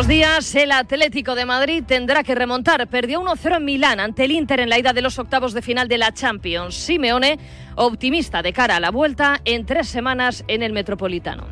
Buenos 0.00 0.16
días. 0.16 0.54
El 0.54 0.72
Atlético 0.72 1.34
de 1.34 1.44
Madrid 1.44 1.84
tendrá 1.86 2.24
que 2.24 2.34
remontar. 2.34 2.88
Perdió 2.88 3.20
1-0 3.20 3.58
en 3.58 3.64
Milán 3.66 4.00
ante 4.00 4.24
el 4.24 4.30
Inter 4.30 4.60
en 4.60 4.70
la 4.70 4.78
ida 4.78 4.94
de 4.94 5.02
los 5.02 5.18
octavos 5.18 5.52
de 5.52 5.60
final 5.60 5.88
de 5.88 5.98
la 5.98 6.14
Champions. 6.14 6.74
Simeone, 6.74 7.38
optimista 7.76 8.40
de 8.40 8.54
cara 8.54 8.76
a 8.76 8.80
la 8.80 8.90
vuelta 8.90 9.42
en 9.44 9.66
tres 9.66 9.88
semanas 9.88 10.42
en 10.48 10.62
el 10.62 10.72
Metropolitano. 10.72 11.46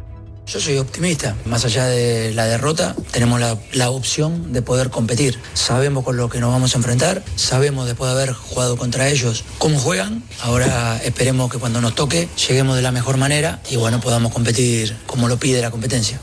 Yo 0.47 0.61
soy 0.61 0.79
optimista. 0.79 1.37
Más 1.45 1.67
allá 1.67 1.89
de 1.89 2.33
la 2.33 2.47
derrota, 2.47 2.97
tenemos 3.13 3.39
la, 3.39 3.59
la, 3.75 3.91
opción 3.91 4.51
de 4.51 4.63
poder 4.63 4.89
competir. 4.89 5.39
Sabemos 5.53 6.03
con 6.03 6.17
lo 6.17 6.31
que 6.31 6.41
nos 6.41 6.51
vamos 6.51 6.75
a 6.75 6.79
enfrentar, 6.79 7.23
sabemos 7.37 7.87
después 7.87 8.11
de 8.11 8.17
haber 8.17 8.33
jugado 8.33 8.79
contra 8.79 9.11
ellos 9.11 9.45
cómo 9.59 9.79
juegan. 9.79 10.23
Ahora 10.41 10.99
esperemos 11.05 11.53
que 11.53 11.59
cuando 11.59 11.83
nos 11.83 11.95
toque 11.95 12.31
lleguemos 12.49 12.77
de 12.77 12.83
la 12.83 12.93
mejor 12.93 13.19
manera 13.19 13.61
y 13.69 13.77
bueno, 13.77 14.01
podamos 14.01 14.33
competir 14.33 14.97
como 15.05 15.29
lo 15.29 15.37
pide 15.37 15.61
la 15.61 15.71
competencia. 15.71 16.19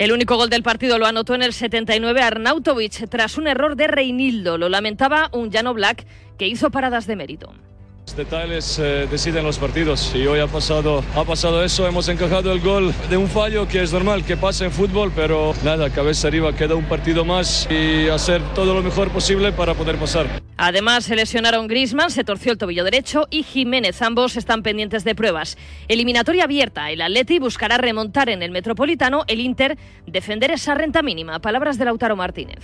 El 0.00 0.12
único 0.12 0.36
gol 0.36 0.48
del 0.48 0.62
partido 0.62 0.96
lo 0.96 1.04
anotó 1.04 1.34
en 1.34 1.42
el 1.42 1.52
79 1.52 2.22
Arnautovic 2.22 3.10
tras 3.10 3.36
un 3.36 3.46
error 3.46 3.76
de 3.76 3.86
Reinildo. 3.86 4.56
Lo 4.56 4.70
lamentaba 4.70 5.28
un 5.30 5.50
Llano 5.50 5.74
Black 5.74 6.06
que 6.38 6.48
hizo 6.48 6.70
paradas 6.70 7.06
de 7.06 7.16
mérito. 7.16 7.52
Detalles 8.16 8.78
eh, 8.78 9.06
deciden 9.10 9.44
los 9.44 9.58
partidos 9.58 10.12
y 10.14 10.26
hoy 10.26 10.40
ha 10.40 10.46
pasado, 10.46 11.04
ha 11.14 11.24
pasado 11.24 11.62
eso, 11.64 11.86
hemos 11.86 12.08
encajado 12.08 12.52
el 12.52 12.60
gol 12.60 12.92
de 13.08 13.16
un 13.16 13.28
fallo 13.28 13.68
que 13.68 13.82
es 13.82 13.92
normal 13.92 14.24
que 14.24 14.36
pase 14.36 14.64
en 14.64 14.72
fútbol, 14.72 15.12
pero 15.14 15.54
nada, 15.64 15.90
cabeza 15.90 16.28
arriba, 16.28 16.54
queda 16.54 16.74
un 16.74 16.84
partido 16.84 17.24
más 17.24 17.68
y 17.70 18.08
hacer 18.08 18.42
todo 18.54 18.74
lo 18.74 18.82
mejor 18.82 19.10
posible 19.10 19.52
para 19.52 19.74
poder 19.74 19.96
pasar. 19.96 20.26
Además, 20.56 21.04
se 21.04 21.16
lesionaron 21.16 21.68
Grisman, 21.68 22.10
se 22.10 22.24
torció 22.24 22.52
el 22.52 22.58
tobillo 22.58 22.84
derecho 22.84 23.26
y 23.30 23.42
Jiménez. 23.42 24.02
Ambos 24.02 24.36
están 24.36 24.62
pendientes 24.62 25.04
de 25.04 25.14
pruebas. 25.14 25.56
Eliminatoria 25.88 26.44
abierta. 26.44 26.90
El 26.90 27.00
Atleti 27.00 27.38
buscará 27.38 27.78
remontar 27.78 28.28
en 28.28 28.42
el 28.42 28.50
Metropolitano. 28.50 29.24
El 29.26 29.40
Inter 29.40 29.78
defender 30.06 30.50
esa 30.50 30.74
renta 30.74 31.02
mínima. 31.02 31.38
Palabras 31.38 31.78
de 31.78 31.86
Lautaro 31.86 32.14
Martínez. 32.14 32.58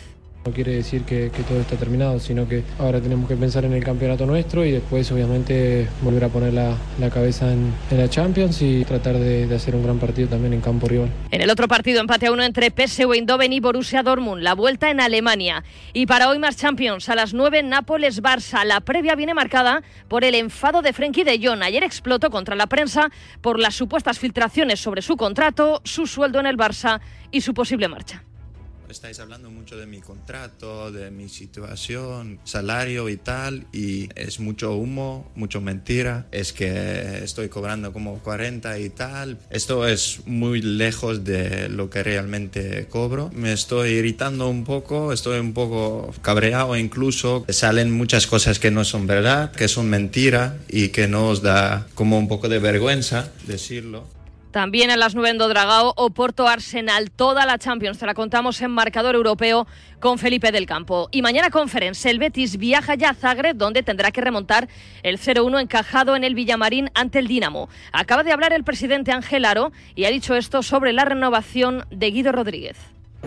No 0.47 0.53
quiere 0.53 0.77
decir 0.77 1.03
que, 1.03 1.29
todo 1.49 1.61
está 1.61 1.75
terminado, 1.75 2.21
sino 2.21 2.47
que 2.47 2.63
ahora 2.79 3.01
tenemos 3.01 3.29
que 3.29 3.35
pensar 3.35 3.65
en 3.65 3.73
el 3.73 3.83
campeonato 3.83 4.27
nuestro 4.27 4.65
y 4.65 4.71
después 4.71 5.11
obviamente 5.11 5.89
volver 6.03 6.23
a 6.23 6.29
poner 6.29 6.53
la, 6.55 6.77
cabeza 7.13 7.53
en, 7.53 7.73
la 7.91 8.09
Champions 8.09 8.63
y 8.63 8.85
tratar 8.85 9.19
de, 9.19 9.49
de, 9.49 9.55
hacer 9.57 9.75
un 9.75 9.83
gran 9.83 9.99
partido 9.99 10.29
también 10.29 10.53
en 10.53 10.61
campo 10.61 10.87
rival. 10.87 11.11
En 11.33 11.41
el 11.41 11.51
otro 11.51 11.67
partido 11.67 12.01
empate 12.01 12.29
a 12.29 12.33
uno 12.33 12.45
entre 12.45 12.71
PSV 12.71 13.13
Eindhoven 13.15 13.53
y 13.53 13.59
Borussia 13.59 14.05
Dortmund, 14.05 14.41
la 14.41 14.55
vuelta 14.55 14.89
en 14.89 15.01
Alemania. 15.01 15.65
Y 15.93 16.07
para 16.07 16.29
hoy 16.29 16.39
más 16.39 16.57
Champions, 16.57 17.09
a 17.09 17.17
las 17.17 17.35
9 17.35 17.65
Nápoles-Barça. 17.65 18.65
La 18.65 18.81
previa 18.81 19.17
viene 19.17 19.35
marcada 19.35 19.83
por 20.07 20.23
el 20.23 20.37
enfado 20.37 20.81
de 20.81 20.93
Frenkie 20.93 21.25
de 21.25 21.45
Jong. 21.45 21.65
Ayer 21.65 21.83
explotó 21.83 22.31
contra 22.31 22.55
la 22.55 22.69
prensa 22.69 23.11
por 23.41 23.59
las 23.59 23.75
supuestas 23.75 24.21
filtraciones 24.21 24.79
sobre 24.79 25.03
su 25.03 25.17
contrato, 25.17 25.81
su 25.83 26.07
sueldo 26.07 26.39
en 26.39 26.47
el 26.47 26.57
Barça 26.57 27.01
y 27.33 27.41
su 27.41 27.53
posible 27.53 27.89
marcha. 27.89 28.23
Estáis 28.89 29.19
hablando 29.19 29.51
mucho 29.51 29.77
de 29.77 29.87
mi 29.87 30.01
contrato, 30.01 30.93
de 30.93 31.11
mi 31.11 31.29
situación, 31.29 32.39
salario 32.45 33.09
y 33.09 33.17
tal, 33.17 33.67
y 33.73 34.09
es 34.15 34.41
mucho 34.41 34.75
humo, 34.75 35.31
mucho 35.35 35.61
mentira. 35.61 36.27
Es 36.31 36.53
que 36.53 37.23
estoy 37.25 37.49
cobrando 37.49 37.93
como 37.93 38.21
40 38.21 38.79
y 38.79 38.91
tal. 38.91 39.39
Esto 39.51 39.87
es 39.87 40.21
muy 40.27 40.63
lejos 40.63 41.25
de 41.25 41.69
lo 41.69 41.91
que 41.91 42.03
realmente 42.03 42.87
cobro. 42.89 43.31
Me 43.35 43.53
estoy 43.53 43.91
irritando 43.91 44.49
un 44.49 44.65
poco, 44.65 45.13
estoy 45.13 45.41
un 45.41 45.53
poco 45.53 46.15
cabreado 46.23 46.77
incluso. 46.77 47.45
Salen 47.49 47.91
muchas 47.91 48.27
cosas 48.27 48.59
que 48.59 48.71
no 48.71 48.85
son 48.85 49.07
verdad, 49.07 49.53
que 49.53 49.69
son 49.69 49.91
mentira 49.91 50.59
y 50.69 50.89
que 50.89 51.09
nos 51.09 51.43
da 51.43 51.87
como 51.95 52.19
un 52.19 52.29
poco 52.29 52.49
de 52.49 52.59
vergüenza 52.59 53.31
decirlo. 53.47 54.16
También 54.57 54.91
a 54.91 54.97
las 54.97 55.15
9 55.15 55.29
en 55.29 55.37
Dodragao, 55.37 55.93
Oporto 55.97 56.49
Arsenal, 56.49 57.11
toda 57.11 57.45
la 57.45 57.59
Champions. 57.59 57.99
Te 57.99 58.07
la 58.07 58.15
contamos 58.15 58.63
en 58.63 58.71
marcador 58.71 59.15
europeo 59.15 59.67
con 60.01 60.17
Felipe 60.17 60.51
del 60.51 60.65
Campo. 60.65 61.09
Y 61.11 61.21
mañana 61.21 61.51
conferencia, 61.51 62.11
el 62.11 62.19
Betis 62.19 62.57
viaja 62.57 62.95
ya 62.95 63.11
a 63.11 63.15
Zagreb, 63.15 63.55
donde 63.55 63.83
tendrá 63.83 64.13
que 64.13 64.23
remontar 64.23 64.67
el 65.03 65.19
0-1 65.19 65.61
encajado 65.61 66.17
en 66.17 66.25
el 66.25 66.35
Villamarín 66.35 66.89
ante 66.95 67.19
el 67.19 67.29
Dinamo. 67.29 67.69
Acaba 67.93 68.23
de 68.23 68.33
hablar 68.33 68.55
el 68.55 68.65
presidente 68.65 69.13
Ángel 69.13 69.45
Aro 69.45 69.73
y 69.95 70.07
ha 70.07 70.11
dicho 70.11 70.35
esto 70.35 70.63
sobre 70.63 70.95
la 70.95 71.05
renovación 71.05 71.85
de 71.91 72.11
Guido 72.11 72.33
Rodríguez. 72.33 72.79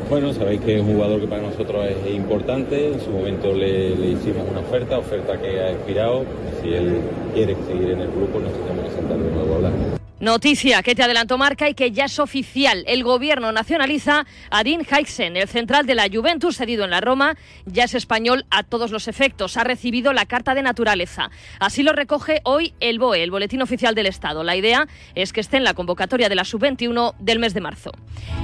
Bueno, 0.09 0.34
sabéis 0.34 0.62
que 0.62 0.78
es 0.78 0.81
un 0.81 0.95
jugador 0.95 1.22
que 1.22 1.28
para 1.28 1.44
nosotros 1.44 1.85
es 1.85 2.12
importante. 2.12 2.94
En 2.94 3.00
su 3.00 3.12
momento 3.12 3.53
le, 3.53 3.95
le 3.95 4.07
hicimos 4.13 4.50
una 4.50 4.62
oferta, 4.62 4.97
oferta 4.97 5.39
que 5.39 5.59
ha 5.59 5.73
expirado. 5.73 6.25
Si 6.63 6.69
él 6.69 7.00
quiere 7.35 7.56
seguir 7.68 7.91
en 7.91 8.01
el 8.01 8.07
grupo, 8.07 8.39
nos 8.39 8.51
tenemos 8.51 8.85
que 8.85 8.95
sentar 8.95 9.19
de 9.19 9.31
nuevo 9.31 9.53
a 9.53 9.56
hablar. 9.57 9.99
Noticia 10.19 10.84
que 10.84 10.96
te 10.96 11.03
adelantó 11.03 11.38
Marca 11.38 11.69
y 11.69 11.74
que 11.74 11.91
ya 11.91 12.03
es 12.03 12.19
oficial. 12.19 12.84
El 12.88 13.06
gobierno 13.06 13.53
nacionaliza 13.53 14.25
a 14.52 14.63
Dean 14.66 14.85
Haixen, 14.90 15.38
el 15.38 15.47
central 15.47 15.85
de 15.85 15.96
la 15.96 16.09
Juventus, 16.12 16.57
cedido 16.57 16.84
en 16.84 16.90
la 16.90 17.00
Roma. 17.00 17.38
Ya 17.66 17.85
es 17.85 17.94
español 17.94 18.46
a 18.52 18.63
todos 18.63 18.91
los 18.91 19.07
efectos. 19.07 19.56
Ha 19.56 19.63
recibido 19.63 20.12
la 20.12 20.25
carta 20.25 20.56
de 20.56 20.62
naturaleza. 20.62 21.30
Así 21.62 21.84
lo 21.84 21.94
recoge 21.94 22.41
hoy 22.44 22.74
el 22.81 23.00
BOE, 23.00 23.24
el 23.24 23.31
Boletín 23.31 23.62
Oficial 23.62 23.96
del 23.96 24.07
Estado. 24.07 24.44
La 24.44 24.57
idea 24.57 24.90
es 25.16 25.31
que 25.31 25.40
esté 25.40 25.56
en 25.56 25.63
la 25.63 25.74
convocatoria 25.74 26.28
de 26.28 26.36
la 26.36 26.44
Sub-21 26.44 27.16
del 27.19 27.40
mes 27.40 27.53
de 27.53 27.62
marzo. 27.62 27.91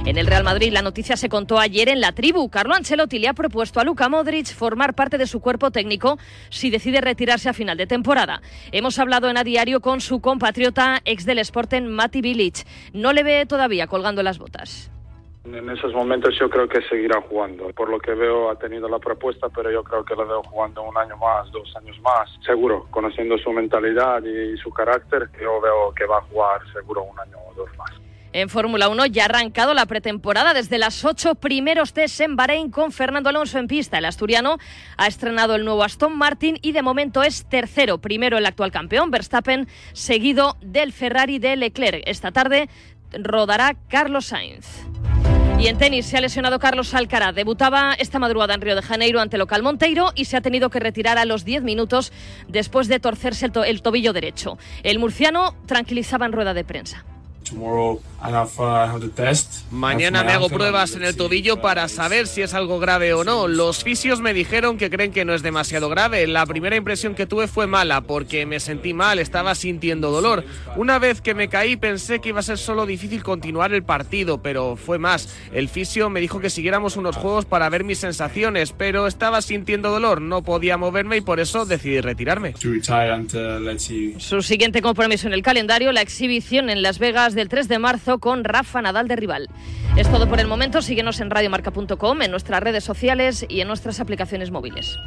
En 0.06 0.16
el 0.16 0.26
Real 0.26 0.44
Madrid 0.44 0.72
la 0.72 0.80
noticia 0.80 1.18
se 1.18 1.28
contó 1.28 1.58
ayer 1.60 1.90
en 1.90 2.00
la 2.00 2.12
tribu. 2.12 2.48
Carlo 2.48 2.74
Ancelotti 2.74 3.18
le 3.18 3.28
ha 3.28 3.34
propuesto 3.34 3.80
a 3.80 3.84
Luka 3.84 4.08
Modric 4.08 4.46
formar 4.46 4.94
parte 4.94 5.18
de 5.18 5.26
su 5.26 5.40
cuerpo 5.40 5.70
técnico 5.70 6.18
si 6.48 6.70
decide 6.70 7.02
retirarse 7.02 7.50
a 7.50 7.52
final 7.52 7.76
de 7.76 7.86
temporada. 7.86 8.40
Hemos 8.72 8.98
hablado 8.98 9.28
en 9.28 9.36
a 9.36 9.44
diario 9.44 9.80
con 9.80 10.00
su 10.00 10.20
compatriota 10.20 11.02
ex 11.04 11.26
del 11.26 11.40
Sport 11.40 11.65
en 11.72 11.88
Mati 11.88 12.20
Bilic. 12.20 12.66
No 12.92 13.12
le 13.12 13.22
ve 13.22 13.46
todavía 13.46 13.86
colgando 13.86 14.22
las 14.22 14.38
botas. 14.38 14.90
En 15.44 15.70
esos 15.70 15.92
momentos 15.92 16.36
yo 16.38 16.50
creo 16.50 16.68
que 16.68 16.82
seguirá 16.82 17.20
jugando. 17.20 17.68
Por 17.68 17.88
lo 17.88 18.00
que 18.00 18.14
veo 18.14 18.50
ha 18.50 18.58
tenido 18.58 18.88
la 18.88 18.98
propuesta, 18.98 19.48
pero 19.48 19.70
yo 19.70 19.84
creo 19.84 20.04
que 20.04 20.16
lo 20.16 20.26
veo 20.26 20.42
jugando 20.42 20.82
un 20.82 20.96
año 20.98 21.16
más, 21.16 21.50
dos 21.52 21.72
años 21.76 22.00
más. 22.00 22.28
Seguro, 22.44 22.86
conociendo 22.90 23.38
su 23.38 23.52
mentalidad 23.52 24.22
y 24.24 24.56
su 24.58 24.70
carácter, 24.70 25.30
yo 25.40 25.60
veo 25.60 25.92
que 25.94 26.04
va 26.04 26.18
a 26.18 26.22
jugar 26.22 26.60
seguro 26.72 27.04
un 27.04 27.18
año 27.20 27.36
o 27.48 27.54
dos 27.54 27.68
más. 27.78 27.90
En 28.36 28.50
Fórmula 28.50 28.90
1 28.90 29.06
ya 29.06 29.22
ha 29.22 29.24
arrancado 29.24 29.72
la 29.72 29.86
pretemporada 29.86 30.52
desde 30.52 30.76
las 30.76 31.06
ocho 31.06 31.36
primeros 31.36 31.94
test 31.94 32.20
en 32.20 32.36
Bahrein 32.36 32.70
con 32.70 32.92
Fernando 32.92 33.30
Alonso 33.30 33.58
en 33.58 33.66
pista. 33.66 33.96
El 33.96 34.04
asturiano 34.04 34.58
ha 34.98 35.06
estrenado 35.06 35.54
el 35.54 35.64
nuevo 35.64 35.82
Aston 35.82 36.14
Martin 36.14 36.58
y 36.60 36.72
de 36.72 36.82
momento 36.82 37.22
es 37.22 37.46
tercero. 37.46 37.96
Primero 37.96 38.36
el 38.36 38.44
actual 38.44 38.72
campeón 38.72 39.10
Verstappen, 39.10 39.66
seguido 39.94 40.58
del 40.60 40.92
Ferrari 40.92 41.38
de 41.38 41.56
Leclerc. 41.56 42.02
Esta 42.04 42.30
tarde 42.30 42.68
rodará 43.10 43.74
Carlos 43.88 44.26
Sainz. 44.26 44.66
Y 45.58 45.68
en 45.68 45.78
tenis 45.78 46.04
se 46.04 46.18
ha 46.18 46.20
lesionado 46.20 46.58
Carlos 46.58 46.92
Alcaraz. 46.92 47.34
Debutaba 47.34 47.94
esta 47.94 48.18
madrugada 48.18 48.52
en 48.52 48.60
Río 48.60 48.76
de 48.76 48.82
Janeiro 48.82 49.22
ante 49.22 49.38
local 49.38 49.62
Monteiro 49.62 50.12
y 50.14 50.26
se 50.26 50.36
ha 50.36 50.42
tenido 50.42 50.68
que 50.68 50.78
retirar 50.78 51.16
a 51.16 51.24
los 51.24 51.46
10 51.46 51.62
minutos 51.62 52.12
después 52.48 52.86
de 52.88 53.00
torcerse 53.00 53.46
el, 53.46 53.52
to 53.52 53.64
el 53.64 53.80
tobillo 53.80 54.12
derecho. 54.12 54.58
El 54.82 54.98
murciano 54.98 55.56
tranquilizaba 55.64 56.26
en 56.26 56.32
rueda 56.32 56.52
de 56.52 56.64
prensa. 56.64 57.06
Mañana 59.70 60.24
me 60.24 60.32
hago 60.32 60.48
pruebas 60.48 60.94
en 60.94 61.04
el 61.04 61.16
tobillo 61.16 61.60
para 61.60 61.86
saber 61.88 62.26
si 62.26 62.42
es 62.42 62.54
algo 62.54 62.80
grave 62.80 63.14
o 63.14 63.24
no. 63.24 63.46
Los 63.46 63.84
fisios 63.84 64.20
me 64.20 64.34
dijeron 64.34 64.78
que 64.78 64.90
creen 64.90 65.12
que 65.12 65.24
no 65.24 65.34
es 65.34 65.42
demasiado 65.42 65.88
grave. 65.88 66.26
La 66.26 66.44
primera 66.46 66.76
impresión 66.76 67.14
que 67.14 67.26
tuve 67.26 67.46
fue 67.46 67.66
mala 67.66 68.00
porque 68.00 68.46
me 68.46 68.58
sentí 68.58 68.94
mal, 68.94 69.18
estaba 69.18 69.54
sintiendo 69.54 70.10
dolor. 70.10 70.44
Una 70.76 70.98
vez 70.98 71.20
que 71.20 71.34
me 71.34 71.48
caí 71.48 71.76
pensé 71.76 72.20
que 72.20 72.30
iba 72.30 72.40
a 72.40 72.42
ser 72.42 72.58
solo 72.58 72.84
difícil 72.84 73.22
continuar 73.22 73.72
el 73.72 73.84
partido, 73.84 74.42
pero 74.42 74.76
fue 74.76 74.98
más. 74.98 75.32
El 75.52 75.68
fisio 75.68 76.10
me 76.10 76.20
dijo 76.20 76.40
que 76.40 76.50
siguiéramos 76.50 76.96
unos 76.96 77.16
juegos 77.16 77.44
para 77.44 77.68
ver 77.68 77.84
mis 77.84 77.98
sensaciones, 77.98 78.72
pero 78.72 79.06
estaba 79.06 79.40
sintiendo 79.40 79.90
dolor, 79.90 80.20
no 80.20 80.42
podía 80.42 80.76
moverme 80.76 81.18
y 81.18 81.20
por 81.20 81.38
eso 81.38 81.64
decidí 81.64 82.00
retirarme. 82.00 82.54
Su 84.18 84.42
siguiente 84.42 84.82
compromiso 84.82 85.28
en 85.28 85.34
el 85.34 85.42
calendario, 85.42 85.92
la 85.92 86.00
exhibición 86.00 86.70
en 86.70 86.82
Las 86.82 86.98
Vegas 86.98 87.35
del 87.36 87.48
3 87.48 87.68
de 87.68 87.78
marzo 87.78 88.18
con 88.18 88.42
Rafa 88.42 88.82
Nadal 88.82 89.06
de 89.06 89.14
rival. 89.14 89.48
Es 89.96 90.10
todo 90.10 90.28
por 90.28 90.40
el 90.40 90.48
momento. 90.48 90.82
Síguenos 90.82 91.20
en 91.20 91.30
radiomarca.com, 91.30 92.22
en 92.22 92.30
nuestras 92.32 92.60
redes 92.60 92.82
sociales 92.82 93.46
y 93.48 93.60
en 93.60 93.68
nuestras 93.68 94.00
aplicaciones 94.00 94.50
móviles. 94.50 94.98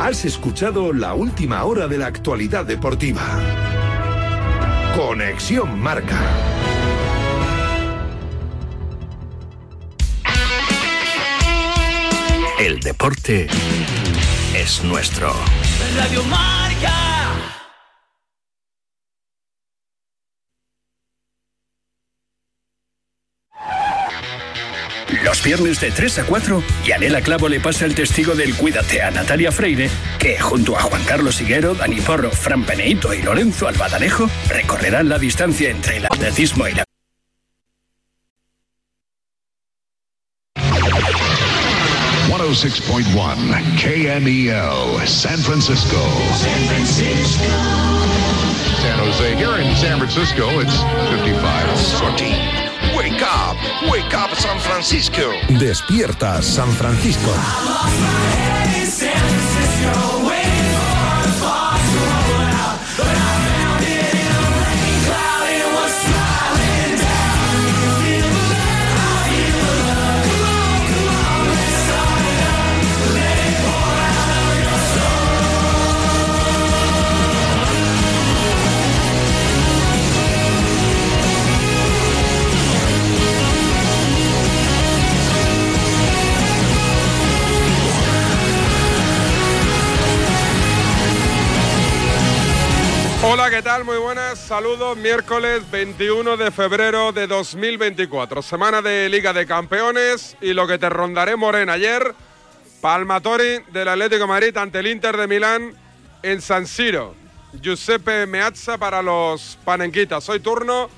Has 0.00 0.24
escuchado 0.24 0.92
la 0.92 1.14
última 1.14 1.62
hora 1.64 1.86
de 1.86 1.98
la 1.98 2.06
actualidad 2.06 2.64
deportiva. 2.64 3.22
Conexión 4.96 5.78
Marca. 5.78 6.18
El 12.58 12.80
deporte 12.80 13.46
es 14.54 14.84
nuestro. 14.84 15.32
Radio 15.96 16.22
Marca. 16.24 17.59
Los 25.24 25.42
viernes 25.42 25.80
de 25.80 25.90
3 25.90 26.20
a 26.20 26.24
4, 26.24 26.62
Yanela 26.84 27.20
Clavo 27.20 27.48
le 27.48 27.60
pasa 27.60 27.84
el 27.84 27.94
testigo 27.94 28.34
del 28.34 28.54
Cuídate 28.54 29.02
a 29.02 29.10
Natalia 29.10 29.52
Freire, 29.52 29.90
que 30.18 30.38
junto 30.38 30.76
a 30.76 30.82
Juan 30.82 31.02
Carlos 31.04 31.40
Higuero, 31.40 31.74
Dani 31.74 32.00
Porro, 32.00 32.30
Fran 32.30 32.64
Peneito 32.64 33.12
y 33.12 33.22
Lorenzo 33.22 33.68
Albadalejo 33.68 34.30
recorrerán 34.48 35.08
la 35.08 35.18
distancia 35.18 35.70
entre 35.70 35.98
el 35.98 36.06
atletismo 36.06 36.66
y 36.68 36.72
la 36.72 36.84
106.1 42.50 43.60
KMEL, 43.80 45.06
San 45.06 45.38
Francisco. 45.38 45.96
San 46.36 46.64
Francisco. 46.66 47.44
San 48.82 48.98
Jose. 48.98 49.36
Here 49.36 49.60
in 49.60 49.76
San 49.76 49.98
Francisco, 49.98 50.48
it's 50.58 50.80
55. 51.10 52.59
Wake 53.20 53.28
up, 53.28 53.56
wake 53.90 54.14
up 54.14 54.34
San 54.34 54.58
Francisco. 54.58 55.32
Despierta 55.58 56.40
San 56.40 56.70
Francisco. 56.70 57.30
¿Qué 93.50 93.62
tal? 93.62 93.84
Muy 93.84 93.96
buenas, 93.96 94.38
saludos. 94.38 94.96
Miércoles 94.96 95.68
21 95.72 96.36
de 96.36 96.52
febrero 96.52 97.10
de 97.10 97.26
2024, 97.26 98.42
semana 98.42 98.80
de 98.80 99.08
Liga 99.08 99.32
de 99.32 99.44
Campeones 99.44 100.36
y 100.40 100.52
lo 100.52 100.68
que 100.68 100.78
te 100.78 100.88
rondaré 100.88 101.34
Morena 101.34 101.72
ayer, 101.72 102.14
Palmatori 102.80 103.58
del 103.72 103.88
Atlético 103.88 104.20
de 104.20 104.26
Madrid 104.28 104.56
ante 104.56 104.78
el 104.78 104.86
Inter 104.86 105.16
de 105.16 105.26
Milán 105.26 105.74
en 106.22 106.40
San 106.40 106.64
Siro. 106.64 107.16
Giuseppe 107.60 108.24
Meazza 108.26 108.78
para 108.78 109.02
los 109.02 109.58
panenquitas. 109.64 110.28
Hoy 110.28 110.38
turno 110.38 110.88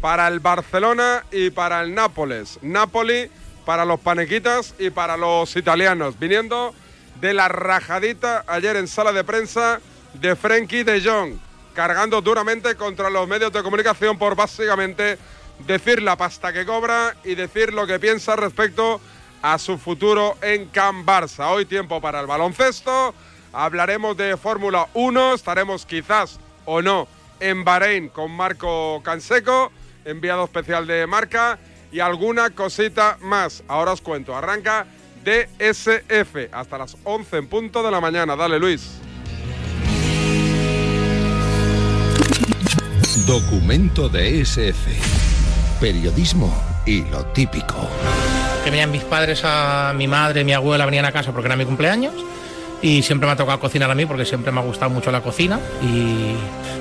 para 0.00 0.26
el 0.26 0.40
Barcelona 0.40 1.24
y 1.30 1.50
para 1.50 1.80
el 1.80 1.94
Nápoles. 1.94 2.58
Napoli 2.60 3.30
para 3.64 3.84
los 3.84 4.00
panenquitas 4.00 4.74
y 4.80 4.90
para 4.90 5.16
los 5.16 5.54
italianos. 5.54 6.18
Viniendo 6.18 6.74
de 7.20 7.34
la 7.34 7.46
rajadita 7.46 8.44
ayer 8.48 8.74
en 8.74 8.88
sala 8.88 9.12
de 9.12 9.22
prensa 9.22 9.80
de 10.14 10.34
Frenkie 10.34 10.82
de 10.82 11.00
Jong 11.00 11.49
cargando 11.80 12.20
duramente 12.20 12.74
contra 12.74 13.08
los 13.08 13.26
medios 13.26 13.50
de 13.54 13.62
comunicación 13.62 14.18
por 14.18 14.36
básicamente 14.36 15.16
decir 15.66 16.02
la 16.02 16.14
pasta 16.14 16.52
que 16.52 16.66
cobra 16.66 17.16
y 17.24 17.34
decir 17.34 17.72
lo 17.72 17.86
que 17.86 17.98
piensa 17.98 18.36
respecto 18.36 19.00
a 19.40 19.56
su 19.56 19.78
futuro 19.78 20.36
en 20.42 20.66
Can 20.66 21.06
Barça. 21.06 21.50
Hoy 21.50 21.64
tiempo 21.64 21.98
para 21.98 22.20
el 22.20 22.26
baloncesto, 22.26 23.14
hablaremos 23.54 24.14
de 24.14 24.36
Fórmula 24.36 24.88
1, 24.92 25.32
estaremos 25.32 25.86
quizás 25.86 26.38
o 26.66 26.82
no 26.82 27.08
en 27.40 27.64
Bahrein 27.64 28.10
con 28.10 28.30
Marco 28.30 29.00
Canseco, 29.02 29.72
enviado 30.04 30.44
especial 30.44 30.86
de 30.86 31.06
marca 31.06 31.58
y 31.90 32.00
alguna 32.00 32.50
cosita 32.50 33.16
más. 33.22 33.62
Ahora 33.68 33.92
os 33.92 34.02
cuento, 34.02 34.36
arranca 34.36 34.86
DSF 35.24 36.52
hasta 36.52 36.76
las 36.76 36.98
11 37.04 37.38
en 37.38 37.46
punto 37.46 37.82
de 37.82 37.90
la 37.90 38.02
mañana. 38.02 38.36
Dale 38.36 38.58
Luis. 38.58 38.99
Documento 43.26 44.08
de 44.08 44.40
SF. 44.40 44.90
Periodismo 45.80 46.54
y 46.86 47.04
lo 47.04 47.24
típico. 47.26 47.88
Que 48.64 48.70
venían 48.70 48.90
mis 48.90 49.02
padres, 49.02 49.42
a 49.44 49.92
mi 49.96 50.08
madre, 50.08 50.44
mi 50.44 50.52
abuela 50.52 50.84
venían 50.84 51.04
a 51.04 51.12
casa 51.12 51.32
porque 51.32 51.46
era 51.46 51.56
mi 51.56 51.64
cumpleaños 51.64 52.14
y 52.82 53.02
siempre 53.02 53.26
me 53.26 53.32
ha 53.32 53.36
tocado 53.36 53.60
cocinar 53.60 53.90
a 53.90 53.94
mí 53.94 54.06
porque 54.06 54.24
siempre 54.24 54.52
me 54.52 54.60
ha 54.60 54.62
gustado 54.62 54.90
mucho 54.90 55.10
la 55.10 55.20
cocina 55.20 55.60
y 55.82 56.34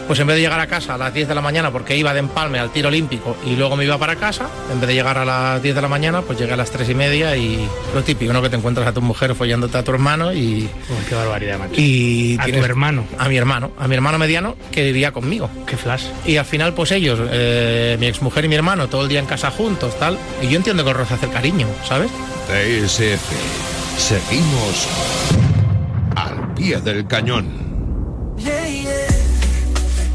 pues 0.07 0.19
en 0.19 0.28
vez 0.28 0.38
de 0.38 0.42
llegar 0.42 0.60
a 0.60 0.68
casa 0.68 0.96
a 0.96 0.98
las 0.98 1.13
10 1.13 1.28
de 1.28 1.36
la 1.36 1.42
mañana 1.42 1.72
porque 1.72 1.96
iba 1.96 2.13
de 2.13 2.19
empalme 2.19 2.60
al 2.60 2.72
tiro 2.72 2.88
olímpico 2.88 3.38
y 3.46 3.56
luego 3.56 3.75
me 3.75 3.86
iba 3.86 3.98
para 3.98 4.16
casa, 4.16 4.48
en 4.72 4.80
vez 4.80 4.88
de 4.88 4.96
llegar 4.96 5.18
a 5.18 5.25
las 5.25 5.62
10 5.62 5.75
de 5.75 5.81
la 5.81 5.88
mañana 5.88 6.22
pues 6.22 6.40
llegué 6.40 6.54
a 6.54 6.57
las 6.57 6.72
3 6.72 6.90
y 6.90 6.96
media 6.96 7.36
y 7.36 7.68
lo 7.94 8.04
típico, 8.04 8.34
¿no? 8.34 8.42
Que 8.42 8.50
te 8.50 8.56
encuentras 8.56 8.88
a 8.88 8.92
tu 8.94 9.01
mujer 9.01 9.36
follándote 9.36 9.78
a 9.78 9.84
tu 9.84 9.92
hermano 9.92 10.34
y... 10.34 10.69
qué 11.07 11.16
barbaridad, 11.16 11.60
macho. 11.60 11.74
Y 11.80 12.38
a 12.40 12.46
tu 12.46 12.63
hermano. 12.63 13.06
A 13.18 13.30
mi 13.30 13.38
hermano, 13.38 13.72
a 13.78 13.88
mi 13.88 13.96
hermano 13.96 14.18
mediano 14.18 14.56
que 14.72 14.84
vivía 14.84 15.12
conmigo. 15.12 15.50
Qué 15.68 15.78
flash. 15.78 16.06
Y 16.25 16.38
al 16.38 16.46
final, 16.46 16.74
pues 16.74 16.92
ellos, 16.92 17.19
eh, 17.31 17.98
mi 18.00 18.07
exmujer 18.07 18.46
y 18.46 18.48
mi 18.48 18.56
hermano, 18.56 18.88
todo 18.88 19.04
el 19.04 19.10
día 19.10 19.19
en 19.19 19.25
casa 19.25 19.51
juntos, 19.51 19.98
tal. 20.00 20.18
Y 20.42 20.48
yo 20.48 20.57
entiendo 20.57 20.84
que 20.84 20.92
os 20.92 20.98
roza 20.98 21.16
hacer 21.16 21.30
cariño, 21.30 21.68
¿sabes? 21.88 22.10
DSF. 22.48 23.69
Seguimos 23.98 24.88
al 26.15 26.53
pie 26.53 26.77
del 26.81 27.07
cañón. 27.07 27.47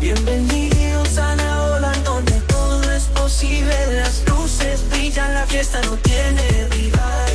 Bienvenidos 0.00 1.16
a 1.18 1.34
la 1.36 1.62
ola 1.76 1.92
donde 2.04 2.32
todo 2.42 2.92
es 2.92 3.04
posible. 3.04 3.74
Las 3.96 4.22
luces 4.28 4.88
brillan, 4.90 5.32
la 5.34 5.46
fiesta 5.46 5.80
no 5.82 5.92
tiene 5.96 6.68
rival. 6.70 7.30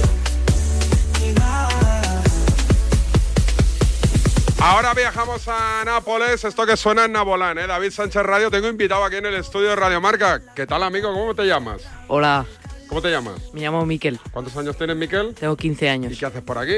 Rival. 1.20 2.22
Ahora 4.62 4.94
viajamos 4.94 5.48
a 5.48 5.84
Nápoles, 5.86 6.44
esto 6.44 6.66
que 6.66 6.78
suena 6.78 7.06
en 7.06 7.14
Nabolán, 7.14 7.58
¿eh? 7.58 7.66
David 7.66 7.92
Sánchez 7.92 8.22
Radio, 8.24 8.52
tengo 8.52 8.68
invitado 8.68 9.04
aquí 9.04 9.16
en 9.16 9.26
el 9.26 9.36
estudio 9.36 9.70
de 9.70 9.76
Radio 9.76 10.00
Marca. 10.02 10.42
¿Qué 10.56 10.68
tal, 10.68 10.84
amigo? 10.84 11.12
¿Cómo 11.14 11.34
te 11.34 11.46
llamas? 11.46 11.82
Hola, 12.08 12.46
¿Cómo 12.88 13.02
te 13.02 13.10
llamas? 13.10 13.36
me 13.54 13.62
llamo 13.62 13.86
Miquel, 13.86 14.20
¿Cuántos 14.32 14.56
años 14.58 14.76
tienes, 14.78 14.96
Miquel? 14.98 15.34
tengo 15.34 15.56
15 15.56 15.86
¿Y 15.86 15.88
años. 15.88 16.18
qué 16.20 16.26
haces 16.26 16.42
por 16.42 16.58
aquí? 16.58 16.74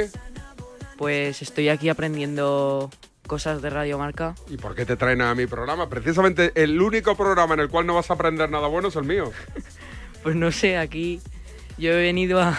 Pues 1.02 1.42
estoy 1.42 1.68
aquí 1.70 1.90
aprendiendo 1.90 2.92
cosas 3.26 3.60
de 3.64 3.72
Radio 3.72 3.98
Marca. 3.98 4.36
¿Y 4.52 4.58
por 4.58 4.76
qué 4.76 4.86
te 4.86 4.96
traen 4.96 5.22
a 5.22 5.34
mi 5.34 5.48
programa? 5.48 5.90
Precisamente 5.90 6.52
el 6.54 6.80
único 6.80 7.18
programa 7.18 7.56
en 7.56 7.62
el 7.62 7.70
cual 7.70 7.88
no 7.88 7.96
vas 7.96 8.12
a 8.12 8.14
aprender 8.14 8.52
nada 8.52 8.68
bueno 8.68 8.90
es 8.90 8.96
el 8.96 9.06
mío. 9.06 9.32
Pues 10.22 10.36
no 10.36 10.52
sé, 10.52 10.78
aquí 10.78 11.20
yo 11.80 11.94
he 11.94 11.96
venido 12.04 12.40
a, 12.40 12.56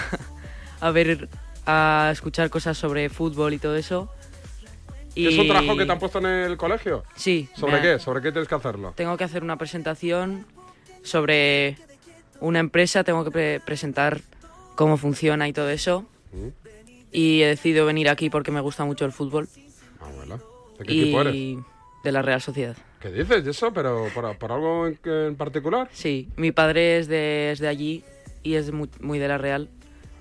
a 0.80 0.90
ver, 0.90 1.28
a 1.66 2.08
escuchar 2.12 2.50
cosas 2.50 2.76
sobre 2.76 3.08
fútbol 3.10 3.54
y 3.54 3.58
todo 3.58 3.76
eso. 3.76 4.10
Y 5.14 5.28
¿Es 5.28 5.38
un 5.38 5.46
trabajo 5.46 5.76
que 5.76 5.86
te 5.86 5.92
han 5.92 6.00
puesto 6.00 6.18
en 6.18 6.26
el 6.26 6.56
colegio? 6.56 7.04
Sí. 7.14 7.48
¿Sobre 7.56 7.76
ha- 7.76 7.80
qué? 7.82 7.98
¿Sobre 8.00 8.22
qué 8.22 8.32
tienes 8.32 8.48
que 8.48 8.56
hacerlo? 8.56 8.92
Tengo 8.96 9.16
que 9.16 9.22
hacer 9.22 9.44
una 9.44 9.56
presentación 9.56 10.46
sobre 11.04 11.76
una 12.40 12.58
empresa, 12.58 13.04
tengo 13.04 13.22
que 13.22 13.30
pre- 13.30 13.60
presentar 13.60 14.20
cómo 14.74 14.96
funciona 14.96 15.46
y 15.46 15.52
todo 15.52 15.70
eso. 15.70 16.04
Mm. 16.32 16.48
Y 17.12 17.42
he 17.42 17.46
decidido 17.46 17.84
venir 17.86 18.08
aquí 18.08 18.30
porque 18.30 18.50
me 18.50 18.60
gusta 18.60 18.84
mucho 18.84 19.04
el 19.04 19.12
fútbol. 19.12 19.48
Ah, 20.00 20.08
bueno. 20.16 20.40
¿De 20.78 20.84
qué 20.86 20.92
equipo 21.02 21.20
eres? 21.20 21.34
Y 21.34 21.58
de 22.02 22.12
la 22.12 22.22
Real 22.22 22.40
Sociedad. 22.40 22.76
¿Qué 23.00 23.10
dices? 23.12 23.44
¿Y 23.44 23.50
eso? 23.50 23.72
¿Pero 23.72 24.06
por, 24.14 24.36
por 24.38 24.52
algo 24.52 24.86
en, 24.86 24.98
en 25.04 25.36
particular? 25.36 25.88
Sí, 25.92 26.28
mi 26.36 26.52
padre 26.52 26.98
es 26.98 27.08
de, 27.08 27.52
es 27.52 27.58
de 27.58 27.68
allí 27.68 28.04
y 28.42 28.54
es 28.54 28.72
muy, 28.72 28.88
muy 29.00 29.18
de 29.18 29.28
la 29.28 29.38
Real. 29.38 29.68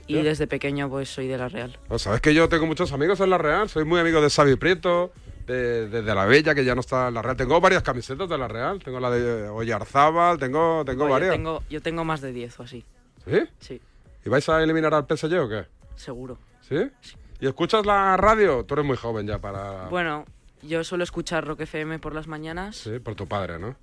Y 0.07 0.21
desde 0.21 0.45
pequeño 0.45 0.89
pues 0.89 1.07
soy 1.07 1.27
de 1.27 1.37
la 1.37 1.47
Real. 1.47 1.79
Pues 1.87 2.01
sabes 2.01 2.19
que 2.19 2.33
yo 2.33 2.49
tengo 2.49 2.65
muchos 2.65 2.91
amigos 2.91 3.21
en 3.21 3.29
la 3.29 3.37
Real. 3.37 3.69
Soy 3.69 3.85
muy 3.85 3.99
amigo 4.01 4.19
de 4.19 4.29
Xavi 4.29 4.57
Prieto, 4.57 5.13
de, 5.47 5.87
de, 5.87 6.01
de 6.01 6.15
la 6.15 6.25
Bella, 6.25 6.53
que 6.53 6.65
ya 6.65 6.75
no 6.75 6.81
está 6.81 7.07
en 7.07 7.13
la 7.13 7.21
Real. 7.21 7.37
Tengo 7.37 7.61
varias 7.61 7.81
camisetas 7.81 8.27
de 8.27 8.37
la 8.37 8.49
Real. 8.49 8.79
Tengo 8.83 8.99
la 8.99 9.09
de 9.09 9.47
Oyarzábal, 9.47 10.37
tengo, 10.37 10.83
tengo 10.85 11.05
Oye, 11.05 11.11
varias. 11.13 11.31
Tengo, 11.31 11.63
yo 11.69 11.81
tengo 11.81 12.03
más 12.03 12.19
de 12.19 12.33
10 12.33 12.59
o 12.59 12.63
así, 12.63 12.83
¿Sí? 13.25 13.39
sí, 13.59 13.81
¿Y 14.25 14.29
vais 14.29 14.49
a 14.49 14.61
eliminar 14.61 14.93
al 14.93 15.05
PSG 15.05 15.33
o 15.39 15.47
qué? 15.47 15.63
seguro. 15.95 16.37
¿Sí? 16.71 17.17
¿Y 17.41 17.47
escuchas 17.47 17.85
la 17.85 18.15
radio? 18.17 18.63
Tú 18.65 18.75
eres 18.75 18.85
muy 18.85 18.95
joven 18.97 19.27
ya 19.27 19.39
para... 19.39 19.87
Bueno, 19.89 20.25
yo 20.61 20.83
suelo 20.83 21.03
escuchar 21.03 21.45
Rock 21.45 21.61
FM 21.61 21.99
por 21.99 22.15
las 22.15 22.27
mañanas. 22.27 22.77
Sí, 22.77 22.99
por 22.99 23.15
tu 23.15 23.27
padre, 23.27 23.59
¿no? 23.59 23.75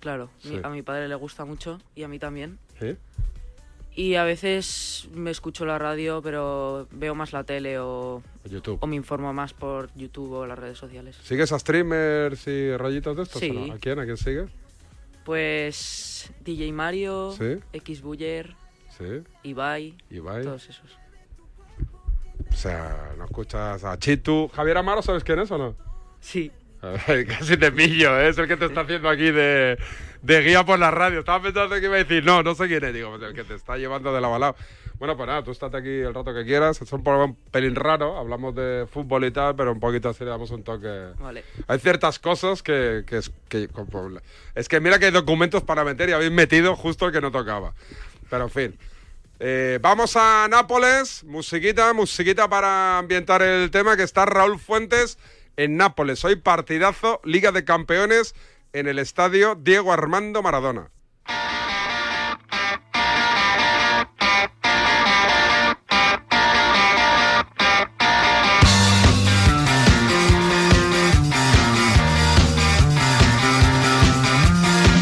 Claro, 0.00 0.30
Sí. 0.38 0.58
a 0.62 0.68
mi 0.70 0.82
padre 0.82 1.06
le 1.08 1.14
gusta 1.16 1.44
mucho 1.44 1.78
y 1.94 2.02
a 2.02 2.08
mí 2.08 2.18
también. 2.18 2.58
Sí. 2.80 2.96
Y 3.96 4.14
a 4.16 4.24
veces 4.24 5.08
me 5.12 5.30
escucho 5.30 5.64
la 5.66 5.78
radio, 5.78 6.20
pero 6.22 6.88
veo 6.90 7.14
más 7.14 7.32
la 7.32 7.44
tele 7.44 7.78
o, 7.78 8.22
YouTube. 8.44 8.78
o 8.80 8.86
me 8.86 8.96
informo 8.96 9.32
más 9.32 9.52
por 9.54 9.88
YouTube 9.94 10.32
o 10.32 10.46
las 10.46 10.58
redes 10.58 10.78
sociales. 10.78 11.16
¿Sigues 11.22 11.52
a 11.52 11.58
streamers 11.58 12.46
y 12.48 12.76
rayitos 12.76 13.16
de 13.16 13.22
estos? 13.22 13.40
Sí. 13.40 13.50
o 13.50 13.54
no? 13.68 13.72
¿A 13.74 13.78
quién? 13.78 13.98
¿A 14.00 14.04
quién 14.04 14.16
sigue? 14.16 14.46
Pues 15.24 16.30
DJ 16.44 16.72
Mario, 16.72 17.32
Sí. 17.38 17.58
X 17.72 18.02
Buller, 18.02 18.54
Sí. 18.98 19.22
Ibai, 19.42 19.96
Ibai. 20.10 20.42
todos 20.44 20.68
esos. 20.68 20.98
O 22.50 22.52
sea, 22.52 23.12
no 23.18 23.24
escuchas 23.24 23.84
a 23.84 23.98
Chitu. 23.98 24.48
¿Javier 24.54 24.78
Amaro 24.78 25.02
sabes 25.02 25.24
quién 25.24 25.38
es 25.38 25.50
o 25.50 25.58
no? 25.58 25.74
Sí. 26.20 26.50
Casi 27.28 27.56
te 27.56 27.72
pillo, 27.72 28.18
¿eh? 28.18 28.28
es 28.28 28.38
el 28.38 28.46
que 28.46 28.56
te 28.56 28.66
está 28.66 28.82
haciendo 28.82 29.08
aquí 29.08 29.30
de, 29.30 29.78
de 30.22 30.42
guía 30.42 30.64
por 30.64 30.78
la 30.78 30.90
radio. 30.90 31.20
Estaba 31.20 31.42
pensando 31.42 31.74
que 31.76 31.84
iba 31.84 31.94
a 31.94 31.98
decir, 31.98 32.24
no, 32.24 32.42
no 32.42 32.54
sé 32.54 32.66
quién 32.66 32.84
es. 32.84 32.94
Digo, 32.94 33.10
pues 33.10 33.22
el 33.22 33.34
que 33.34 33.44
te 33.44 33.54
está 33.54 33.76
llevando 33.76 34.12
de 34.12 34.20
la 34.20 34.28
balada. 34.28 34.54
Bueno, 34.98 35.16
pues 35.16 35.26
nada, 35.26 35.42
tú 35.42 35.50
estate 35.50 35.76
aquí 35.76 35.88
el 35.88 36.14
rato 36.14 36.32
que 36.32 36.44
quieras. 36.44 36.80
Es 36.80 36.92
un 36.92 37.02
programa 37.02 37.32
un 37.32 37.36
pelín 37.50 37.74
raro, 37.74 38.16
hablamos 38.16 38.54
de 38.54 38.86
fútbol 38.90 39.24
y 39.24 39.30
tal, 39.30 39.56
pero 39.56 39.72
un 39.72 39.80
poquito 39.80 40.08
así 40.08 40.24
le 40.24 40.30
damos 40.30 40.50
un 40.50 40.62
toque. 40.62 41.08
Vale. 41.18 41.44
Hay 41.66 41.78
ciertas 41.78 42.18
cosas 42.18 42.62
que, 42.62 43.04
que 43.06 43.18
es 43.18 43.32
que... 43.48 43.68
Es 44.54 44.68
que 44.68 44.80
mira 44.80 44.98
que 44.98 45.06
hay 45.06 45.10
documentos 45.10 45.62
para 45.62 45.84
meter 45.84 46.08
y 46.08 46.12
habéis 46.12 46.32
metido 46.32 46.76
justo 46.76 47.06
el 47.06 47.12
que 47.12 47.20
no 47.20 47.32
tocaba. 47.32 47.74
Pero 48.30 48.44
en 48.44 48.50
fin. 48.50 48.78
Eh, 49.40 49.78
vamos 49.82 50.16
a 50.16 50.46
Nápoles, 50.48 51.24
musiquita, 51.24 51.92
musiquita 51.92 52.48
para 52.48 52.98
ambientar 52.98 53.42
el 53.42 53.70
tema, 53.70 53.96
que 53.96 54.04
está 54.04 54.26
Raúl 54.26 54.58
Fuentes 54.58 55.18
en 55.56 55.76
Nápoles. 55.76 56.24
Hoy 56.24 56.36
partidazo, 56.36 57.20
Liga 57.24 57.50
de 57.50 57.64
Campeones 57.64 58.34
en 58.72 58.86
el 58.86 58.98
estadio 58.98 59.56
Diego 59.56 59.92
Armando 59.92 60.42
Maradona. 60.42 60.90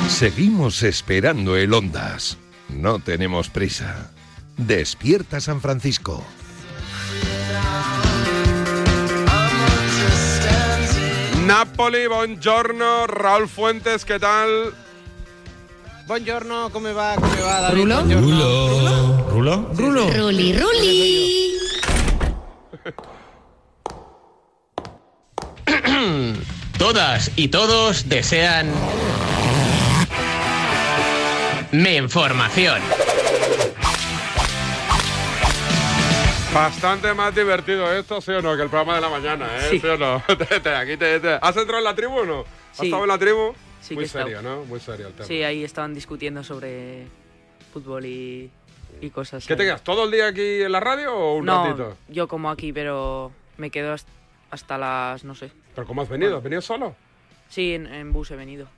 Seguimos 0.08 0.84
esperando 0.84 1.56
el 1.56 1.74
Ondas. 1.74 2.38
No 2.68 3.00
tenemos 3.00 3.50
prisa. 3.50 4.12
Despierta 4.66 5.40
San 5.40 5.60
Francisco. 5.60 6.24
Napoli, 11.44 12.06
buongiorno, 12.06 13.08
Raúl 13.08 13.48
Fuentes, 13.48 14.04
¿qué 14.04 14.20
tal? 14.20 14.72
Buongiorno, 16.06 16.70
come 16.70 16.92
va? 16.92 17.16
Come 17.16 17.40
va 17.40 17.60
David? 17.60 17.76
Rulo? 17.82 18.04
Buongiorno. 18.04 19.28
¿Rulo? 19.30 19.70
Rulo. 19.74 20.10
Ruli, 20.12 20.56
Ruli. 20.56 21.52
Todas 26.78 27.32
y 27.34 27.48
todos 27.48 28.08
desean 28.08 28.70
mi 31.72 31.96
información. 31.96 32.80
Bastante 36.52 37.14
más 37.14 37.34
divertido 37.34 37.90
esto, 37.92 38.20
¿sí 38.20 38.30
o 38.32 38.42
no? 38.42 38.54
Que 38.56 38.62
el 38.64 38.68
programa 38.68 38.96
de 38.96 39.00
la 39.00 39.08
mañana, 39.08 39.46
¿eh? 39.56 39.68
¿Sí, 39.70 39.78
Sí. 39.80 39.86
o 39.86 39.96
no? 39.96 40.22
Te- 40.36 40.60
te- 40.60 40.74
aquí 40.74 40.96
te- 40.98 41.18
te- 41.18 41.38
¿Has 41.40 41.56
entrado 41.56 41.78
en 41.78 41.84
la 41.84 41.94
tribu 41.94 42.18
o 42.18 42.24
no? 42.26 42.40
¿Has 42.40 42.76
Sí. 42.78 42.86
estado 42.86 43.02
en 43.04 43.08
la 43.08 43.18
tribu? 43.18 43.54
Sí 43.80 43.94
Muy 43.94 44.04
que 44.04 44.08
serio, 44.10 44.42
¿no? 44.42 44.64
Muy 44.66 44.78
serio 44.78 45.06
el 45.08 45.12
tema. 45.14 45.26
Sí, 45.26 45.42
ahí 45.42 45.64
estaban 45.64 45.94
discutiendo 45.94 46.44
sobre 46.44 47.06
fútbol 47.72 48.04
y, 48.04 48.50
y 49.00 49.10
cosas. 49.10 49.46
¿Qué 49.46 49.56
te 49.56 49.62
ahí. 49.62 49.68
quedas? 49.68 49.82
¿Todo 49.82 50.04
el 50.04 50.10
día 50.10 50.26
aquí 50.28 50.60
en 50.62 50.70
la 50.72 50.80
radio 50.80 51.14
o 51.16 51.36
un 51.36 51.46
no, 51.46 51.64
ratito? 51.64 51.96
yo 52.08 52.28
como 52.28 52.50
aquí, 52.50 52.72
pero 52.72 53.32
me 53.56 53.70
quedo 53.70 53.94
hasta, 53.94 54.10
hasta 54.50 54.76
las, 54.78 55.24
no 55.24 55.34
sé. 55.34 55.50
¿Pero 55.74 55.86
cómo 55.86 56.02
has 56.02 56.08
venido? 56.10 56.32
Bueno. 56.32 56.38
¿Has 56.38 56.44
venido 56.44 56.60
solo? 56.62 56.94
Sí, 57.48 57.72
en, 57.74 57.86
en 57.86 58.12
bus 58.12 58.30
he 58.30 58.36
venido. 58.36 58.68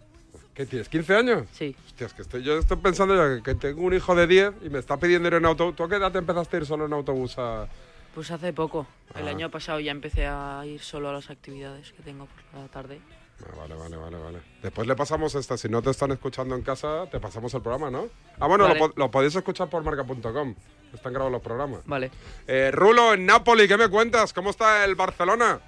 ¿Qué 0.54 0.66
tienes? 0.66 0.90
¿15 0.90 1.16
años? 1.18 1.49
Sí. 1.52 1.75
Hostias, 1.87 2.14
que 2.14 2.23
estoy, 2.23 2.42
yo 2.44 2.56
estoy 2.58 2.76
pensando 2.76 3.14
ya 3.16 3.42
que, 3.42 3.54
tengo 3.56 3.82
un 3.82 3.92
hijo 3.94 4.14
de 4.14 4.26
10 4.26 4.52
y 4.64 4.70
me 4.70 4.78
está 4.78 4.96
pidiendo 4.99 5.26
ir 5.28 5.34
en 5.34 5.44
autobús. 5.46 5.75
¿Tú 5.75 5.84
a 5.84 5.88
qué 5.88 5.96
edad 5.96 6.12
te 6.12 6.18
empezaste 6.18 6.56
a 6.56 6.61
ir 6.61 6.66
solo 6.66 6.87
en 6.87 6.92
autobús 6.92 7.34
a...? 7.38 7.66
Pues 8.14 8.30
hace 8.30 8.52
poco. 8.52 8.87
El 9.16 9.26
Ah. 9.26 9.30
año 9.32 9.50
pasado 9.50 9.80
ya 9.80 9.90
empecé 9.90 10.26
a 10.26 10.62
ir 10.64 10.80
solo 10.80 11.08
a 11.08 11.12
las 11.12 11.28
actividades 11.30 11.90
que 11.92 12.02
tengo 12.04 12.26
por 12.26 12.61
la 12.61 12.68
tarde. 12.68 13.00
Ah, 13.44 13.56
vale, 13.58 13.75
vale, 13.75 13.96
vale, 13.96 14.16
vale. 14.16 14.38
Después 14.62 14.87
le 14.87 14.94
pasamos 14.94 15.34
esta. 15.34 15.56
Si 15.56 15.68
no 15.68 15.82
te 15.82 15.90
están 15.90 16.12
escuchando 16.12 16.54
en 16.54 16.62
casa, 16.62 17.06
te 17.11 17.18
pasamos 17.18 17.52
el 17.54 17.61
programa, 17.62 17.90
¿no? 17.90 18.08
Ah, 18.38 18.46
bueno, 18.46 18.62
Vale. 18.68 18.78
lo, 18.78 18.88
po- 18.90 18.94
lo 18.96 19.11
podéis 19.11 19.34
escuchar 19.34 19.68
por 19.68 19.82
marca.com. 19.82 20.54
Están 20.94 21.12
grabados 21.12 21.32
los 21.32 21.42
programas. 21.42 21.80
Vale. 21.87 22.12
Eh, 22.46 22.70
Rulo, 22.73 23.14
en 23.14 23.26
Napoli, 23.26 23.66
¿qué 23.66 23.76
me 23.76 23.88
cuentas? 23.88 24.32
¿Cómo 24.32 24.50
está 24.50 24.84
el 24.84 24.94
Barcelona? 24.94 25.58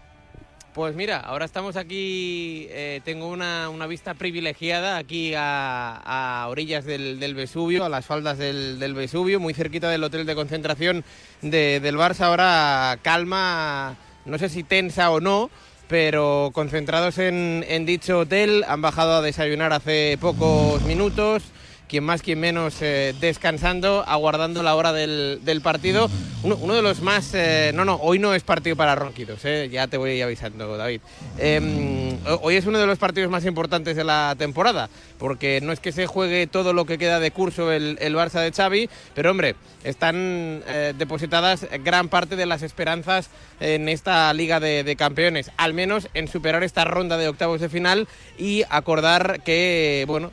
Pues 0.76 0.94
mira, 0.94 1.20
ahora 1.20 1.46
estamos 1.46 1.74
aquí, 1.76 2.66
eh, 2.68 3.00
tengo 3.02 3.28
una, 3.28 3.70
una 3.70 3.86
vista 3.86 4.12
privilegiada 4.12 4.98
aquí 4.98 5.32
a, 5.34 6.46
orillas 6.50 6.84
del, 6.84 7.18
del 7.18 7.34
Vesubio, 7.34 7.82
a 7.86 7.88
las 7.88 8.04
faldas 8.04 8.36
del, 8.36 8.78
del 8.78 8.92
Vesubio, 8.92 9.40
muy 9.40 9.54
cerquita 9.54 9.88
del 9.88 10.04
hotel 10.04 10.26
de 10.26 10.34
concentración 10.34 11.02
de- 11.40 11.80
del 11.80 11.96
Barça. 11.96 12.26
Ahora 12.26 12.98
calma, 13.00 13.96
no 14.26 14.36
sé 14.36 14.50
si 14.50 14.64
tensa 14.64 15.10
o 15.10 15.18
no, 15.18 15.48
pero 15.88 16.50
concentrados 16.52 17.16
en, 17.16 17.64
en 17.66 17.86
dicho 17.86 18.18
hotel, 18.18 18.62
han 18.68 18.82
bajado 18.82 19.14
a 19.16 19.22
desayunar 19.22 19.72
hace 19.72 20.18
pocos 20.20 20.82
minutos. 20.82 21.42
Quien 21.88 22.02
más, 22.02 22.20
quien 22.20 22.40
menos, 22.40 22.82
eh, 22.82 23.14
descansando, 23.20 24.02
aguardando 24.08 24.64
la 24.64 24.74
hora 24.74 24.92
del, 24.92 25.60
partido. 25.62 26.10
Uno, 26.42 26.74
de 26.74 26.82
los 26.82 27.00
más... 27.00 27.30
eh, 27.34 27.70
no, 27.74 27.84
no, 27.84 27.94
hoy 27.96 28.18
no 28.18 28.34
es 28.34 28.42
partido 28.42 28.74
para 28.74 28.96
ronquidos, 28.96 29.40
eh, 29.44 29.68
ya 29.70 29.86
te 29.86 29.96
voy 29.96 30.20
avisando, 30.20 30.76
David. 30.76 31.00
Em, 31.38 32.14
ho- 32.26 32.40
hoy 32.42 32.56
es 32.56 32.66
uno 32.66 32.78
de 32.78 32.86
los 32.86 32.98
partidos 32.98 33.30
más 33.30 33.44
importantes 33.44 33.94
de 33.96 34.02
la 34.02 34.34
temporada, 34.36 34.88
porque 35.18 35.60
no 35.62 35.72
es 35.72 35.78
que 35.78 35.92
se 35.92 36.06
juegue 36.06 36.48
todo 36.48 36.72
lo 36.72 36.86
que 36.86 36.98
queda 36.98 37.20
de 37.20 37.30
curso 37.30 37.70
el, 37.70 37.98
el 38.00 38.14
Barça 38.16 38.40
de 38.40 38.52
Xavi, 38.52 38.90
pero 39.14 39.30
hombre, 39.30 39.54
están 39.84 40.62
depositadas 40.98 41.66
gran 41.84 42.08
parte 42.08 42.34
de 42.34 42.46
las 42.46 42.62
esperanzas 42.62 43.30
en 43.60 43.88
esta 43.88 44.32
Liga 44.34 44.58
de 44.58 44.96
Campeones, 44.96 45.52
al 45.56 45.72
menos 45.74 46.08
en 46.14 46.26
superar 46.26 46.64
esta 46.64 46.84
ronda 46.84 47.16
de 47.16 47.28
octavos 47.28 47.60
de 47.60 47.68
final 47.68 48.08
y 48.38 48.64
acordar 48.68 49.40
que, 49.44 50.04
bueno, 50.06 50.30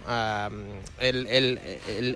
el, 1.00 1.28
el- 1.28 1.60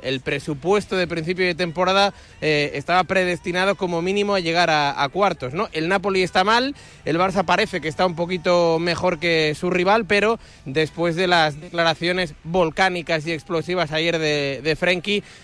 el- 0.03 0.21
presupuesto 0.21 0.95
de 0.95 1.07
principio 1.07 1.45
de 1.45 1.55
temporada 1.55 2.13
eh, 2.41 2.71
estaba 2.73 3.03
predestinado 3.03 3.75
como 3.75 4.01
mínimo 4.01 4.35
a 4.35 4.39
llegar 4.39 4.69
a, 4.69 5.01
cuartos, 5.09 5.53
¿no? 5.53 5.69
El 5.71 5.87
Napoli 5.87 6.23
está 6.23 6.43
mal, 6.43 6.75
el 7.05 7.17
Barça 7.17 7.45
parece 7.45 7.79
que 7.81 7.87
está 7.87 8.05
un 8.05 8.15
poquito 8.15 8.77
mejor 8.79 9.19
que 9.19 9.55
su 9.57 9.69
rival, 9.69 10.05
pero 10.05 10.39
después 10.65 11.15
de 11.15 11.27
las 11.27 11.59
declaraciones 11.61 12.33
volcánicas 12.43 13.25
y 13.25 13.31
explosivas 13.31 13.91
ayer 13.91 14.19
de, 14.19 14.61
de 14.63 14.75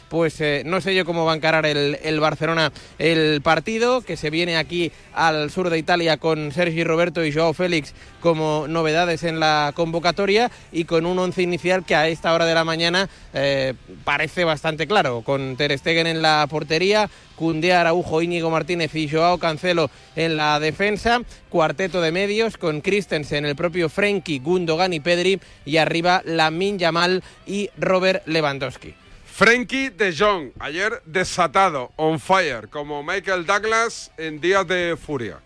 pues 0.10 0.40
eh, 0.42 0.64
no 0.66 0.82
sé 0.82 0.94
yo 0.96 1.06
cómo 1.06 1.26
va 1.26 1.34
a 1.34 1.36
encarar 1.36 1.66
el, 1.66 1.98
el 2.04 2.20
Barcelona 2.20 2.72
el 3.00 3.42
partido, 3.42 4.02
que 4.02 4.18
se 4.18 4.30
viene 4.30 4.58
aquí 4.58 4.92
al 5.14 5.50
sur 5.50 5.70
de 5.70 5.78
Italia 5.78 6.18
con 6.18 6.52
Sergi 6.52 6.84
Roberto 6.84 7.24
y 7.26 7.32
Joao 7.32 7.54
Félix 7.54 7.94
como 8.24 8.70
novedades 8.70 9.26
en 9.26 9.42
la 9.42 9.74
convocatoria 9.76 10.50
y 10.72 10.86
con 10.86 11.06
un 11.06 11.20
once 11.20 11.42
inicial 11.42 11.84
que 11.84 11.94
a 11.94 12.08
esta 12.08 12.34
hora 12.34 12.46
de 12.46 12.54
la 12.54 12.64
mañana 12.64 13.10
eh, 13.34 13.74
parece 14.06 14.46
bastante 14.46 14.88
claro, 14.88 15.24
con 15.24 15.58
Ter 15.58 15.78
Stegen 15.78 16.08
en 16.08 16.22
la 16.22 16.48
portería, 16.50 17.10
Cundé, 17.36 17.74
Araujo, 17.74 18.22
Íñigo 18.22 18.50
Martínez 18.50 18.96
y 18.96 19.10
Joao 19.10 19.40
Cancelo 19.40 19.92
en 20.16 20.38
la 20.38 20.62
defensa, 20.62 21.20
cuarteto 21.50 22.00
de 22.00 22.14
medios 22.14 22.56
con 22.56 22.80
Christensen, 22.80 23.44
el 23.44 23.58
propio 23.58 23.90
Frenkie, 23.90 24.40
Gundogan 24.40 24.94
y 24.94 25.02
Pedri 25.02 25.42
y 25.66 25.76
arriba 25.76 26.22
Lamin 26.24 26.80
Yamal 26.80 27.22
y 27.46 27.72
Robert 27.78 28.26
Lewandowski. 28.26 28.96
Frankie 29.26 29.90
de 29.90 30.16
Jong, 30.16 30.52
ayer 30.60 31.02
desatado, 31.06 31.92
on 31.98 32.22
fire, 32.22 32.70
como 32.70 33.04
Michael 33.04 33.46
Douglas 33.46 34.12
en 34.16 34.40
días 34.40 34.66
de 34.66 34.96
furia. 34.96 35.43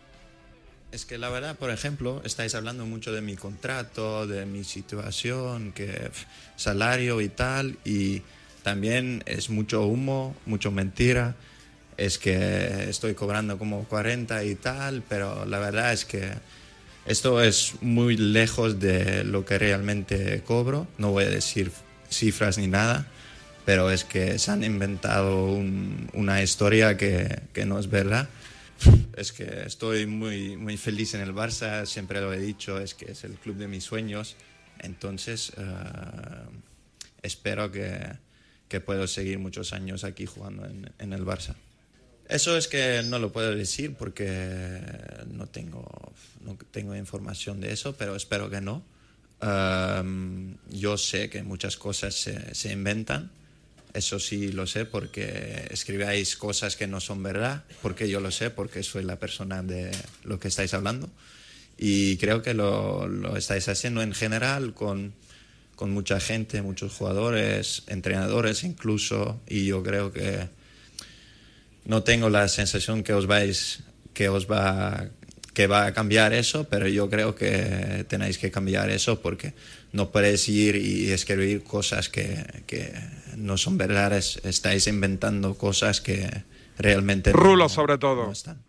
Es 0.98 1.06
que 1.06 1.20
la 1.20 1.30
verdad, 1.30 1.56
por 1.56 1.70
ejemplo, 1.70 2.24
estáis 2.26 2.56
hablando 2.56 2.88
mucho 2.88 3.12
de 3.12 3.22
mi 3.22 3.36
contrato, 3.36 4.26
de 4.26 4.48
mi 4.48 4.64
situación, 4.64 5.72
que 5.72 6.10
salario 6.56 7.22
y 7.22 7.30
tal, 7.30 7.78
y 7.86 8.24
también 8.64 9.22
es 9.28 9.52
mucho 9.52 9.86
humo, 9.86 10.36
mucho 10.48 10.72
mentira. 10.72 11.36
Es 11.98 12.18
que 12.18 12.90
estoy 12.90 13.14
cobrando 13.14 13.60
como 13.60 13.84
40 13.84 14.44
y 14.44 14.56
tal, 14.56 15.04
pero 15.08 15.46
la 15.46 15.60
verdad 15.60 15.94
es 15.94 16.04
que 16.04 16.32
esto 17.06 17.44
es 17.44 17.74
muy 17.82 18.18
lejos 18.18 18.80
de 18.80 19.24
lo 19.24 19.46
que 19.46 19.60
realmente 19.60 20.42
cobro. 20.48 20.88
No 20.98 21.12
voy 21.12 21.26
a 21.26 21.30
decir 21.30 21.72
cifras 22.10 22.58
ni 22.58 22.66
nada, 22.66 23.06
pero 23.68 23.92
es 23.92 24.04
que 24.04 24.40
se 24.40 24.50
han 24.50 24.64
inventado 24.64 25.46
un- 25.46 26.10
una 26.14 26.42
historia 26.42 26.98
que, 26.98 27.40
que 27.54 27.68
no 27.68 27.78
es 27.78 27.88
verdad. 27.88 28.30
Es 29.16 29.32
que 29.32 29.64
estoy 29.66 30.06
muy, 30.06 30.58
muy 30.58 30.78
feliz 30.78 31.14
en 31.14 31.22
el 31.22 31.34
Barça, 31.34 31.86
siempre 31.86 32.22
lo 32.22 32.32
he 32.34 32.40
dicho, 32.40 32.80
es 32.80 32.94
que 32.94 33.12
es 33.12 33.24
el 33.24 33.34
club 33.34 33.58
de 33.58 33.68
mis 33.68 33.84
sueños. 33.84 34.36
Entonces, 34.80 35.54
eh, 35.58 35.64
espero 37.24 37.72
que, 37.72 38.00
que 38.68 38.82
puedo 38.82 39.08
seguir 39.08 39.40
muchos 39.40 39.74
años 39.74 40.04
aquí 40.04 40.26
jugando 40.26 40.66
en, 40.66 41.14
el 41.14 41.26
Barça. 41.26 41.56
Eso 42.28 42.58
es 42.58 42.68
que 42.68 43.04
no 43.06 43.20
lo 43.20 43.32
puedo 43.32 43.56
decir 43.56 43.96
porque 43.96 44.82
no 45.32 45.48
tengo, 45.48 46.14
no 46.44 46.58
tengo 46.72 46.96
información 46.96 47.62
de 47.62 47.72
eso, 47.72 47.96
pero 47.96 48.16
espero 48.16 48.50
que 48.50 48.62
no. 48.62 48.84
Um, 49.42 50.56
yo 50.70 50.98
sé 50.98 51.30
que 51.30 51.44
muchas 51.44 51.78
cosas 51.78 52.16
se, 52.16 52.54
se 52.56 52.74
inventan, 52.74 53.32
eso 53.94 54.20
sí 54.20 54.52
lo 54.52 54.68
sé 54.68 54.86
porque 54.86 55.68
escribáis 55.72 56.36
cosas 56.36 56.76
que 56.76 56.88
no 56.88 57.00
son 57.00 57.24
verdad, 57.24 57.64
porque 57.82 58.10
yo 58.10 58.20
lo 58.20 58.32
sé, 58.32 58.50
porque 58.50 58.84
soy 58.84 59.04
la 59.04 59.18
persona 59.18 59.64
de 59.64 59.92
lo 60.24 60.40
que 60.40 60.48
estáis 60.48 60.74
hablando. 60.74 61.10
y 61.78 62.18
creo 62.18 62.42
que 62.42 62.54
lo, 62.54 63.08
lo 63.08 63.38
estáis 63.38 63.68
haciendo 63.68 64.02
en 64.02 64.14
general 64.14 64.74
con, 64.74 65.14
con 65.76 65.92
mucha 65.92 66.20
gente, 66.20 66.62
muchos 66.64 66.92
jugadores, 66.94 67.84
entrenadores 67.88 68.64
incluso, 68.64 69.40
y 69.48 69.66
yo 69.66 69.84
creo 69.84 70.12
que 70.12 70.50
no 71.86 72.04
tengo 72.04 72.30
la 72.30 72.48
sensación 72.48 73.04
que 73.04 73.14
os 73.14 73.28
vais 73.28 73.84
que 74.14 74.30
os 74.30 74.50
va 74.50 75.08
que 75.58 75.66
va 75.66 75.88
a 75.88 75.92
cambiar 75.92 76.34
eso, 76.34 76.66
pero 76.70 76.88
yo 76.88 77.10
creo 77.10 77.34
que 77.34 78.06
tenéis 78.08 78.38
que 78.38 78.52
cambiar 78.52 78.92
eso 78.92 79.20
porque 79.24 79.54
no 79.92 80.12
podéis 80.12 80.48
ir 80.50 80.76
y 80.76 81.12
escribir 81.12 81.64
cosas 81.64 82.10
que, 82.10 82.46
que 82.68 82.94
no 83.38 83.58
son 83.58 83.76
verdades, 83.76 84.40
estáis 84.44 84.86
inventando 84.86 85.56
cosas 85.58 86.00
que 86.00 86.30
realmente 86.78 87.32
no- 87.32 87.38
Rulo, 87.40 87.70
sobre 87.70 87.98
todo. 87.98 88.28
no 88.28 88.32
están. 88.32 88.62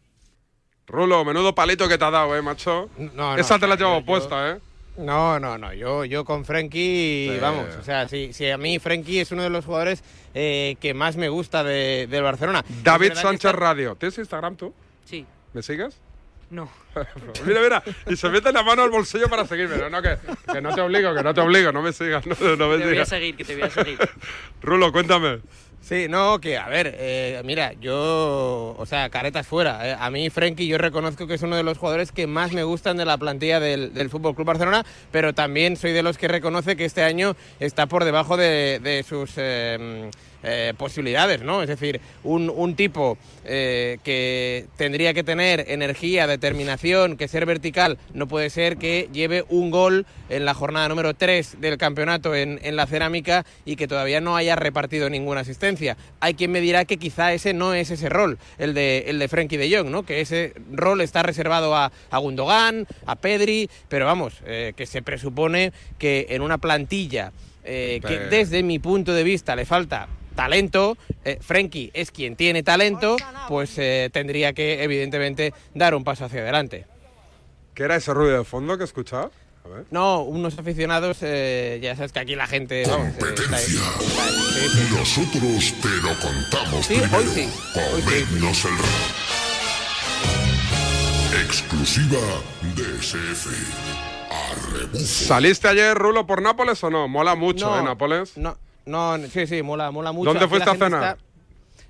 Rulo, 0.86 1.26
menudo 1.26 1.54
palito 1.54 1.86
que 1.90 1.98
te 1.98 2.04
ha 2.06 2.10
dado, 2.10 2.34
eh, 2.34 2.40
macho. 2.40 2.88
No, 2.96 3.34
no, 3.34 3.36
Esa 3.36 3.58
te 3.58 3.66
la 3.66 3.76
yo- 3.76 4.02
puesta, 4.06 4.52
eh. 4.52 4.58
No, 4.96 5.38
no, 5.38 5.58
no. 5.58 5.74
Yo, 5.74 6.06
yo 6.06 6.24
con 6.24 6.46
Frenkie, 6.46 7.32
Sí. 7.34 7.38
vamos, 7.38 7.66
o 7.78 7.84
sea, 7.84 8.08
si, 8.08 8.32
si 8.32 8.48
a 8.48 8.56
mí 8.56 8.78
Frenkie 8.78 9.20
es 9.20 9.30
uno 9.30 9.42
de 9.42 9.50
los 9.50 9.66
jugadores 9.66 10.02
eh, 10.34 10.76
que 10.80 10.94
más 10.94 11.16
me 11.16 11.28
gusta 11.28 11.62
de, 11.62 12.06
del 12.10 12.22
Barcelona. 12.22 12.64
David 12.82 13.12
Sánchez 13.12 13.50
está- 13.50 13.52
Radio. 13.52 13.94
¿Tienes 13.96 14.16
Instagram 14.16 14.56
tú? 14.56 14.72
Sí. 15.04 15.26
¿Me 15.52 15.62
sigues? 15.62 15.94
No. 16.50 16.68
mira, 17.46 17.60
mira, 17.60 17.82
y 18.06 18.16
se 18.16 18.28
mete 18.30 18.50
la 18.52 18.62
mano 18.62 18.82
al 18.82 18.90
bolsillo 18.90 19.28
para 19.28 19.46
seguirme. 19.46 19.76
No, 19.76 19.90
no, 19.90 20.00
que, 20.02 20.16
que 20.52 20.60
no 20.60 20.74
te 20.74 20.80
obligo, 20.80 21.14
que 21.14 21.22
no 21.22 21.34
te 21.34 21.40
obligo, 21.42 21.72
no 21.72 21.82
me 21.82 21.92
sigas, 21.92 22.26
no, 22.26 22.34
no 22.56 22.68
me 22.68 22.78
Te 22.78 22.86
voy 22.86 22.98
a 22.98 23.04
seguir, 23.04 23.36
que 23.36 23.44
te 23.44 23.54
voy 23.54 23.64
a 23.64 23.70
seguir. 23.70 23.98
Rulo, 24.62 24.90
cuéntame. 24.90 25.40
Sí, 25.80 26.06
no, 26.08 26.40
que 26.40 26.58
a 26.58 26.68
ver, 26.68 26.92
eh, 26.98 27.40
mira, 27.44 27.72
yo, 27.74 28.74
o 28.76 28.84
sea, 28.84 29.08
caretas 29.10 29.46
fuera. 29.46 29.88
eh, 29.88 29.96
a 29.98 30.10
mí, 30.10 30.28
Frenkie, 30.28 30.66
yo 30.66 30.76
reconozco 30.76 31.26
que 31.26 31.34
es 31.34 31.42
uno 31.42 31.56
de 31.56 31.62
los 31.62 31.78
jugadores 31.78 32.12
que 32.12 32.26
más 32.26 32.52
me 32.52 32.64
gustan 32.64 32.96
de 32.96 33.04
la 33.04 33.16
plantilla 33.16 33.60
del, 33.60 33.94
del 33.94 34.10
Fútbol 34.10 34.34
Club 34.34 34.46
Barcelona, 34.48 34.84
pero 35.12 35.34
también 35.34 35.76
soy 35.76 35.92
de 35.92 36.02
los 36.02 36.18
que 36.18 36.28
reconoce 36.28 36.76
que 36.76 36.84
este 36.84 37.04
año 37.04 37.36
está 37.60 37.86
por 37.86 38.04
debajo 38.04 38.36
de, 38.36 38.80
de 38.82 39.02
sus 39.02 39.32
eh, 39.36 40.10
eh, 40.42 40.72
posibilidades, 40.76 41.42
¿no? 41.42 41.62
Es 41.62 41.68
decir, 41.68 42.00
un, 42.24 42.48
un 42.54 42.74
tipo 42.76 43.18
eh, 43.44 43.98
que 44.04 44.66
tendría 44.76 45.12
que 45.14 45.24
tener 45.24 45.64
energía, 45.68 46.26
determinación, 46.26 47.16
que 47.16 47.28
ser 47.28 47.44
vertical, 47.46 47.98
no 48.14 48.28
puede 48.28 48.50
ser 48.50 48.76
que 48.76 49.08
lleve 49.12 49.44
un 49.48 49.70
gol 49.70 50.06
en 50.28 50.44
la 50.44 50.54
jornada 50.54 50.88
número 50.88 51.14
3 51.14 51.60
del 51.60 51.78
campeonato 51.78 52.34
en, 52.34 52.60
en 52.62 52.76
la 52.76 52.86
cerámica 52.86 53.44
y 53.64 53.76
que 53.76 53.88
todavía 53.88 54.20
no 54.20 54.36
haya 54.36 54.54
repartido 54.56 55.10
ninguna 55.10 55.40
asistencia. 55.40 55.96
Hay 56.20 56.34
quien 56.34 56.50
me 56.52 56.60
dirá 56.60 56.84
que 56.84 56.98
quizá 56.98 57.32
ese 57.32 57.52
no 57.54 57.74
es 57.74 57.90
ese 57.90 58.08
rol, 58.08 58.38
el 58.58 58.74
de, 58.74 59.04
el 59.08 59.18
de 59.18 59.28
Frenkie 59.28 59.56
de 59.56 59.74
Jong, 59.76 59.88
¿no? 59.90 60.04
Que 60.04 60.20
ese 60.20 60.52
rol 60.72 61.00
está 61.00 61.22
reservado 61.22 61.74
a, 61.74 61.90
a 62.10 62.18
Gundogan, 62.18 62.86
a 63.06 63.16
Pedri, 63.16 63.68
pero 63.88 64.06
vamos, 64.06 64.34
eh, 64.46 64.72
que 64.76 64.86
se 64.86 65.02
presupone 65.02 65.72
que 65.98 66.26
en 66.30 66.42
una 66.42 66.58
plantilla 66.58 67.32
eh, 67.64 68.00
que 68.06 68.16
Pe- 68.16 68.26
desde 68.28 68.62
mi 68.62 68.78
punto 68.78 69.12
de 69.12 69.24
vista 69.24 69.54
le 69.56 69.64
falta 69.66 70.08
talento, 70.38 70.96
eh, 71.24 71.38
Frenkie 71.40 71.90
es 71.94 72.12
quien 72.12 72.36
tiene 72.36 72.62
talento, 72.62 73.16
pues 73.48 73.76
eh, 73.76 74.08
tendría 74.12 74.52
que 74.52 74.84
evidentemente 74.84 75.52
dar 75.74 75.96
un 75.96 76.04
paso 76.04 76.26
hacia 76.26 76.42
adelante. 76.42 76.86
¿Qué 77.74 77.82
era 77.82 77.96
ese 77.96 78.14
ruido 78.14 78.38
de 78.38 78.44
fondo 78.44 78.78
que 78.78 78.84
escuchaba? 78.84 79.32
A 79.64 79.68
ver. 79.68 79.84
No, 79.90 80.22
unos 80.22 80.56
aficionados, 80.56 81.18
eh, 81.22 81.80
ya 81.82 81.96
sabes 81.96 82.12
que 82.12 82.20
aquí 82.20 82.36
la 82.36 82.46
gente, 82.46 82.84
vamos, 82.86 83.08
eh, 83.08 83.14
está- 83.18 83.42
está- 83.42 83.58
sí, 83.58 83.72
sí. 83.76 84.94
Nosotros 84.96 85.74
te 85.82 85.88
lo 86.06 86.14
contamos 86.20 86.86
Sí, 86.86 86.94
primero. 86.94 87.18
hoy 87.18 87.24
sí, 87.34 87.48
hoy. 87.74 88.02
Comernos 88.02 88.64
el 88.64 88.72
Exclusiva 91.44 92.20
de 92.76 92.96
SF. 93.00 93.50
¿Saliste 95.04 95.66
ayer, 95.68 95.96
Rulo, 95.98 96.26
por 96.26 96.42
Nápoles 96.42 96.82
o 96.84 96.90
no? 96.90 97.08
Mola 97.08 97.34
mucho, 97.34 97.68
No, 97.70 97.80
¿eh, 97.80 97.82
Nápoles? 97.82 98.36
No, 98.36 98.56
no, 98.88 99.18
sí, 99.28 99.46
sí, 99.46 99.62
mola, 99.62 99.90
mola 99.90 100.12
mucho. 100.12 100.30
¿Dónde 100.30 100.44
Aquí 100.46 100.50
fuiste 100.50 100.70
a 100.70 100.74
cenar? 100.74 101.02
está- 101.16 101.18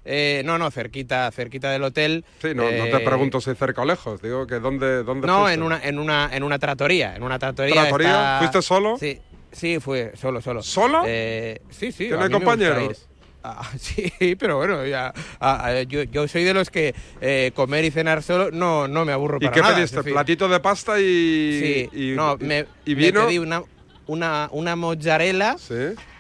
eh, 0.05 0.43
no, 0.45 0.59
no, 0.59 0.71
cerquita, 0.71 1.31
cerquita 1.33 1.71
del 1.71 1.83
hotel. 1.85 2.25
Sí, 2.41 2.49
no, 2.55 2.71
no 2.71 2.85
te 2.85 2.97
Eh, 2.97 3.01
pregunto 3.01 3.41
si 3.41 3.55
cerca 3.55 3.83
o 3.83 3.85
lejos. 3.85 4.23
Digo 4.23 4.47
que 4.47 4.57
dónde, 4.59 5.03
dónde 5.03 5.27
No, 5.27 5.39
fuiste. 5.41 5.55
en 5.55 5.63
una, 5.63 5.81
en 5.83 5.99
una, 5.99 6.31
en 6.33 6.43
una 6.43 6.59
tratoría, 6.59 7.15
en 7.17 7.23
una 7.23 7.39
tratoría. 7.39 7.75
¿Tratoría? 7.75 8.09
está- 8.11 8.39
¿Fuiste 8.39 8.63
solo? 8.63 8.97
Sí, 8.99 9.19
sí, 9.53 9.79
fue 9.81 10.13
solo, 10.15 10.41
solo. 10.41 10.63
¿Solo? 10.63 11.03
Eh, 11.07 11.61
sí, 11.71 11.93
sí. 11.93 12.09
¿Tiene 12.09 12.15
a 12.15 12.29
mí 12.29 12.29
me 12.29 12.35
gusta 12.45 12.45
compañeros? 12.75 13.09
Ah, 13.43 13.63
sí, 13.79 14.35
pero 14.37 14.57
bueno, 14.57 14.85
ya, 14.85 15.13
ah, 15.41 15.63
ah, 15.69 15.83
yo, 15.83 16.03
yo 16.05 16.27
soy 16.27 16.43
de 16.45 16.55
los 16.55 16.71
que 16.71 16.95
eh, 17.21 17.53
comer 17.55 17.85
y 17.85 17.91
cenar 17.91 18.23
solo 18.23 18.51
no, 18.51 18.89
no 18.89 19.05
me 19.05 19.13
aburro 19.13 19.37
¿Y 19.37 19.41
para 19.45 19.53
qué 19.53 19.61
nada. 19.61 19.75
pediste? 19.77 19.97
decir, 19.99 20.13
¿Platito 20.13 20.49
de 20.49 20.59
pasta 20.61 20.99
y. 20.99 21.89
Sí, 21.93 22.13
y, 22.13 22.17
no, 22.17 22.37
y- 22.41 22.45
me, 22.45 22.67
y 22.85 22.95
me 22.97 23.03
vino? 23.03 23.27
pedí 23.27 23.39
una, 23.39 23.63
una, 24.09 24.49
una 24.51 24.75
mozzarella, 24.75 25.57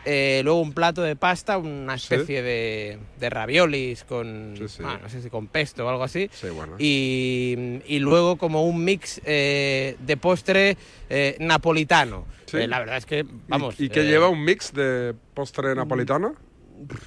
eh, 0.04 0.40
luego 0.44 0.60
un 0.60 0.72
plato 0.72 1.02
de 1.02 1.16
pasta, 1.16 1.58
una 1.58 1.96
especie 1.96 2.42
de, 2.42 2.98
de 3.18 3.30
raviolis 3.30 4.04
con, 4.04 4.54
ah, 4.84 4.98
no 5.02 5.08
sé 5.08 5.20
si 5.20 5.28
con 5.28 5.48
pesto 5.48 5.84
o 5.84 5.88
algo 5.88 6.04
así, 6.04 6.30
y, 6.78 7.80
y 7.86 7.98
luego 7.98 8.36
como 8.36 8.64
un 8.64 8.84
mix 8.84 9.20
eh, 9.24 9.96
de 9.98 10.16
postre 10.16 10.76
eh, 11.10 11.36
napolitano. 11.40 12.26
Sí. 12.46 12.58
Eh, 12.58 12.68
la 12.68 12.78
verdad 12.78 12.96
es 12.96 13.04
que, 13.04 13.26
vamos... 13.48 13.78
¿Y, 13.78 13.86
y 13.86 13.88
que 13.90 14.00
eh, 14.00 14.04
lleva 14.04 14.28
un 14.28 14.42
mix 14.42 14.72
de 14.72 15.14
postre 15.34 15.74
napolitano? 15.74 16.34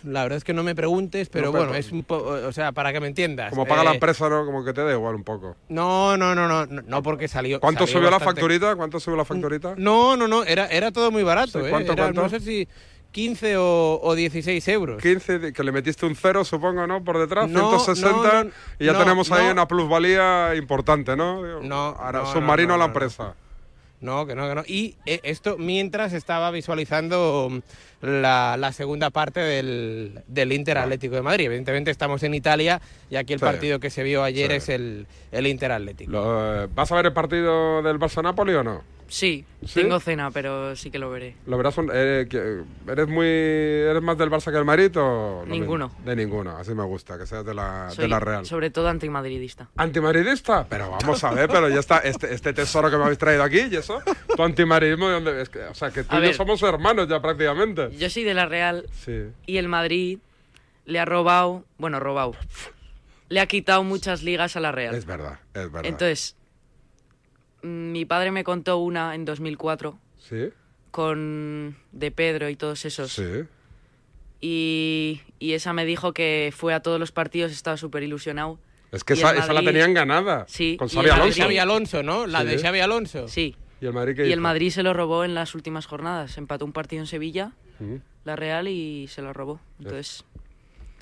La 0.04 0.24
verdad 0.24 0.38
es 0.38 0.44
que 0.44 0.54
no 0.54 0.64
me 0.64 0.76
preguntes, 0.76 1.30
pero 1.30 1.48
No, 1.48 1.52
pero- 1.52 1.64
bueno, 1.66 1.78
es 1.80 1.92
un 1.92 2.04
po- 2.04 2.18
o 2.18 2.52
sea, 2.52 2.72
para 2.72 2.92
que 2.94 3.00
me 3.00 3.08
entiendas. 3.08 3.50
Como 3.52 3.66
paga 3.66 3.84
la 3.84 3.92
eh, 3.92 3.94
empresa, 3.96 4.30
¿no? 4.30 4.46
Como 4.46 4.64
que 4.66 4.74
te 4.74 4.84
da 4.84 4.92
igual 4.92 5.16
un 5.16 5.24
poco. 5.24 5.56
No, 5.70 6.18
no, 6.18 6.36
no, 6.36 6.48
no, 6.48 6.66
no, 6.66 7.04
porque 7.04 7.28
salió. 7.28 7.60
¿Cuánto 7.60 7.88
salió 7.88 8.00
subió 8.00 8.12
la 8.12 8.20
facturita? 8.20 8.76
¿Cuánto 8.76 9.00
subió 9.00 9.18
la 9.18 9.26
facturita? 9.26 9.74
No, 9.78 10.18
no, 10.18 10.28
no, 10.28 10.44
era, 10.44 10.68
era 10.68 10.92
todo 10.92 11.12
muy 11.12 11.24
barato. 11.24 11.60
Sí, 11.60 11.66
¿eh? 11.66 11.70
¿cuánto, 11.70 11.94
Era, 11.94 12.04
cuánto? 12.04 12.22
No 12.24 12.30
sé 12.30 12.40
si 12.40 12.68
15 13.12 13.58
o, 13.58 14.00
o 14.02 14.16
16 14.16 14.66
euros. 14.70 15.02
15, 15.02 15.40
de- 15.40 15.54
que 15.54 15.64
le 15.64 15.72
metiste 15.72 16.06
un 16.06 16.16
cero, 16.16 16.46
supongo, 16.46 16.88
¿no? 16.88 17.04
Por 17.04 17.18
detrás, 17.20 17.50
No, 17.50 17.70
160, 17.80 18.12
no, 18.34 18.44
no, 18.46 18.50
y 18.80 18.86
ya 18.86 18.98
tenemos 18.98 19.32
ahí 19.32 19.50
una 19.52 19.68
plusvalía 19.68 20.56
importante, 20.56 21.16
¿no? 21.18 21.60
No, 21.62 21.76
Ahora, 22.00 22.20
no, 22.20 22.32
submarino 22.32 22.70
no, 22.70 22.74
a 22.76 22.78
la 22.78 22.86
empresa. 22.86 23.36
No, 24.02 24.26
que 24.26 24.34
no, 24.36 24.50
que 24.50 24.56
no. 24.56 24.64
Y 24.68 24.96
eh, 25.06 25.20
esto 25.24 25.58
mientras 25.60 26.12
estaba 26.14 26.50
visualizando 26.52 27.48
mm, 27.52 27.60
la, 28.06 28.58
la 28.58 28.72
segunda 28.74 29.12
parte 29.12 29.40
del, 29.40 30.22
del 30.28 30.52
Inter 30.54 30.80
Atlético 30.80 31.16
de 31.16 31.22
Madrid. 31.22 31.46
Evidentemente 31.46 31.92
estamos 31.92 32.24
en 32.24 32.34
Italia 32.34 32.82
y 33.10 33.16
aquí 33.16 33.34
el 33.34 33.40
Sí. 33.40 33.46
partido 33.46 33.80
que 33.80 33.90
se 33.92 34.02
vio 34.04 34.24
ayer 34.24 34.50
Sí. 34.52 34.58
es 34.58 34.70
el, 34.70 35.08
el 35.32 35.46
Inter 35.48 35.72
Atlético. 35.72 36.12
Lo, 36.12 36.64
eh, 36.64 36.68
¿Vas 36.74 36.92
a 36.92 36.96
ver 36.96 37.06
el 37.06 37.14
partido 37.14 37.82
del 37.84 38.00
Barça-Napoli 38.00 38.56
o 38.56 38.64
no? 38.64 38.82
Sí, 39.12 39.44
¿Sí? 39.66 39.82
tengo 39.82 40.00
cena, 40.00 40.32
pero 40.32 40.74
sí 40.78 40.90
que 40.90 40.98
lo 40.98 41.10
veré. 41.12 41.36
¿Lo 41.46 41.58
verás? 41.58 41.78
un- 41.78 41.92
eh, 41.94 42.28
que- 42.30 42.62
¿Eres 42.90 43.10
muy 43.10 43.26
eres 43.28 44.02
más 44.02 44.18
del 44.18 44.30
Barça 44.32 44.46
que 44.46 44.52
del 44.52 44.64
Madrid 44.64 44.90
o...? 44.98 45.44
lo 45.46 45.52
Ninguno. 45.52 45.90
mismo? 45.90 46.06
De 46.06 46.16
ninguno, 46.16 46.56
así 46.56 46.74
me 46.74 46.86
gusta, 46.86 47.18
que 47.18 47.26
seas 47.28 47.46
de 47.46 47.54
la, 47.54 47.88
de 47.90 47.96
Soy 47.96 48.08
la 48.08 48.22
Real. 48.22 48.46
sobre 48.46 48.70
todo 48.70 48.88
antimadridista. 48.88 49.68
¿Antimadridista? 49.76 50.66
Pero 50.70 50.92
vamos 50.92 51.22
a 51.26 51.32
ver, 51.34 51.50
pero 51.50 51.68
ya 51.68 51.82
está, 51.82 51.98
este, 51.98 52.34
este 52.34 52.54
tesoro 52.54 52.90
que 52.90 52.96
me 52.96 53.04
habéis 53.04 53.20
traído 53.20 53.44
aquí, 53.44 53.60
¿y 53.70 53.76
eso? 53.76 54.02
¿Tu 54.34 54.42
antimadridismo 54.42 55.08
de 55.10 55.14
dónde? 55.16 55.42
Es 55.42 55.50
que, 55.50 55.60
o 55.64 55.74
sea, 55.76 55.92
que 55.92 56.04
tú 56.06 56.16
A 56.16 56.20
y 56.20 56.22
yo 56.22 56.28
ver. 56.28 56.36
somos 56.36 56.64
hermanos 56.64 57.10
ya 57.10 57.22
prácticamente. 57.22 57.90
Yo 57.98 58.10
soy 58.10 58.24
de 58.24 58.34
la 58.34 58.46
Real 58.46 58.86
Sí. 59.04 59.26
y 59.46 59.58
el 59.58 59.68
Madrid 59.68 60.20
le 60.86 61.00
ha 61.00 61.06
robado, 61.06 61.66
bueno, 61.78 62.00
robado, 62.00 62.32
le 63.28 63.42
ha 63.42 63.46
quitado 63.48 63.84
muchas 63.84 64.24
ligas 64.24 64.56
a 64.56 64.62
la 64.62 64.72
Real. 64.72 64.96
Es 64.96 65.06
verdad, 65.06 65.40
es 65.54 65.70
verdad. 65.70 65.86
Entonces, 65.86 66.38
mi 67.62 68.06
padre 68.06 68.32
me 68.32 68.44
contó 68.44 68.78
una 68.78 69.16
en 69.16 69.26
2004 69.26 69.98
¿Sí? 70.20 70.50
con 70.92 71.76
De 71.92 72.12
Pedro 72.12 72.50
y 72.50 72.56
todos 72.56 72.84
esos. 72.86 73.14
Sí. 73.14 73.24
Y, 74.40 75.22
y 75.40 75.54
esa 75.54 75.74
me 75.74 75.86
dijo 75.86 76.14
que 76.14 76.52
fue 76.56 76.74
a 76.74 76.82
todos 76.82 77.00
los 77.00 77.12
partidos, 77.12 77.52
estaba 77.52 77.78
súper 77.78 78.04
ilusionado. 78.04 78.60
Es 78.92 79.04
que 79.04 79.14
esa, 79.14 79.36
esa 79.36 79.54
la 79.54 79.64
tenían 79.64 79.94
ganada. 79.94 80.46
Sí. 80.50 80.76
Con 80.78 80.90
Xavi 80.90 81.10
Alonso. 81.10 81.24
Madrid- 81.28 81.42
Xavi 81.44 81.58
Alonso, 81.60 82.04
¿no? 82.04 82.28
La 82.28 82.44
de. 82.44 82.58
Xavi 82.60 82.80
Alonso. 82.80 83.28
Sí. 83.28 83.56
¿Y 83.80 83.86
el 83.86 83.94
Madrid 83.94 84.16
qué 84.16 84.28
Y 84.28 84.32
el? 84.32 84.42
Madrid 84.42 84.70
se 84.72 84.84
lo 84.84 84.94
robó 84.94 85.24
en 85.24 85.34
las 85.34 85.56
últimas 85.56 85.86
jornadas. 85.86 86.38
Empató 86.38 86.66
un 86.66 86.74
partido 86.74 87.02
en 87.02 87.08
Sevilla, 87.08 87.54
Mm, 87.80 87.96
la 88.26 88.36
Real, 88.36 88.68
y 88.68 89.08
se 89.08 89.22
lo 89.22 89.34
robó. 89.34 89.60
Entonces, 89.80 90.24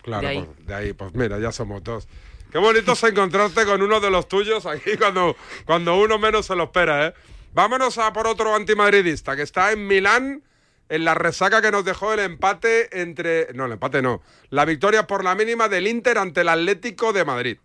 Claro, 0.02 0.22
de 0.22 0.28
ahí. 0.28 0.43
Pues, 0.45 0.67
de 0.67 0.74
ahí, 0.76 0.93
pues 0.93 1.13
mira, 1.15 1.39
ya 1.39 1.52
somos 1.52 1.84
dos. 1.84 2.08
Qué 2.52 2.58
bonito 2.58 2.94
es 2.94 3.04
encontrarte 3.04 3.64
con 3.66 3.82
uno 3.82 4.00
de 4.00 4.10
los 4.10 4.28
tuyos 4.28 4.66
aquí 4.66 4.98
cuando, 4.98 5.36
cuando 5.66 5.98
uno 5.98 6.18
menos 6.18 6.48
se 6.48 6.56
lo 6.56 6.64
espera, 6.66 7.08
¿eh? 7.08 7.14
Vámonos 7.54 7.98
a 8.00 8.12
por 8.12 8.26
otro 8.28 8.56
antimadridista 8.56 9.36
que 9.36 9.44
está 9.44 9.72
en 9.72 9.86
Milán 9.86 10.44
en 10.90 11.06
la 11.06 11.14
resaca 11.14 11.62
que 11.62 11.72
nos 11.72 11.86
dejó 11.86 12.14
el 12.14 12.20
empate 12.20 13.02
entre... 13.02 13.54
No, 13.54 13.66
el 13.66 13.74
empate 13.74 14.02
no. 14.02 14.24
La 14.50 14.66
victoria 14.66 15.06
por 15.06 15.24
la 15.24 15.36
mínima 15.36 15.70
del 15.70 15.88
Inter 15.88 16.18
ante 16.18 16.42
el 16.42 16.50
Atlético 16.50 17.14
de 17.14 17.26
Madrid. 17.26 17.58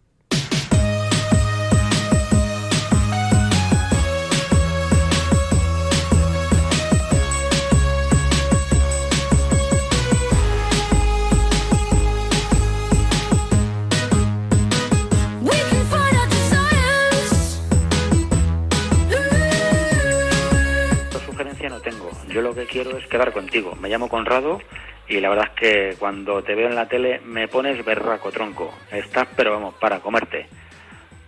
Quiero 22.66 22.96
es 22.98 23.07
quedar 23.07 23.33
contigo. 23.33 23.74
Me 23.81 23.88
llamo 23.88 24.09
Conrado 24.09 24.61
y 25.09 25.20
la 25.20 25.29
verdad 25.31 25.50
es 25.55 25.61
que 25.61 25.96
cuando 25.98 26.42
te 26.42 26.55
veo 26.55 26.68
en 26.68 26.74
la 26.74 26.88
tele 26.88 27.20
me 27.24 27.48
pones 27.48 27.85
berraco, 27.85 28.31
tronco. 28.33 28.72
Estás, 28.90 29.29
pero 29.37 29.53
vamos, 29.53 29.74
para 29.74 30.00
comerte. 30.00 30.46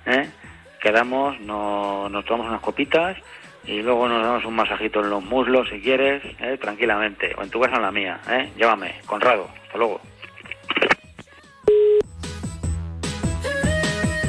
¿Eh? 0.06 0.28
Quedamos, 0.80 1.38
no- 1.40 2.08
nos 2.08 2.24
tomamos 2.24 2.48
unas 2.48 2.60
copitas 2.60 3.16
y 3.64 3.82
luego 3.82 4.08
nos 4.08 4.22
damos 4.24 4.44
un 4.44 4.54
masajito 4.54 5.00
en 5.00 5.10
los 5.10 5.22
muslos 5.24 5.68
si 5.68 5.80
quieres, 5.80 6.22
¿eh? 6.40 6.56
tranquilamente. 6.60 7.34
O 7.36 7.42
en 7.42 7.50
tu 7.50 7.60
casa 7.60 7.74
o 7.74 7.76
en 7.76 7.82
la 7.82 7.90
mía. 7.92 8.20
¿eh? 8.30 8.52
Llámame, 8.56 8.94
Conrado. 9.06 9.48
Hasta 9.66 9.78
luego. 9.78 10.00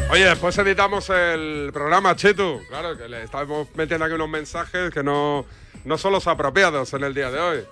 Oye, 0.10 0.24
después 0.24 0.58
editamos 0.58 1.10
el 1.10 1.70
programa, 1.74 2.15
Chitu. 2.15 2.62
Claro, 2.70 2.98
que 2.98 3.10
le 3.10 3.24
estamos 3.24 3.67
metiendo 3.76 4.06
aquí 4.06 4.13
unos 4.15 4.30
mensajes 4.30 4.89
que 4.89 5.04
no, 5.04 5.46
no 5.88 5.97
son 5.97 6.12
los 6.12 6.28
apropiados 6.28 6.93
en 6.93 7.04
el 7.04 7.13
día 7.13 7.32
de 7.32 7.39
hoy. 7.39 7.65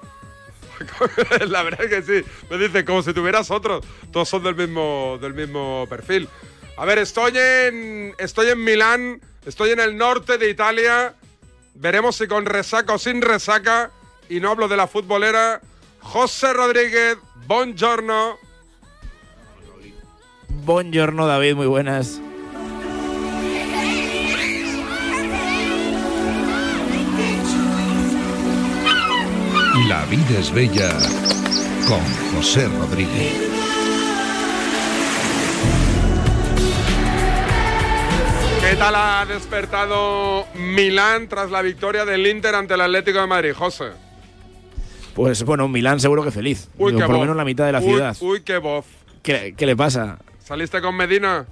La 1.48 1.64
verdad 1.64 1.84
es 1.84 1.90
que 1.90 2.02
sí. 2.24 2.30
Me 2.50 2.58
dice 2.58 2.86
como 2.86 3.04
si 3.04 3.14
tuvieras 3.14 3.52
otros. 3.52 3.86
Todos 4.12 4.30
son 4.30 4.44
del 4.44 4.56
mismo, 4.56 5.18
del 5.22 5.34
mismo 5.34 5.86
perfil. 5.90 6.30
A 6.78 6.86
ver, 6.86 6.98
estoy 6.98 7.34
en, 7.38 8.16
estoy 8.18 8.50
en 8.50 8.64
Milán, 8.64 9.22
estoy 9.46 9.72
en 9.72 9.82
el 9.82 9.98
norte 9.98 10.38
de 10.38 10.50
Italia. 10.50 11.14
Veremos 11.74 12.16
si 12.16 12.28
con 12.28 12.46
resaca 12.46 12.94
o 12.94 12.98
sin 12.98 13.22
resaca. 13.22 13.92
Y 14.30 14.40
no 14.40 14.52
hablo 14.52 14.68
de 14.70 14.78
la 14.78 14.88
futbolera. 14.88 15.62
José 16.00 16.54
Rodríguez, 16.54 17.18
buongiorno. 17.48 18.38
Buongiorno 20.64 21.28
David, 21.28 21.56
muy 21.56 21.68
buenas. 21.68 22.22
La 29.88 30.04
vida 30.06 30.40
es 30.40 30.52
bella 30.54 30.90
con 31.88 32.02
José 32.34 32.68
Rodríguez. 32.68 33.34
¿Qué 38.62 38.76
tal 38.78 38.96
ha 38.96 39.26
despertado 39.28 40.48
Milán 40.56 41.28
tras 41.28 41.52
la 41.52 41.62
victoria 41.62 42.04
del 42.06 42.26
Inter 42.26 42.56
ante 42.56 42.74
el 42.74 42.82
Atlético 42.82 43.20
de 43.20 43.28
Madrid, 43.28 43.54
José? 43.54 43.92
Pues 45.14 45.44
bueno, 45.44 45.68
Milán 45.68 46.00
seguro 46.00 46.24
que 46.24 46.32
feliz. 46.32 46.68
Uy, 46.78 46.92
Digo, 46.92 47.02
qué 47.02 47.06
por 47.06 47.16
lo 47.16 47.22
menos 47.22 47.36
la 47.36 47.46
mitad 47.46 47.66
de 47.66 47.72
la 47.72 47.80
Uy, 47.80 47.86
ciudad. 47.86 48.18
Uy, 48.22 48.42
qué 48.42 48.58
voz. 48.58 48.86
¿Qué, 49.22 49.54
qué 49.56 49.66
le 49.66 49.76
pasa? 49.76 50.18
¿Saliste 50.44 50.82
con 50.82 50.96
Medina? 50.96 51.46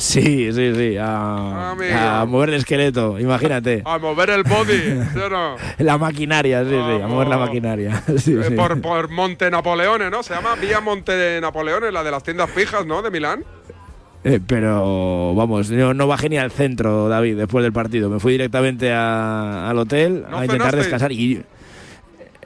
Sí, 0.00 0.52
sí, 0.52 0.74
sí. 0.76 0.96
A, 0.96 1.72
Amigo. 1.72 1.92
a 1.98 2.24
mover 2.24 2.50
el 2.50 2.54
esqueleto, 2.54 3.18
imagínate. 3.18 3.82
A 3.84 3.98
mover 3.98 4.30
el 4.30 4.44
body, 4.44 4.78
¿sí 5.12 5.18
o 5.18 5.28
no? 5.28 5.56
La 5.78 5.98
maquinaria, 5.98 6.62
sí, 6.62 6.70
sí, 6.70 7.02
a 7.02 7.06
mover 7.08 7.26
la 7.26 7.36
maquinaria. 7.38 8.00
Sí, 8.16 8.34
Eh, 8.34 8.44
sí. 8.48 8.54
Por, 8.54 8.80
por 8.80 9.10
Monte 9.10 9.50
Napoleone, 9.50 10.08
¿no? 10.08 10.22
Se 10.22 10.34
llama 10.34 10.54
Vía 10.54 10.80
Monte 10.80 11.40
Napoleone, 11.40 11.90
la 11.90 12.04
de 12.04 12.12
las 12.12 12.22
tiendas 12.22 12.48
fijas, 12.48 12.86
¿no? 12.86 13.02
De 13.02 13.10
Milán. 13.10 13.44
Eh, 14.22 14.38
pero 14.46 15.34
vamos, 15.34 15.68
yo 15.68 15.92
no 15.94 16.06
bajé 16.06 16.28
ni 16.28 16.38
al 16.38 16.52
centro, 16.52 17.08
David, 17.08 17.36
después 17.36 17.64
del 17.64 17.72
partido. 17.72 18.08
Me 18.08 18.20
fui 18.20 18.32
directamente 18.32 18.92
a- 18.92 19.68
al 19.68 19.78
hotel 19.78 20.24
¿No 20.30 20.38
a 20.38 20.44
intentar 20.44 20.70
cenaste? 20.70 20.76
descansar 20.76 21.10
y 21.12 21.42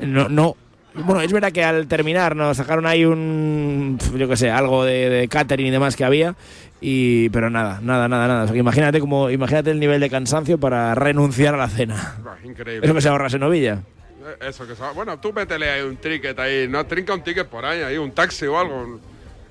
no, 0.01 0.29
no. 0.31 0.57
Bueno, 0.95 1.21
es 1.23 1.33
verdad 1.33 1.53
que 1.53 1.65
al 1.65 1.87
terminar 1.87 2.37
nos 2.37 2.57
sacaron 2.59 2.87
ahí 2.87 3.05
un, 3.07 3.99
yo 4.17 4.29
qué 4.29 4.37
sé, 4.37 4.51
algo 4.51 4.85
de, 4.85 5.09
de 5.09 5.29
catering 5.29 5.67
y 5.67 5.71
demás 5.71 5.97
que 5.97 6.05
había, 6.05 6.35
y 6.83 7.29
pero 7.31 7.49
nada, 7.49 7.79
nada, 7.81 8.09
nada, 8.09 8.27
nada. 8.29 8.43
O 8.43 8.47
sea, 8.47 8.53
que 8.53 8.59
imagínate 8.59 9.01
como, 9.01 9.31
imagínate 9.31 9.71
el 9.71 9.79
nivel 9.81 10.01
de 10.01 10.11
cansancio 10.11 10.59
para 10.59 10.95
renunciar 10.95 11.55
a 11.55 11.59
la 11.59 11.69
cena. 11.69 12.17
Ah, 12.27 12.37
Increíble. 12.45 12.85
Eso 12.85 12.95
que 12.95 13.01
se 13.01 13.09
ahorras 13.09 13.33
en 13.35 13.41
novilla. 13.41 13.79
Eh, 14.25 14.49
Eso 14.49 14.67
que 14.67 14.75
se- 14.75 14.83
Bueno, 14.95 15.19
tú 15.19 15.33
métele 15.33 15.71
ahí 15.71 15.83
un 15.83 15.97
ticket 15.97 16.39
ahí, 16.39 16.67
no 16.69 16.85
trinca 16.87 17.15
un 17.15 17.23
ticket 17.23 17.47
por 17.47 17.65
ahí, 17.65 17.81
ahí 17.83 17.97
un 17.99 18.11
taxi 18.13 18.47
o 18.47 18.59
algo. 18.59 19.01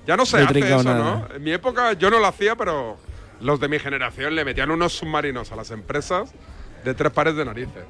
Ya 0.06 0.16
no 0.16 0.26
se 0.26 0.36
No 0.36 0.42
he 0.42 0.44
hace 0.44 0.52
trincado 0.52 0.80
eso, 0.80 0.90
nada. 0.94 1.26
¿no? 1.28 1.34
En 1.36 1.42
mi 1.42 1.52
época 1.52 1.92
yo 1.94 2.10
no 2.10 2.18
lo 2.18 2.26
hacía, 2.26 2.54
pero 2.56 2.96
los 3.40 3.58
de 3.60 3.68
mi 3.68 3.78
generación 3.78 4.34
le 4.34 4.44
metían 4.44 4.70
unos 4.70 4.92
submarinos 4.92 5.50
a 5.52 5.56
las 5.56 5.70
empresas 5.70 6.32
de 6.84 6.94
tres 6.94 7.12
pares 7.12 7.34
de 7.36 7.44
narices. 7.44 7.84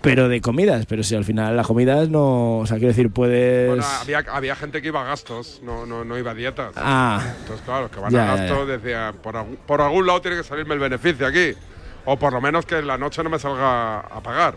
Pero 0.00 0.28
de 0.28 0.40
comidas, 0.40 0.86
pero 0.86 1.02
si 1.02 1.16
al 1.16 1.24
final 1.24 1.56
las 1.56 1.66
comidas 1.66 2.08
no, 2.08 2.58
o 2.58 2.66
sea, 2.66 2.76
quiero 2.76 2.88
decir, 2.88 3.10
puedes... 3.10 3.68
Bueno, 3.68 3.84
había, 4.00 4.24
había 4.30 4.54
gente 4.54 4.80
que 4.80 4.88
iba 4.88 5.00
a 5.02 5.04
gastos, 5.04 5.60
no, 5.64 5.86
no, 5.86 6.04
no 6.04 6.16
iba 6.16 6.30
a 6.30 6.34
dietas. 6.34 6.72
Ah. 6.76 7.20
Entonces, 7.40 7.64
claro, 7.64 7.82
los 7.82 7.90
que 7.90 7.98
van 8.00 8.12
Ya, 8.12 8.32
a 8.32 8.36
gastos 8.36 8.68
decía, 8.68 9.12
por, 9.20 9.44
por 9.66 9.80
algún 9.80 10.06
lado 10.06 10.20
tiene 10.20 10.36
que 10.36 10.44
salirme 10.44 10.74
el 10.74 10.80
beneficio 10.80 11.26
aquí. 11.26 11.52
O 12.04 12.16
por 12.16 12.32
lo 12.32 12.40
menos 12.40 12.64
que 12.64 12.78
en 12.78 12.86
la 12.86 12.96
noche 12.96 13.22
no 13.24 13.28
me 13.30 13.38
salga 13.38 13.98
a 14.00 14.22
pagar. 14.22 14.54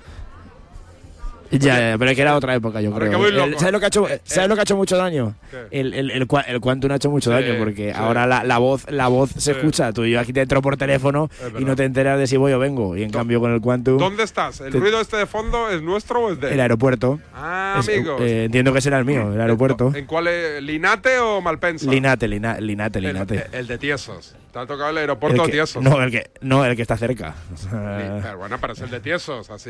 Ya, 1.51 1.91
ya, 1.91 1.97
pero 1.97 2.11
es 2.11 2.15
que 2.15 2.21
era 2.21 2.35
otra 2.35 2.55
época, 2.55 2.81
yo 2.81 2.91
creo. 2.93 3.25
El- 3.25 3.35
loco. 3.35 3.59
¿Sabes 3.59 3.71
lo 3.73 3.79
que 3.79 3.85
ha 3.85 3.87
hecho, 3.89 4.07
Eh, 4.09 4.21
¿sabes 4.23 4.49
lo 4.49 4.55
que 4.55 4.61
ha 4.61 4.63
hecho 4.63 4.75
mucho 4.77 4.97
daño? 4.97 5.35
El, 5.69 5.93
el, 5.93 6.11
el, 6.11 6.27
el 6.47 6.59
Quantum 6.61 6.91
ha 6.91 6.95
hecho 6.95 7.09
mucho 7.09 7.29
daño 7.31 7.55
porque 7.59 7.91
ahora 7.93 8.25
la, 8.25 8.43
la 8.43 8.57
voz 8.57 8.85
la 8.89 9.07
voz 9.07 9.31
se 9.37 9.51
escucha. 9.51 9.91
Tú 9.93 10.05
y 10.05 10.11
yo 10.11 10.19
aquí 10.19 10.33
te 10.33 10.41
entro 10.41 10.61
por 10.61 10.77
teléfono 10.77 11.29
y 11.59 11.63
no 11.65 11.75
te 11.75 11.83
enteras 11.83 12.17
de 12.19 12.27
si 12.27 12.37
voy 12.37 12.53
o 12.53 12.59
vengo. 12.59 12.95
Y 12.95 13.03
en 13.03 13.11
cambio 13.11 13.39
con 13.39 13.53
el 13.53 13.61
Quantum, 13.61 13.97
¿Dónde 13.97 14.23
estás? 14.23 14.61
¿El 14.61 14.71
Te- 14.71 14.79
ruido 14.79 15.01
este 15.01 15.17
de 15.17 15.25
fondo 15.25 15.69
es 15.69 15.81
nuestro 15.81 16.21
o 16.21 16.31
es 16.31 16.39
de 16.39 16.53
el 16.53 16.59
aeropuerto. 16.59 17.19
Ah, 17.33 17.77
Es- 17.79 17.89
amigos. 17.89 18.21
eh, 18.21 18.45
entiendo 18.45 18.73
que 18.73 18.81
será 18.81 18.97
el 18.99 19.05
mío, 19.05 19.33
el 19.33 19.41
aeropuerto. 19.41 19.91
¿En 19.95 20.05
cuál 20.05 20.27
es? 20.27 20.61
¿Linate 20.63 21.19
o 21.19 21.41
Malpensa? 21.41 21.89
Linate, 21.89 22.27
Lina- 22.27 22.59
Linate, 22.59 23.01
Linate. 23.01 23.47
el 23.51 23.67
de 23.67 23.77
Tiesos. 23.77 24.35
Te 24.51 24.59
ha 24.59 24.65
tocado 24.65 24.89
el 24.89 24.97
aeropuerto 24.97 25.41
El 25.43 25.45
que- 25.47 25.51
Tiesos. 25.53 25.81
no, 25.83 26.01
el 26.03 26.11
que, 26.11 26.29
no, 26.41 26.65
el 26.65 26.75
que 26.75 26.81
está 26.81 26.97
cerca. 26.97 27.35
O 27.53 27.57
sea, 27.57 28.19
Pero 28.21 28.37
bueno, 28.37 28.57
pero 28.59 28.73
es 28.73 28.81
el 28.81 28.89
de 28.89 28.99
Tiesos, 28.99 29.49
así 29.49 29.69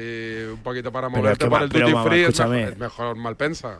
un 0.51 0.59
poquito 0.63 0.91
para 0.91 1.07
moverte 1.09 1.45
por 1.45 1.59
va- 1.59 1.63
el 1.63 1.69
duty 1.69 1.83
free 2.03 2.25
mejor, 2.25 2.55
es 2.55 2.77
mejor 2.77 3.15
Malpensa. 3.15 3.79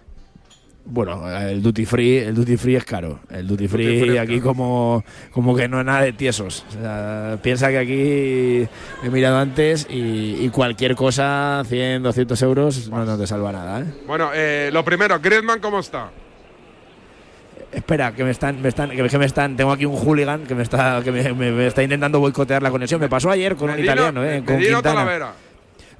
Bueno, 0.84 1.30
el 1.40 1.62
duty 1.62 1.86
free, 1.86 2.18
el 2.18 2.34
duty 2.34 2.58
free 2.58 2.76
es 2.76 2.84
caro. 2.86 3.20
El 3.30 3.48
duty 3.48 3.68
free, 3.68 4.18
aquí 4.18 4.42
como, 4.42 5.04
como 5.32 5.56
que 5.56 5.68
no 5.68 5.80
es 5.80 5.86
nada 5.86 6.02
de 6.02 6.12
tiesos. 6.12 6.66
O 6.70 6.72
sea, 6.72 7.38
piensa 7.44 7.70
que 7.70 7.78
aquí 7.78 8.68
he 9.06 9.10
mirado 9.12 9.38
antes 9.38 9.86
y, 9.92 10.44
y 10.44 10.50
cualquier 10.50 10.96
cosa, 10.96 11.62
100, 11.68 12.02
200 12.02 12.42
euros, 12.42 12.90
no, 12.90 13.06
no 13.06 13.16
te 13.18 13.28
salva 13.28 13.52
nada. 13.52 13.82
¿eh? 13.82 13.86
Bueno, 14.08 14.32
eh, 14.34 14.72
lo 14.74 14.84
primero, 14.84 15.20
Griezmann, 15.20 15.60
¿cómo 15.60 15.80
está? 15.80 16.10
Espera, 17.72 18.12
que 18.14 18.24
me 18.26 18.32
están, 18.32 18.62
me 18.62 18.68
están, 18.70 18.90
que 18.90 19.08
que 19.08 19.18
me 19.18 19.26
están, 19.26 19.56
tengo 19.56 19.72
aquí 19.72 19.86
un 19.86 19.96
hooligan 19.96 20.44
que 20.46 20.56
me 20.56 20.64
está, 20.64 21.02
que 21.04 21.12
me, 21.12 21.32
me- 21.34 21.52
me 21.52 21.68
está 21.68 21.82
intentando 21.82 22.20
boicotear 22.20 22.62
la 22.62 22.70
conexión. 22.70 23.00
Me 23.00 23.08
pasó 23.08 23.30
ayer 23.32 23.56
con 23.56 23.70
un 23.70 23.80
italiano, 23.80 24.24
¿eh? 24.26 24.44
con 24.46 24.58
Quintana. 24.58 24.82
Talavera. 24.82 25.34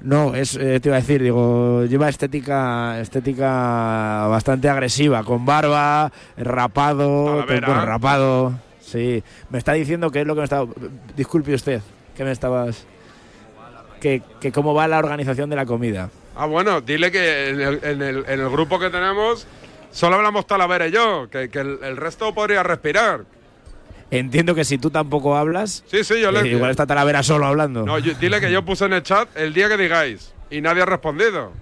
No, 0.02 0.34
es, 0.34 0.56
eh, 0.56 0.80
te 0.80 0.88
iba 0.88 0.96
a 0.96 1.00
decir, 1.00 1.22
digo, 1.22 1.84
lleva 1.84 2.08
estética, 2.08 3.00
estética 3.00 4.26
bastante 4.28 4.68
agresiva, 4.68 5.22
con 5.24 5.46
barba, 5.46 6.12
rapado, 6.36 7.24
Talavera. 7.46 7.66
bueno, 7.68 7.86
rapado. 7.86 8.52
Sí, 8.80 9.22
me 9.48 9.58
está 9.58 9.72
diciendo 9.72 10.10
qué 10.10 10.20
es 10.22 10.26
lo 10.26 10.34
que 10.34 10.40
me 10.40 10.44
estaba. 10.44 10.66
Disculpe 11.16 11.54
usted, 11.54 11.80
que 12.16 12.24
me 12.24 12.32
estabas. 12.32 12.84
Que, 14.00 14.20
que 14.40 14.50
cómo 14.52 14.74
va 14.74 14.88
la 14.88 14.98
organización 14.98 15.48
de 15.48 15.56
la 15.56 15.64
comida. 15.64 16.10
Ah, 16.36 16.46
bueno, 16.46 16.80
dile 16.80 17.10
que 17.12 17.50
en 17.50 17.60
el, 17.60 17.80
en 17.84 18.02
el- 18.02 18.24
en 18.26 18.40
el 18.40 18.48
grupo 18.50 18.78
que 18.80 18.90
tenemos 18.90 19.46
solo 19.92 20.16
hablamos 20.16 20.46
Talavera 20.46 20.88
y 20.88 20.90
yo, 20.90 21.28
que, 21.30 21.48
que 21.48 21.60
el, 21.60 21.78
el 21.82 21.96
resto 21.96 22.34
podría 22.34 22.62
respirar. 22.64 23.20
Entiendo 24.10 24.54
que 24.54 24.64
si 24.64 24.76
tú 24.76 24.90
tampoco 24.90 25.36
hablas, 25.36 25.84
Sí, 25.86 26.04
sí, 26.04 26.20
yo 26.20 26.28
eh, 26.30 26.42
le... 26.42 26.48
igual 26.48 26.70
está 26.70 26.86
Talavera 26.86 27.22
solo 27.22 27.46
hablando. 27.46 27.86
No, 27.86 27.98
yo- 27.98 28.12
dile 28.14 28.40
que 28.40 28.50
yo 28.52 28.64
puse 28.64 28.84
en 28.86 28.92
el 28.94 29.02
chat 29.02 29.28
el 29.36 29.54
día 29.54 29.68
que 29.68 29.76
digáis 29.76 30.34
y 30.50 30.60
nadie 30.60 30.82
ha 30.82 30.86
respondido. 30.86 31.52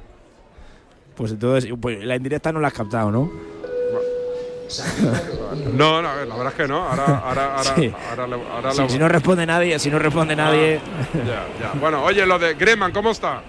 Pues 1.14 1.33
entonces, 1.33 1.71
pues, 1.81 2.03
la 2.05 2.16
indirecta 2.16 2.51
no 2.51 2.59
la 2.61 2.69
has 2.69 2.75
captado, 2.75 3.11
¿no? 3.11 3.31
No, 5.75 6.01
no, 6.01 6.09
la 6.25 6.37
verdad 6.37 6.49
es 6.49 6.55
que 6.55 6.69
no. 6.69 6.79
Ahora, 6.88 7.05
ahora, 7.25 7.57
ahora, 7.57 7.75
Sí. 7.77 7.93
ahora, 8.11 8.27
le- 8.27 8.35
ahora 8.55 8.73
Si, 8.73 8.83
le- 8.83 8.88
si 8.88 8.99
no 8.99 9.09
responde 9.09 9.47
nadie, 9.47 9.79
si 9.79 9.90
no 9.90 9.99
responde 9.99 10.35
nadie. 10.37 10.81
Ya, 11.14 11.47
ya. 11.61 11.73
Bueno, 11.79 12.03
oye, 12.05 12.25
lo 12.25 12.38
de 12.38 12.55
Griezmann, 12.55 12.93
¿cómo 12.93 13.11
está? 13.11 13.43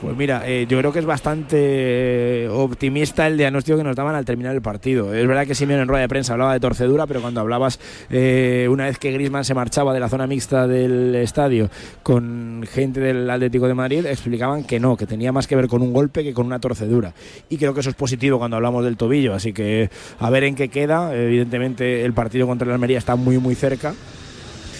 Pues 0.00 0.16
mira, 0.16 0.48
eh, 0.48 0.66
yo 0.66 0.78
creo 0.78 0.92
que 0.92 0.98
es 0.98 1.04
bastante 1.04 2.48
optimista 2.48 3.26
el 3.26 3.36
diagnóstico 3.36 3.76
que 3.76 3.84
nos 3.84 3.94
daban 3.94 4.14
al 4.14 4.24
terminar 4.24 4.54
el 4.54 4.62
partido. 4.62 5.12
Es 5.12 5.26
verdad 5.26 5.46
que 5.46 5.54
Simeone 5.54 5.82
en 5.82 5.88
rueda 5.88 6.00
de 6.00 6.08
prensa 6.08 6.32
hablaba 6.32 6.54
de 6.54 6.60
torcedura, 6.60 7.06
pero 7.06 7.20
cuando 7.20 7.42
hablabas 7.42 7.78
eh, 8.08 8.66
una 8.70 8.86
vez 8.86 8.98
que 8.98 9.12
Griezmann 9.12 9.44
se 9.44 9.52
marchaba 9.52 9.92
de 9.92 10.00
la 10.00 10.08
zona 10.08 10.26
mixta 10.26 10.66
del 10.66 11.14
estadio 11.16 11.68
con 12.02 12.64
gente 12.70 13.00
del 13.00 13.28
Atlético 13.28 13.68
de 13.68 13.74
Madrid, 13.74 14.06
explicaban 14.06 14.64
que 14.64 14.80
no, 14.80 14.96
que 14.96 15.06
tenía 15.06 15.32
más 15.32 15.46
que 15.46 15.54
ver 15.54 15.68
con 15.68 15.82
un 15.82 15.92
golpe 15.92 16.24
que 16.24 16.32
con 16.32 16.46
una 16.46 16.60
torcedura. 16.60 17.12
Y 17.50 17.58
creo 17.58 17.74
que 17.74 17.80
eso 17.80 17.90
es 17.90 17.96
positivo 17.96 18.38
cuando 18.38 18.56
hablamos 18.56 18.82
del 18.84 18.96
tobillo, 18.96 19.34
así 19.34 19.52
que 19.52 19.90
a 20.18 20.30
ver 20.30 20.44
en 20.44 20.54
qué 20.54 20.68
queda. 20.68 21.14
Evidentemente 21.14 22.06
el 22.06 22.14
partido 22.14 22.46
contra 22.46 22.66
el 22.66 22.72
Almería 22.72 22.96
está 22.96 23.16
muy 23.16 23.36
muy 23.36 23.54
cerca. 23.54 23.92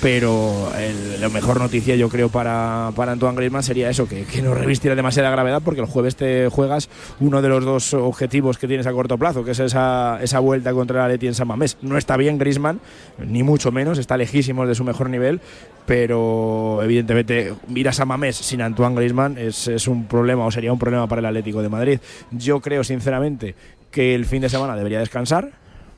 Pero 0.00 0.70
el- 0.78 1.20
la 1.20 1.28
mejor 1.28 1.60
noticia 1.60 1.94
yo 1.96 2.08
creo 2.08 2.28
para, 2.30 2.90
para 2.96 3.12
Antoine 3.12 3.36
Griezmann 3.36 3.62
sería 3.62 3.90
eso, 3.90 4.08
que, 4.08 4.24
que 4.24 4.40
no 4.40 4.54
revistiera 4.54 4.96
demasiada 4.96 5.30
gravedad 5.30 5.60
porque 5.64 5.80
el 5.82 5.86
jueves 5.86 6.16
te 6.16 6.48
juegas 6.48 6.88
uno 7.20 7.42
de 7.42 7.48
los 7.48 7.64
dos 7.64 7.92
objetivos 7.94 8.56
que 8.58 8.66
tienes 8.66 8.86
a 8.86 8.92
corto 8.92 9.18
plazo, 9.18 9.44
que 9.44 9.50
es 9.50 9.60
esa, 9.60 10.18
esa 10.22 10.38
vuelta 10.38 10.72
contra 10.72 11.00
el 11.00 11.04
Atleti 11.06 11.26
en 11.26 11.34
San 11.34 11.48
Mamés. 11.48 11.76
No 11.82 11.98
está 11.98 12.16
bien 12.16 12.38
Griezmann, 12.38 12.80
ni 13.18 13.42
mucho 13.42 13.70
menos, 13.72 13.98
está 13.98 14.16
lejísimo 14.16 14.66
de 14.66 14.74
su 14.74 14.84
mejor 14.84 15.10
nivel, 15.10 15.40
pero 15.86 16.80
evidentemente 16.82 17.52
ir 17.74 17.88
a 17.88 17.92
San 17.92 18.08
Mamés 18.08 18.36
sin 18.36 18.62
Antoine 18.62 18.94
Griezmann 18.96 19.36
es, 19.36 19.68
es 19.68 19.86
un 19.88 20.06
problema 20.06 20.46
o 20.46 20.50
sería 20.50 20.72
un 20.72 20.78
problema 20.78 21.06
para 21.08 21.18
el 21.20 21.26
Atlético 21.26 21.60
de 21.62 21.68
Madrid. 21.68 21.98
Yo 22.30 22.60
creo 22.60 22.84
sinceramente 22.84 23.54
que 23.90 24.14
el 24.14 24.24
fin 24.24 24.40
de 24.40 24.48
semana 24.48 24.76
debería 24.76 25.00
descansar, 25.00 25.50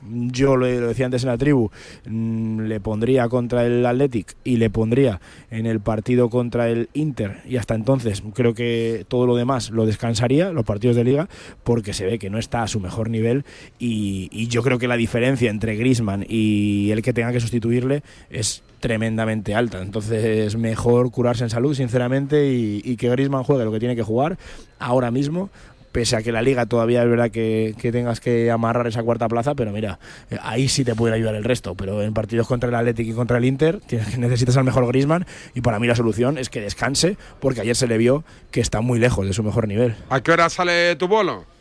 yo 0.09 0.55
lo, 0.55 0.67
lo 0.67 0.87
decía 0.87 1.05
antes 1.05 1.23
en 1.23 1.29
la 1.29 1.37
tribu, 1.37 1.69
mm, 2.05 2.61
le 2.61 2.79
pondría 2.79 3.27
contra 3.29 3.65
el 3.65 3.85
Athletic 3.85 4.35
y 4.43 4.57
le 4.57 4.69
pondría 4.69 5.19
en 5.51 5.65
el 5.65 5.79
partido 5.79 6.29
contra 6.29 6.69
el 6.69 6.89
Inter 6.93 7.41
y 7.47 7.57
hasta 7.57 7.75
entonces 7.75 8.23
creo 8.33 8.53
que 8.53 9.05
todo 9.07 9.25
lo 9.25 9.35
demás 9.35 9.69
lo 9.71 9.85
descansaría, 9.85 10.51
los 10.51 10.65
partidos 10.65 10.95
de 10.95 11.03
liga, 11.03 11.29
porque 11.63 11.93
se 11.93 12.05
ve 12.05 12.19
que 12.19 12.29
no 12.29 12.37
está 12.37 12.63
a 12.63 12.67
su 12.67 12.79
mejor 12.79 13.09
nivel 13.09 13.45
y, 13.79 14.47
yo 14.47 14.61
creo 14.61 14.77
que 14.77 14.87
la 14.87 14.97
diferencia 14.97 15.49
entre 15.49 15.75
Griezmann 15.75 16.25
y 16.27 16.91
el 16.91 17.01
que 17.01 17.13
tenga 17.13 17.31
que 17.31 17.39
sustituirle 17.39 18.03
es 18.29 18.61
tremendamente 18.81 19.55
alta. 19.55 19.81
Entonces, 19.81 20.57
mejor 20.57 21.09
curarse 21.09 21.45
en 21.45 21.49
salud, 21.49 21.73
sinceramente, 21.73 22.51
y, 22.51 22.81
y 22.83 22.97
que 22.97 23.09
Griezmann 23.09 23.43
juegue 23.43 23.63
lo 23.63 23.71
que 23.71 23.79
tiene 23.79 23.95
que 23.95 24.03
jugar 24.03 24.37
ahora 24.79 25.09
mismo 25.11 25.49
pese 25.93 26.17
a 26.17 26.21
que 26.21 26.33
la 26.33 26.41
liga 26.41 26.65
todavía 26.65 27.03
es 27.03 27.09
verdad 27.09 27.31
que, 27.31 27.75
que 27.79 27.93
tengas 27.93 28.19
que 28.19 28.51
amarrar 28.51 28.87
esa 28.87 29.03
cuarta 29.03 29.29
plaza, 29.29 29.55
pero 29.55 29.71
mira, 29.71 29.99
eh, 30.29 30.37
ahí 30.41 30.67
sí 30.67 30.83
te 30.83 30.95
puede 30.95 31.13
ayudar 31.13 31.35
el 31.35 31.45
resto, 31.45 31.75
pero 31.75 32.01
en 32.01 32.13
partidos 32.13 32.47
contra 32.47 32.67
el 32.67 32.75
Athletic 32.75 33.07
y 33.07 33.13
contra 33.13 33.37
el 33.37 33.45
Inter 33.45 33.79
tienes 33.79 34.17
necesitas 34.17 34.57
al 34.57 34.65
mejor 34.65 34.85
Griezmann 34.87 35.25
y 35.53 35.61
para 35.61 35.79
mí 35.79 35.87
la 35.87 35.95
solución 35.95 36.37
es 36.37 36.49
que 36.49 36.59
descanse 36.59 37.15
porque 37.39 37.61
ayer 37.61 37.75
se 37.75 37.87
le 37.87 37.97
vio 37.97 38.23
que 38.51 38.59
está 38.59 38.81
muy 38.81 38.99
lejos 38.99 39.25
de 39.25 39.33
su 39.33 39.43
mejor 39.43 39.67
nivel. 39.67 39.95
¿A 40.09 40.21
qué 40.21 40.31
hora 40.31 40.49
sale 40.49 40.95
tu 40.95 41.07
bolo? 41.07 41.52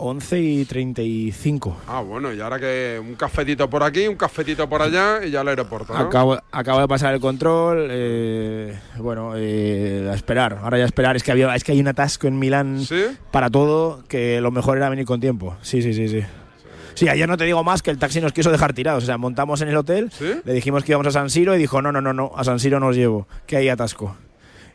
11 0.00 0.40
y 0.40 0.64
35. 0.64 1.76
Ah, 1.86 2.00
bueno, 2.00 2.32
y 2.32 2.40
ahora 2.40 2.58
que 2.58 2.98
un 3.00 3.14
cafetito 3.14 3.68
por 3.68 3.82
aquí, 3.82 4.08
un 4.08 4.16
cafetito 4.16 4.68
por 4.68 4.80
allá 4.80 5.24
y 5.24 5.30
ya 5.30 5.42
al 5.42 5.48
aeropuerto, 5.48 5.92
¿no? 5.92 5.98
Acabo, 5.98 6.38
acabo 6.50 6.80
de 6.80 6.88
pasar 6.88 7.12
el 7.12 7.20
control, 7.20 7.88
eh, 7.90 8.78
bueno, 8.96 9.34
eh, 9.36 10.08
a 10.10 10.14
esperar, 10.14 10.58
ahora 10.62 10.78
ya 10.78 10.84
a 10.84 10.86
esperar, 10.86 11.16
es 11.16 11.22
que, 11.22 11.32
había, 11.32 11.54
es 11.54 11.64
que 11.64 11.72
hay 11.72 11.80
un 11.80 11.88
atasco 11.88 12.26
en 12.26 12.38
Milán 12.38 12.82
para 13.30 13.50
todo 13.50 14.02
que 14.08 14.40
lo 14.40 14.50
mejor 14.50 14.78
era 14.78 14.88
venir 14.88 15.04
con 15.04 15.20
tiempo, 15.20 15.56
sí, 15.60 15.82
sí, 15.82 15.92
sí, 15.92 16.08
sí. 16.08 16.22
Sí, 16.94 17.08
ayer 17.08 17.28
no 17.28 17.36
te 17.36 17.44
digo 17.44 17.62
más 17.62 17.82
que 17.82 17.90
el 17.90 17.98
taxi 17.98 18.20
nos 18.20 18.32
quiso 18.32 18.50
dejar 18.50 18.74
tirados. 18.74 19.04
O 19.04 19.06
sea, 19.06 19.16
montamos 19.16 19.62
en 19.62 19.68
el 19.68 19.76
hotel, 19.76 20.10
le 20.44 20.52
dijimos 20.52 20.84
que 20.84 20.92
íbamos 20.92 21.06
a 21.06 21.12
San 21.12 21.30
Siro 21.30 21.54
y 21.54 21.58
dijo, 21.58 21.80
no, 21.80 21.92
no, 21.92 22.00
no, 22.00 22.12
no, 22.12 22.32
a 22.36 22.44
San 22.44 22.58
Siro 22.58 22.80
no 22.80 22.88
os 22.88 22.96
llevo, 22.96 23.26
que 23.46 23.56
hay 23.56 23.68
atasco. 23.68 24.16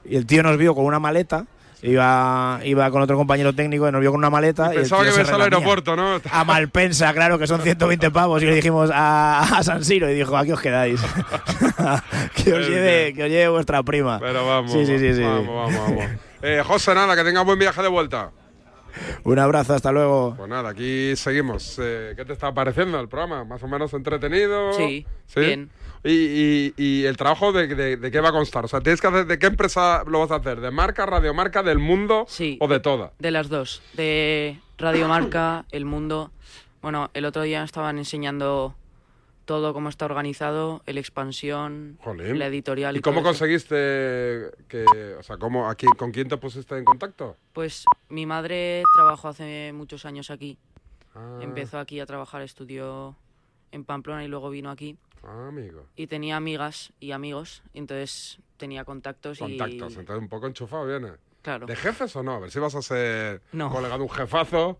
Y 0.06 0.16
el 0.16 0.26
tío 0.26 0.42
nos 0.42 0.58
vio 0.58 0.74
con 0.74 0.86
una 0.86 1.00
maleta, 1.00 1.46
iba, 1.82 2.60
iba 2.64 2.92
con 2.92 3.02
otro 3.02 3.18
compañero 3.18 3.54
técnico 3.54 3.88
y 3.88 3.92
nos 3.92 4.02
vio 4.02 4.12
con 4.12 4.20
una 4.20 4.30
maleta. 4.30 4.74
y 4.74 4.78
Pensaba 4.78 5.04
tío 5.04 5.14
que 5.16 5.22
al 5.22 5.42
aeropuerto, 5.42 5.96
¿no? 5.96 6.20
A 6.32 6.44
Malpensa, 6.44 7.14
claro, 7.14 7.38
que 7.40 7.48
son 7.48 7.62
120 7.62 8.12
pavos. 8.12 8.42
Y 8.42 8.46
le 8.46 8.56
dijimos 8.56 8.90
a, 8.94 9.58
a 9.58 9.64
San 9.64 9.84
Siro 9.84 10.10
y 10.10 10.16
dijo, 10.16 10.36
aquí 10.38 10.52
os 10.52 10.62
quedáis. 10.62 11.02
que, 12.36 12.54
os 12.54 12.68
lleve, 12.68 13.14
que 13.14 13.24
os 13.24 13.30
lleve 13.30 13.50
vuestra 13.50 13.84
prima. 13.84 14.20
Pero 14.20 14.46
vamos, 14.46 14.72
Sí, 14.72 14.86
sí, 14.86 14.98
sí, 15.00 15.14
sí. 15.14 15.22
vamos, 15.22 15.48
vamos, 15.48 15.82
vamos. 15.90 16.06
Eh, 16.42 16.62
José, 16.66 16.94
nada, 16.94 17.16
que 17.16 17.24
tengas 17.24 17.46
buen 17.46 17.58
viaje 17.60 17.82
de 17.82 17.88
vuelta. 17.88 18.32
Un 19.24 19.40
abrazo, 19.40 19.74
hasta 19.74 19.92
luego. 19.92 20.36
Pues 20.38 20.50
nada, 20.50 20.70
aquí 20.70 21.16
seguimos. 21.16 21.78
Eh, 21.82 22.14
¿Qué 22.16 22.24
te 22.26 22.34
está 22.34 22.54
pareciendo 22.54 23.00
el 23.00 23.10
programa? 23.10 23.44
¿Más 23.44 23.62
o 23.64 23.68
menos 23.68 23.94
entretenido? 23.94 24.74
Sí, 24.74 25.06
bien. 25.36 25.70
¿Y, 26.08 26.12
y, 26.12 26.74
y 26.78 27.06
el 27.06 27.18
trabajo 27.18 27.52
de, 27.52 27.68
de- 27.68 27.98
de 27.98 28.12
qué 28.12 28.20
va 28.22 28.30
a 28.30 28.32
constar? 28.32 28.64
O 28.66 28.68
sea, 28.68 28.80
¿tienes 28.80 29.02
que 29.02 29.08
hacer, 29.08 29.26
¿de 29.26 29.40
qué 29.40 29.48
empresa 29.48 30.04
lo 30.06 30.20
vas 30.20 30.30
a 30.32 30.36
hacer? 30.36 30.62
¿De 30.62 30.70
marca, 30.72 31.06
radiomarca, 31.08 31.64
del 31.64 31.80
mundo 31.80 32.28
o 32.60 32.68
de 32.68 32.80
toda? 32.80 33.12
De 33.20 33.32
las 33.32 33.50
dos, 33.50 33.82
de 33.94 34.60
Radio 34.78 35.08
Marca, 35.08 35.66
El 35.72 35.86
Mundo. 35.86 36.32
Bueno, 36.84 37.10
el 37.16 37.26
otro 37.26 37.42
día 37.42 37.64
estaban 37.64 37.98
enseñando 37.98 38.76
todo 39.46 39.74
cómo 39.74 39.90
está 39.90 40.06
organizado, 40.06 40.82
el 40.86 40.98
expansión, 41.00 41.98
Jolín. 42.04 42.38
la 42.40 42.48
editorial. 42.48 42.96
¿Y 42.96 43.00
Y 43.00 43.02
cómo 43.02 43.20
eso. 43.22 43.28
conseguiste 43.30 43.76
que, 44.68 44.86
o 45.20 45.24
sea, 45.24 45.38
cómo, 45.38 45.70
aquí, 45.70 45.88
con 45.98 46.12
quién 46.12 46.28
te 46.28 46.38
pusiste 46.38 46.78
en 46.78 46.86
contacto? 46.86 47.36
Pues 47.54 47.84
mi 48.10 48.26
madre 48.26 48.84
trabajó 48.96 49.28
hace 49.30 49.72
muchos 49.74 50.06
años 50.06 50.30
aquí. 50.32 50.58
Ah. 51.16 51.40
Empezó 51.42 51.80
aquí 51.80 52.00
a 52.00 52.06
trabajar, 52.06 52.42
estudió 52.42 53.16
en 53.76 53.84
Pamplona 53.84 54.24
y 54.24 54.28
luego 54.28 54.50
vino 54.50 54.72
aquí. 54.72 54.98
Ah, 55.24 55.48
amigo. 55.50 55.86
Y 55.96 56.08
tenía 56.08 56.38
amigas 56.38 56.94
y 57.00 57.12
amigos, 57.12 57.62
entonces 57.74 58.40
tenía 58.58 58.86
contactos, 58.86 59.40
Contactos, 59.40 59.94
y... 59.96 60.00
entonces 60.00 60.22
un 60.22 60.30
poco 60.30 60.48
enchufado 60.48 60.86
viene. 60.88 61.12
Claro. 61.42 61.68
¿De 61.68 61.76
jefes 61.76 62.16
o 62.16 62.24
no? 62.24 62.34
A 62.36 62.40
ver 62.40 62.52
si 62.52 62.60
vas 62.60 62.74
a 62.74 62.82
ser 62.82 63.42
No. 63.52 63.70
colega 63.70 63.98
de 63.98 64.04
un 64.04 64.10
jefazo. 64.10 64.80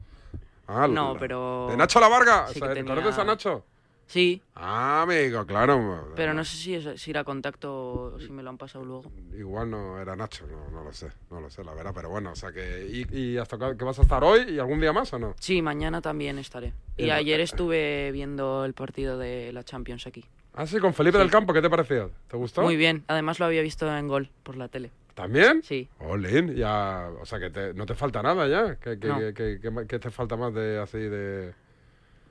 Ah, 0.68 0.88
No, 0.88 1.16
pero... 1.20 1.68
¿De 1.70 1.78
Nacho 1.78 2.00
La 2.00 2.08
Varga? 2.08 2.48
sí 2.48 2.60
O 2.60 2.66
sea, 2.66 2.84
¿Conoces 2.84 3.18
a 3.20 3.24
Nacho? 3.24 3.66
Sí, 4.08 4.42
Ah, 4.54 5.02
amigo, 5.02 5.46
claro. 5.46 6.12
pero 6.16 6.34
no 6.34 6.44
sé 6.46 6.56
si, 6.58 6.76
es- 6.76 7.02
si 7.02 7.10
era 7.10 7.24
contacto 7.24 8.14
o 8.14 8.20
si 8.20 8.30
me 8.30 8.44
lo 8.44 8.50
han 8.52 8.58
pasado 8.58 8.86
luego. 8.86 9.12
Igual 9.36 9.72
no 9.72 10.00
era 10.00 10.16
Nacho, 10.16 10.46
no, 10.48 10.70
no 10.70 10.84
lo 10.84 10.94
sé, 10.94 11.08
no 11.32 11.42
lo 11.42 11.50
sé, 11.50 11.64
la 11.64 11.74
verdad, 11.74 11.92
pero 11.94 12.10
bueno, 12.10 12.32
o 12.32 12.36
sea 12.36 12.52
que... 12.52 12.88
¿Y, 12.88 13.18
y 13.18 13.38
hasta 13.38 13.58
que 13.76 13.84
vas 13.84 13.98
a 14.00 14.04
estar 14.04 14.24
hoy 14.24 14.42
y 14.52 14.60
algún 14.60 14.80
día 14.80 14.94
más 14.94 15.12
o 15.14 15.20
no? 15.20 15.34
Sí, 15.40 15.62
mañana 15.62 16.02
también 16.02 16.38
estaré. 16.38 16.74
Y 16.98 17.06
Y- 17.06 17.10
ayer 17.12 17.40
estuve 17.42 18.12
viendo 18.12 18.64
el 18.64 18.74
partido 18.74 19.18
de 19.18 19.52
la 19.52 19.64
Champions 19.64 20.06
aquí. 20.08 20.24
Ah, 20.54 20.68
sí, 20.68 20.78
con 20.80 20.94
Felipe 20.94 21.18
Sí. 21.18 21.22
del 21.24 21.32
Campo, 21.32 21.52
¿qué 21.52 21.62
te 21.62 21.70
pareció? 21.70 22.12
¿Te 22.30 22.38
gustó? 22.38 22.62
Muy 22.62 22.78
bien, 22.78 23.04
además 23.08 23.40
lo 23.40 23.46
había 23.48 23.62
visto 23.62 23.94
en 23.94 24.08
gol 24.08 24.30
por 24.44 24.56
la 24.56 24.68
tele. 24.70 24.92
¿También? 25.16 25.64
Sí. 25.64 25.90
Olin, 26.00 26.54
ya, 26.56 27.10
o 27.22 27.26
sea 27.26 27.40
que 27.40 27.50
te- 27.50 27.74
no 27.74 27.86
te 27.86 27.96
falta 27.96 28.22
nada 28.22 28.48
ya, 28.48 28.76
¿qué, 28.76 29.00
qué- 29.00 29.08
No. 29.08 29.20
qué- 29.34 29.88
qué 29.88 30.00
te 30.00 30.12
falta 30.12 30.38
más 30.38 30.54
de 30.54 30.78
así 30.80 31.00
de...? 31.00 31.54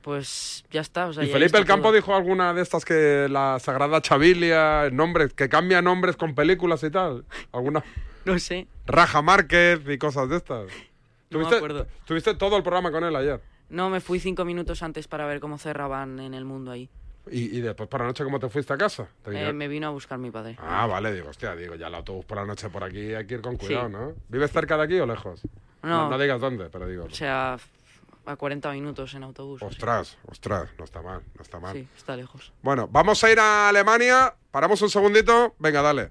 Pues 0.04 0.64
ya 0.70 0.82
está. 0.82 1.06
O 1.06 1.14
sea, 1.14 1.24
y 1.24 1.28
Felipe 1.28 1.56
del 1.56 1.66
Campo 1.66 1.84
todo. 1.88 1.94
dijo 1.94 2.14
alguna 2.14 2.52
de 2.52 2.60
estas 2.60 2.84
que 2.84 3.26
la 3.30 3.58
Sagrada 3.58 4.02
Chavilia, 4.02 4.90
nombres, 4.92 5.32
que 5.32 5.48
cambia 5.48 5.80
nombres 5.80 6.16
con 6.16 6.34
películas 6.34 6.82
y 6.84 6.90
tal. 6.90 7.24
¿Alguna? 7.52 7.82
No 8.26 8.38
sé. 8.38 8.66
Raja 8.86 9.20
Márquez 9.20 9.80
y 9.86 9.98
cosas 9.98 10.30
de 10.30 10.36
estas. 10.36 10.64
No 11.28 11.38
me 11.38 11.44
¿Tuviste, 11.44 11.56
acuerdo. 11.56 11.86
tuviste 12.06 12.34
todo 12.34 12.56
el 12.56 12.62
programa 12.62 12.90
con 12.90 13.04
él 13.04 13.14
ayer. 13.16 13.38
No, 13.68 13.90
me 13.90 14.00
fui 14.00 14.18
cinco 14.18 14.46
minutos 14.46 14.82
antes 14.82 15.08
para 15.08 15.26
ver 15.26 15.40
cómo 15.40 15.58
cerraban 15.58 16.18
en 16.20 16.32
el 16.32 16.46
mundo 16.46 16.70
ahí. 16.70 16.88
¿Y, 17.30 17.54
y 17.58 17.60
después 17.60 17.86
por 17.86 18.00
la 18.00 18.06
noche 18.06 18.24
cómo 18.24 18.40
te 18.40 18.48
fuiste 18.48 18.72
a 18.72 18.78
casa? 18.78 19.08
¿Te 19.22 19.48
Eh, 19.48 19.52
me 19.52 19.68
vino 19.68 19.88
a 19.88 19.90
buscar 19.90 20.18
mi 20.18 20.30
padre. 20.30 20.56
Ah, 20.58 20.86
vale, 20.86 21.12
digo, 21.12 21.28
hostia, 21.28 21.54
digo, 21.54 21.74
ya 21.74 21.88
el 21.88 21.94
autobús 21.96 22.24
por 22.24 22.38
la 22.38 22.46
noche 22.46 22.70
por 22.70 22.82
aquí 22.84 23.12
hay 23.12 23.26
que 23.26 23.34
ir 23.34 23.40
con 23.42 23.56
cuidado, 23.58 23.88
Sí. 23.88 23.92
¿no? 23.92 24.12
¿Vives 24.28 24.50
cerca 24.50 24.78
de 24.78 24.84
aquí 24.84 24.98
o 25.00 25.04
lejos? 25.06 25.42
No. 25.82 26.08
no. 26.08 26.18
digas 26.18 26.40
dónde, 26.40 26.70
pero 26.70 26.86
digo. 26.86 27.04
O 27.04 27.10
sea, 27.10 27.58
a 28.26 28.36
40 28.36 28.72
minutos 28.72 29.14
en 29.14 29.22
autobús. 29.22 29.62
Ostras, 29.62 30.18
ostras, 30.26 30.70
no 30.78 30.84
está 30.84 31.02
mal, 31.02 31.22
no 31.34 31.42
está 31.42 31.60
mal. 31.60 31.74
Sí, 31.74 31.88
está 31.96 32.16
lejos. 32.16 32.52
Bueno, 32.62 32.88
vamos 32.88 33.22
a 33.24 33.30
ir 33.30 33.38
a 33.38 33.68
Alemania, 33.68 34.34
paramos 34.50 34.80
un 34.82 34.90
segundito, 34.90 35.54
venga, 35.58 35.82
dale. 35.82 36.10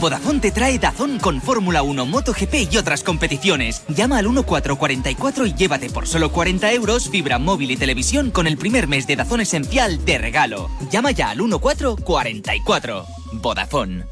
Vodafone 0.00 0.40
te 0.40 0.50
trae 0.50 0.78
Dazón 0.78 1.18
con 1.18 1.40
Fórmula 1.40 1.82
1, 1.82 2.06
MotoGP 2.06 2.72
y 2.72 2.76
otras 2.76 3.02
competiciones. 3.02 3.82
Llama 3.88 4.18
al 4.18 4.26
1444 4.26 5.46
y 5.46 5.54
llévate 5.54 5.90
por 5.90 6.06
solo 6.06 6.30
40 6.30 6.72
euros 6.72 7.08
fibra 7.08 7.38
móvil 7.38 7.70
y 7.70 7.76
televisión 7.76 8.30
con 8.30 8.46
el 8.46 8.56
primer 8.56 8.86
mes 8.88 9.06
de 9.06 9.16
Dazón 9.16 9.40
esencial 9.40 10.04
de 10.04 10.18
regalo. 10.18 10.68
Llama 10.90 11.10
ya 11.12 11.30
al 11.30 11.38
1444. 11.38 13.06
Vodafone. 13.32 14.04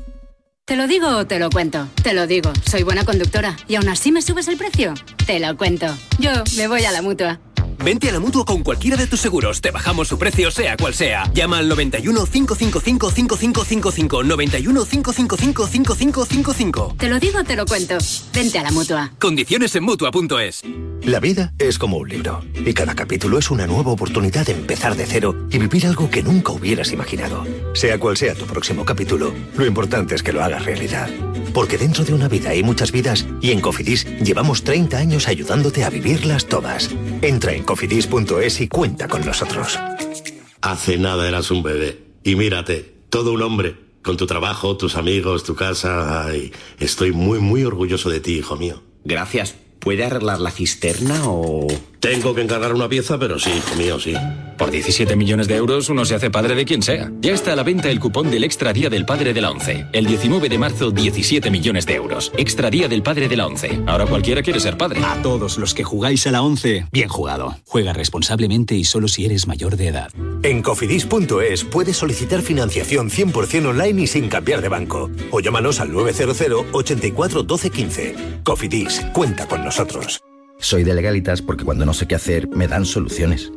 ¿Te 0.66 0.74
lo 0.74 0.88
digo 0.88 1.08
o 1.08 1.26
te 1.26 1.38
lo 1.38 1.48
cuento? 1.48 1.86
Te 2.02 2.12
lo 2.12 2.26
digo, 2.26 2.52
soy 2.68 2.82
buena 2.82 3.04
conductora. 3.04 3.56
¿Y 3.68 3.76
aún 3.76 3.88
así 3.88 4.10
me 4.10 4.20
subes 4.20 4.48
el 4.48 4.56
precio? 4.56 4.94
Te 5.24 5.38
lo 5.38 5.56
cuento. 5.56 5.86
Yo 6.18 6.30
me 6.56 6.66
voy 6.66 6.84
a 6.84 6.90
la 6.90 7.02
mutua. 7.02 7.38
Vente 7.86 8.08
a 8.08 8.12
la 8.12 8.18
mutua 8.18 8.44
con 8.44 8.64
cualquiera 8.64 8.96
de 8.96 9.06
tus 9.06 9.20
seguros. 9.20 9.60
Te 9.60 9.70
bajamos 9.70 10.08
su 10.08 10.18
precio, 10.18 10.50
sea 10.50 10.76
cual 10.76 10.92
sea. 10.92 11.30
Llama 11.32 11.58
al 11.58 11.68
91 11.68 12.26
555 12.26 13.10
5555. 13.12 14.24
91 14.24 14.84
555 14.84 15.66
5555. 15.68 16.96
Te 16.98 17.08
lo 17.08 17.20
digo, 17.20 17.44
te 17.44 17.54
lo 17.54 17.64
cuento. 17.64 17.96
Vente 18.34 18.58
a 18.58 18.64
la 18.64 18.72
mutua. 18.72 19.12
Condiciones 19.20 19.76
en 19.76 19.84
mutua.es. 19.84 20.64
La 21.02 21.20
vida 21.20 21.52
es 21.60 21.78
como 21.78 21.98
un 21.98 22.08
libro. 22.08 22.42
Y 22.56 22.74
cada 22.74 22.96
capítulo 22.96 23.38
es 23.38 23.52
una 23.52 23.68
nueva 23.68 23.92
oportunidad 23.92 24.44
de 24.44 24.54
empezar 24.54 24.96
de 24.96 25.06
cero 25.06 25.46
y 25.52 25.58
vivir 25.58 25.86
algo 25.86 26.10
que 26.10 26.24
nunca 26.24 26.50
hubieras 26.50 26.90
imaginado. 26.90 27.44
Sea 27.74 28.00
cual 28.00 28.16
sea 28.16 28.34
tu 28.34 28.46
próximo 28.46 28.84
capítulo, 28.84 29.32
lo 29.56 29.64
importante 29.64 30.16
es 30.16 30.24
que 30.24 30.32
lo 30.32 30.42
hagas 30.42 30.64
realidad. 30.64 31.08
Porque 31.54 31.78
dentro 31.78 32.04
de 32.04 32.12
una 32.12 32.26
vida 32.26 32.50
hay 32.50 32.64
muchas 32.64 32.90
vidas 32.90 33.24
y 33.40 33.52
en 33.52 33.60
Cofidis 33.60 34.04
llevamos 34.20 34.64
30 34.64 34.98
años 34.98 35.28
ayudándote 35.28 35.84
a 35.84 35.90
vivirlas 35.90 36.46
todas. 36.46 36.90
Entra 37.22 37.52
en 37.52 37.62
cofidis.es 37.76 38.62
y 38.62 38.68
cuenta 38.68 39.06
con 39.06 39.22
nosotros. 39.26 39.78
Hace 40.62 40.96
nada 40.96 41.28
eras 41.28 41.50
un 41.50 41.62
bebé. 41.62 41.98
Y 42.24 42.34
mírate, 42.34 42.94
todo 43.10 43.32
un 43.32 43.42
hombre. 43.42 43.76
Con 44.02 44.16
tu 44.16 44.26
trabajo, 44.26 44.78
tus 44.78 44.96
amigos, 44.96 45.44
tu 45.44 45.54
casa. 45.54 46.24
Ay, 46.24 46.52
estoy 46.78 47.12
muy, 47.12 47.38
muy 47.38 47.64
orgulloso 47.64 48.08
de 48.08 48.20
ti, 48.20 48.38
hijo 48.38 48.56
mío. 48.56 48.82
Gracias. 49.04 49.56
¿Puede 49.78 50.04
arreglar 50.04 50.40
la 50.40 50.52
cisterna 50.52 51.28
o...? 51.28 51.66
Tengo 52.00 52.34
que 52.34 52.42
encargar 52.42 52.74
una 52.74 52.88
pieza, 52.88 53.18
pero 53.18 53.38
sí, 53.38 53.50
hijo 53.50 53.74
mío, 53.76 53.98
sí. 53.98 54.14
Por 54.58 54.70
17 54.70 55.16
millones 55.16 55.48
de 55.48 55.56
euros 55.56 55.88
uno 55.88 56.04
se 56.04 56.14
hace 56.14 56.30
padre 56.30 56.54
de 56.54 56.64
quien 56.64 56.82
sea. 56.82 57.10
Ya 57.20 57.32
está 57.32 57.52
a 57.52 57.56
la 57.56 57.62
venta 57.62 57.90
el 57.90 58.00
cupón 58.00 58.30
del 58.30 58.44
Extra 58.44 58.72
Día 58.72 58.88
del 58.88 59.04
Padre 59.04 59.34
de 59.34 59.40
la 59.40 59.50
ONCE. 59.50 59.86
El 59.92 60.06
19 60.06 60.48
de 60.48 60.58
marzo, 60.58 60.90
17 60.90 61.50
millones 61.50 61.86
de 61.86 61.94
euros. 61.94 62.32
Extra 62.36 62.70
Día 62.70 62.88
del 62.88 63.02
Padre 63.02 63.28
de 63.28 63.36
la 63.36 63.46
ONCE. 63.46 63.80
Ahora 63.86 64.06
cualquiera 64.06 64.42
quiere 64.42 64.60
ser 64.60 64.78
padre. 64.78 65.00
A 65.04 65.20
todos 65.22 65.58
los 65.58 65.74
que 65.74 65.84
jugáis 65.84 66.26
a 66.26 66.30
la 66.30 66.42
11, 66.42 66.86
bien 66.90 67.08
jugado. 67.08 67.56
Juega 67.66 67.92
responsablemente 67.92 68.74
y 68.74 68.84
solo 68.84 69.08
si 69.08 69.26
eres 69.26 69.46
mayor 69.46 69.76
de 69.76 69.88
edad. 69.88 70.10
En 70.42 70.62
cofidis.es 70.62 71.64
puedes 71.64 71.96
solicitar 71.96 72.40
financiación 72.42 73.10
100% 73.10 73.66
online 73.66 74.02
y 74.02 74.06
sin 74.06 74.28
cambiar 74.28 74.62
de 74.62 74.68
banco. 74.68 75.10
O 75.30 75.40
llámanos 75.40 75.80
al 75.80 75.92
900 75.92 76.66
84 76.72 77.42
12 77.42 77.70
15. 77.70 78.14
Cofidis, 78.42 79.04
cuenta 79.12 79.46
con 79.46 79.64
nosotros. 79.64 80.25
Soy 80.66 80.82
de 80.82 80.94
legalitas 80.94 81.42
porque 81.42 81.64
cuando 81.64 81.86
no 81.86 81.94
sé 81.94 82.08
qué 82.08 82.16
hacer 82.16 82.48
me 82.48 82.66
dan 82.66 82.86
soluciones. 82.86 83.52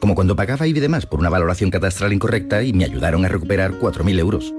Como 0.00 0.14
cuando 0.14 0.36
pagaba 0.36 0.68
IBI 0.68 0.78
de 0.78 0.88
más 0.88 1.04
por 1.04 1.18
una 1.18 1.28
valoración 1.28 1.68
catastral 1.68 2.12
incorrecta 2.12 2.62
y 2.62 2.72
me 2.72 2.84
ayudaron 2.84 3.24
a 3.24 3.28
recuperar 3.28 3.72
4.000 3.80 4.20
euros. 4.20 4.54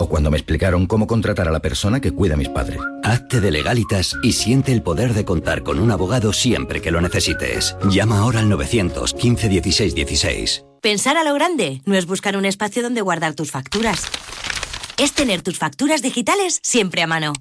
O 0.00 0.08
cuando 0.08 0.32
me 0.32 0.36
explicaron 0.36 0.88
cómo 0.88 1.06
contratar 1.06 1.46
a 1.46 1.52
la 1.52 1.60
persona 1.60 2.00
que 2.00 2.10
cuida 2.10 2.34
a 2.34 2.36
mis 2.36 2.48
padres. 2.48 2.80
Hazte 3.04 3.40
de 3.40 3.52
legalitas 3.52 4.16
y 4.24 4.32
siente 4.32 4.72
el 4.72 4.82
poder 4.82 5.14
de 5.14 5.24
contar 5.24 5.62
con 5.62 5.78
un 5.78 5.92
abogado 5.92 6.32
siempre 6.32 6.82
que 6.82 6.90
lo 6.90 7.00
necesites. 7.00 7.76
Llama 7.88 8.18
ahora 8.18 8.40
al 8.40 8.48
915 8.48 9.48
16 9.48 9.94
16. 9.94 10.64
Pensar 10.82 11.16
a 11.16 11.22
lo 11.22 11.34
grande 11.34 11.82
no 11.84 11.94
es 11.94 12.06
buscar 12.06 12.36
un 12.36 12.46
espacio 12.46 12.82
donde 12.82 13.00
guardar 13.00 13.34
tus 13.34 13.52
facturas. 13.52 14.08
Es 14.98 15.12
tener 15.12 15.42
tus 15.42 15.56
facturas 15.56 16.02
digitales 16.02 16.58
siempre 16.64 17.02
a 17.02 17.06
mano. 17.06 17.32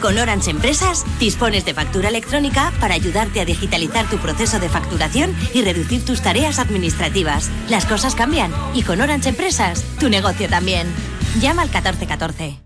Con 0.00 0.18
Orange 0.18 0.50
Empresas 0.50 1.04
dispones 1.18 1.64
de 1.64 1.74
factura 1.74 2.10
electrónica 2.10 2.72
para 2.80 2.94
ayudarte 2.94 3.40
a 3.40 3.44
digitalizar 3.44 4.08
tu 4.08 4.18
proceso 4.18 4.58
de 4.58 4.68
facturación 4.68 5.34
y 5.54 5.62
reducir 5.62 6.04
tus 6.04 6.20
tareas 6.20 6.58
administrativas. 6.58 7.50
Las 7.68 7.86
cosas 7.86 8.14
cambian 8.14 8.52
y 8.74 8.82
con 8.82 9.00
Orange 9.00 9.30
Empresas 9.30 9.82
tu 9.98 10.08
negocio 10.08 10.48
también. 10.48 10.86
Llama 11.40 11.62
al 11.62 11.68
1414. 11.68 12.65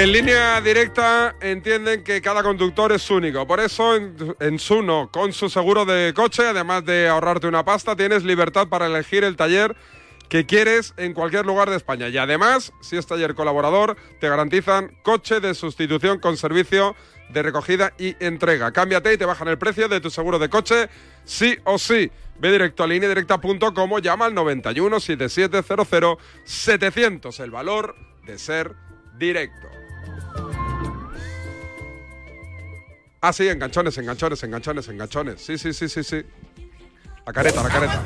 En 0.00 0.12
línea 0.12 0.58
directa 0.62 1.36
entienden 1.42 2.02
que 2.02 2.22
cada 2.22 2.42
conductor 2.42 2.90
es 2.90 3.10
único. 3.10 3.46
Por 3.46 3.60
eso 3.60 3.94
en, 3.94 4.16
en 4.40 4.58
Suno, 4.58 5.10
con 5.12 5.34
su 5.34 5.50
seguro 5.50 5.84
de 5.84 6.14
coche, 6.14 6.46
además 6.46 6.86
de 6.86 7.06
ahorrarte 7.06 7.46
una 7.46 7.66
pasta, 7.66 7.94
tienes 7.94 8.24
libertad 8.24 8.68
para 8.68 8.86
elegir 8.86 9.24
el 9.24 9.36
taller 9.36 9.76
que 10.30 10.46
quieres 10.46 10.94
en 10.96 11.12
cualquier 11.12 11.44
lugar 11.44 11.68
de 11.68 11.76
España. 11.76 12.08
Y 12.08 12.16
además, 12.16 12.72
si 12.80 12.96
es 12.96 13.06
taller 13.06 13.34
colaborador, 13.34 13.98
te 14.20 14.30
garantizan 14.30 14.96
coche 15.02 15.38
de 15.38 15.52
sustitución 15.52 16.18
con 16.18 16.38
servicio 16.38 16.96
de 17.28 17.42
recogida 17.42 17.92
y 17.98 18.16
entrega. 18.24 18.72
Cámbiate 18.72 19.12
y 19.12 19.18
te 19.18 19.26
bajan 19.26 19.48
el 19.48 19.58
precio 19.58 19.86
de 19.86 20.00
tu 20.00 20.08
seguro 20.08 20.38
de 20.38 20.48
coche, 20.48 20.88
sí 21.26 21.58
o 21.64 21.78
sí. 21.78 22.10
Ve 22.38 22.50
directo 22.50 22.84
a 22.84 22.86
lineadirecta.com 22.86 23.92
o 23.92 23.98
llama 23.98 24.24
al 24.24 24.34
91 24.34 24.98
7700 24.98 26.16
700. 26.42 27.40
El 27.40 27.50
valor 27.50 27.94
de 28.24 28.38
ser 28.38 28.74
directo. 29.18 29.69
Ah, 33.22 33.32
sí, 33.32 33.48
enganchones, 33.48 33.98
enganchones, 33.98 34.42
enganchones, 34.42 34.88
enganchones. 34.88 35.40
Sí, 35.42 35.58
sí, 35.58 35.74
sí, 35.74 35.88
sí, 35.88 36.02
sí. 36.02 36.24
La 37.26 37.32
careta, 37.32 37.62
la 37.62 37.68
careta. 37.68 38.02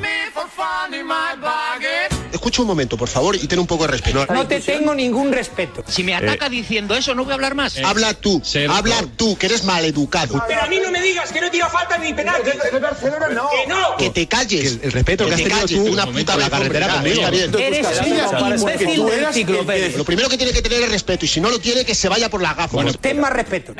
Escucha 2.45 2.61
un 2.61 2.67
momento, 2.67 2.95
por 2.95 3.09
favor, 3.09 3.35
y 3.35 3.47
ten 3.47 3.57
un 3.57 3.65
poco 3.65 3.87
de 3.87 3.93
respeto. 3.93 4.23
No 4.31 4.45
te 4.45 4.61
tengo 4.61 4.93
ningún 4.93 5.31
respeto. 5.31 5.83
Si 5.87 6.03
me 6.03 6.13
ataca 6.13 6.47
diciendo 6.47 6.95
eso, 6.95 7.15
no 7.15 7.23
voy 7.23 7.31
a 7.31 7.33
hablar 7.33 7.55
más. 7.55 7.75
Habla 7.79 8.13
tú, 8.13 8.39
habla 8.69 9.03
tú, 9.17 9.35
que 9.35 9.47
eres 9.47 9.63
maleducado. 9.63 10.39
Pero 10.47 10.61
a 10.61 10.67
mí 10.67 10.77
no 10.79 10.91
me 10.91 11.01
digas 11.01 11.31
que 11.31 11.41
no 11.41 11.49
tira 11.49 11.67
falta 11.69 11.97
ni 11.97 12.13
penalti. 12.13 12.51
De 12.71 12.79
Barcelona 12.79 13.29
no. 13.29 13.49
Que 13.49 13.67
no. 13.67 13.97
Que 13.97 14.11
te 14.11 14.27
calles. 14.27 14.77
el, 14.83 14.91
respeto 14.91 15.25
que, 15.25 15.33
has 15.33 15.41
tenido 15.41 15.67
tú 15.67 15.91
una 15.91 16.05
puta 16.05 16.37
la 16.37 16.51
carretera 16.51 16.87
conmigo. 16.89 17.27
Eres 17.27 17.49
un 17.49 18.53
imbécil 18.53 19.05
del 19.07 19.23
enciclopedia. 19.23 19.97
Lo 19.97 20.05
primero 20.05 20.29
que 20.29 20.37
tiene 20.37 20.53
que 20.53 20.61
tener 20.61 20.83
es 20.83 20.89
respeto, 20.91 21.25
y 21.25 21.27
si 21.27 21.41
no 21.41 21.49
lo 21.49 21.57
tiene, 21.57 21.83
que 21.83 21.95
se 21.95 22.09
vaya 22.09 22.29
por 22.29 22.43
la 22.43 22.53
gafa. 22.53 22.77
Ten 23.01 23.21
más 23.21 23.33
respeto. 23.33 23.73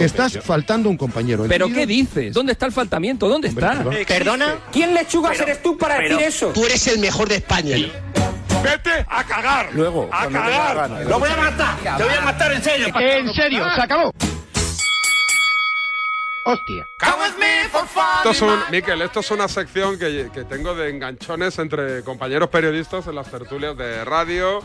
Estás 0.00 0.38
faltando 0.42 0.88
un 0.88 0.96
compañero. 0.96 1.44
¿Pero 1.48 1.68
qué 1.68 1.86
dices? 1.86 2.32
¿Dónde 2.34 2.52
está 2.52 2.66
el 2.66 2.72
faltamiento? 2.72 3.28
¿Dónde 3.28 3.48
está? 3.48 3.84
¿Perdona? 4.06 4.56
¿Quién 4.72 4.94
lechugas 4.94 5.38
eres 5.40 5.62
tú 5.62 5.76
para 5.76 5.98
decir 5.98 6.20
eso? 6.20 6.48
Tú 6.48 6.64
eres 6.64 6.86
el 6.86 6.98
mejor 6.98 7.28
de 7.28 7.36
España. 7.36 7.76
Vete 8.62 9.06
a 9.08 9.24
cagar. 9.24 9.68
Luego, 9.72 10.08
a 10.12 10.28
cagar. 10.28 10.76
gana. 10.76 11.00
Lo 11.00 11.18
voy 11.18 11.28
a 11.28 11.36
matar. 11.36 11.96
Te 11.96 12.02
voy 12.02 12.14
a 12.14 12.20
matar 12.20 12.52
en 12.52 12.62
serio. 12.62 12.86
En 12.98 13.32
serio, 13.32 13.64
se 13.74 13.80
acabó. 13.80 14.12
Hostia. 16.44 16.86
Esto 18.18 18.30
es 18.30 18.42
un, 18.42 18.58
Miquel, 18.70 19.02
esto 19.02 19.20
es 19.20 19.30
una 19.30 19.48
sección 19.48 19.98
que, 19.98 20.30
que 20.32 20.44
tengo 20.44 20.74
de 20.74 20.90
enganchones 20.90 21.58
entre 21.58 22.02
compañeros 22.02 22.48
periodistas 22.50 23.06
en 23.08 23.16
las 23.16 23.30
tertulias 23.30 23.76
de 23.76 24.04
radio 24.04 24.62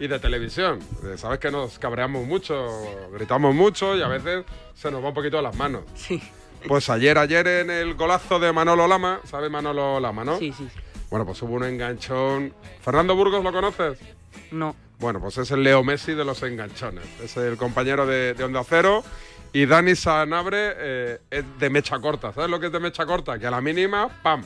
y 0.00 0.08
de 0.08 0.18
televisión. 0.18 0.80
Eh, 1.04 1.16
Sabes 1.16 1.38
que 1.38 1.50
nos 1.52 1.78
cabreamos 1.78 2.26
mucho, 2.26 2.66
gritamos 3.12 3.54
mucho 3.54 3.94
y 3.96 4.02
a 4.02 4.08
veces 4.08 4.44
se 4.74 4.90
nos 4.90 5.04
va 5.04 5.08
un 5.08 5.14
poquito 5.14 5.36
de 5.36 5.42
las 5.44 5.54
manos. 5.54 5.82
Sí. 5.94 6.20
Pues 6.66 6.90
ayer, 6.90 7.16
ayer 7.18 7.46
en 7.46 7.70
el 7.70 7.94
golazo 7.94 8.38
de 8.38 8.52
Manolo 8.52 8.88
Lama, 8.88 9.20
¿sabe 9.24 9.48
Manolo 9.48 10.00
Lama, 10.00 10.24
no? 10.24 10.38
Sí, 10.38 10.52
sí. 10.52 10.68
Bueno, 11.10 11.24
pues 11.24 11.40
hubo 11.42 11.54
un 11.54 11.64
enganchón. 11.64 12.52
¿Fernando 12.82 13.14
Burgos 13.14 13.44
lo 13.44 13.52
conoces? 13.52 13.98
No. 14.50 14.74
Bueno, 14.98 15.20
pues 15.20 15.38
es 15.38 15.50
el 15.50 15.62
Leo 15.62 15.82
Messi 15.82 16.14
de 16.14 16.24
los 16.24 16.42
enganchones. 16.42 17.04
Es 17.22 17.36
el 17.36 17.56
compañero 17.56 18.06
de, 18.06 18.34
de 18.34 18.44
Onda 18.44 18.62
Cero. 18.68 19.02
Y 19.52 19.66
Dani 19.66 19.96
Sanabre 19.96 20.74
eh, 20.76 21.18
es 21.30 21.44
de 21.58 21.70
mecha 21.70 21.98
corta. 21.98 22.32
¿Sabes 22.32 22.50
lo 22.50 22.60
que 22.60 22.66
es 22.66 22.72
de 22.72 22.78
mecha 22.80 23.04
corta? 23.06 23.38
Que 23.38 23.46
a 23.46 23.50
la 23.50 23.60
mínima, 23.60 24.08
¡pam! 24.22 24.44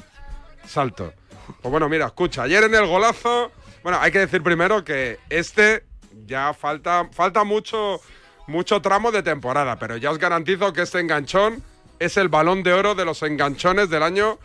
Salto. 0.66 1.12
Pues 1.60 1.70
bueno, 1.70 1.88
mira, 1.88 2.06
escucha. 2.06 2.44
Ayer 2.44 2.62
en 2.64 2.74
el 2.74 2.86
golazo. 2.86 3.50
Bueno, 3.84 3.98
hay 4.00 4.10
que 4.12 4.20
decir 4.20 4.42
primero 4.42 4.82
que 4.82 5.18
este 5.28 5.84
ya 6.24 6.54
falta, 6.54 7.06
falta 7.12 7.44
mucho, 7.44 8.00
mucho 8.46 8.80
tramo 8.80 9.12
de 9.12 9.22
temporada. 9.22 9.78
Pero 9.78 9.98
ya 9.98 10.10
os 10.10 10.16
garantizo 10.16 10.72
que 10.72 10.80
este 10.80 11.00
enganchón 11.00 11.62
es 11.98 12.16
el 12.16 12.30
balón 12.30 12.62
de 12.62 12.72
oro 12.72 12.94
de 12.94 13.04
los 13.04 13.22
enganchones 13.22 13.90
del 13.90 14.02
año 14.02 14.38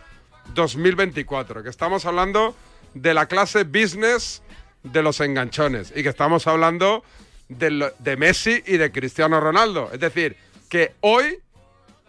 2024. 0.56 1.64
Que 1.64 1.70
estamos 1.70 2.06
hablando 2.06 2.54
de 2.94 3.14
la 3.14 3.28
clase 3.28 3.64
business 3.64 4.44
de 4.84 5.02
los 5.02 5.22
enganchones. 5.22 5.94
Y 5.96 6.04
que 6.04 6.10
estamos 6.10 6.46
hablando 6.46 7.06
de, 7.48 7.94
de 7.98 8.18
Messi 8.18 8.62
y 8.68 8.76
de 8.76 8.92
Cristiano 8.92 9.40
Ronaldo. 9.40 9.90
Es 9.94 10.02
decir, 10.02 10.36
que 10.70 10.96
hoy 11.00 11.40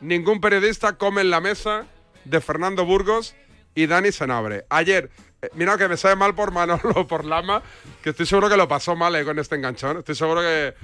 ningún 0.00 0.40
periodista 0.40 0.94
come 0.94 1.20
en 1.20 1.30
la 1.30 1.40
mesa 1.40 1.86
de 2.24 2.40
Fernando 2.40 2.84
Burgos 2.84 3.36
y 3.76 3.86
Dani 3.86 4.10
Senabre. 4.10 4.64
Ayer, 4.68 5.10
mira 5.54 5.76
que 5.78 5.88
me 5.88 5.96
sabe 5.96 6.16
mal 6.16 6.34
por 6.34 6.50
Manolo, 6.52 7.06
por 7.08 7.24
Lama, 7.24 7.62
que 8.02 8.10
estoy 8.10 8.26
seguro 8.26 8.48
que 8.48 8.56
lo 8.56 8.68
pasó 8.68 8.96
mal 8.96 9.14
eh, 9.16 9.24
con 9.24 9.38
este 9.38 9.56
enganchón. 9.56 9.98
Estoy 9.98 10.14
seguro 10.14 10.40
que, 10.40 10.74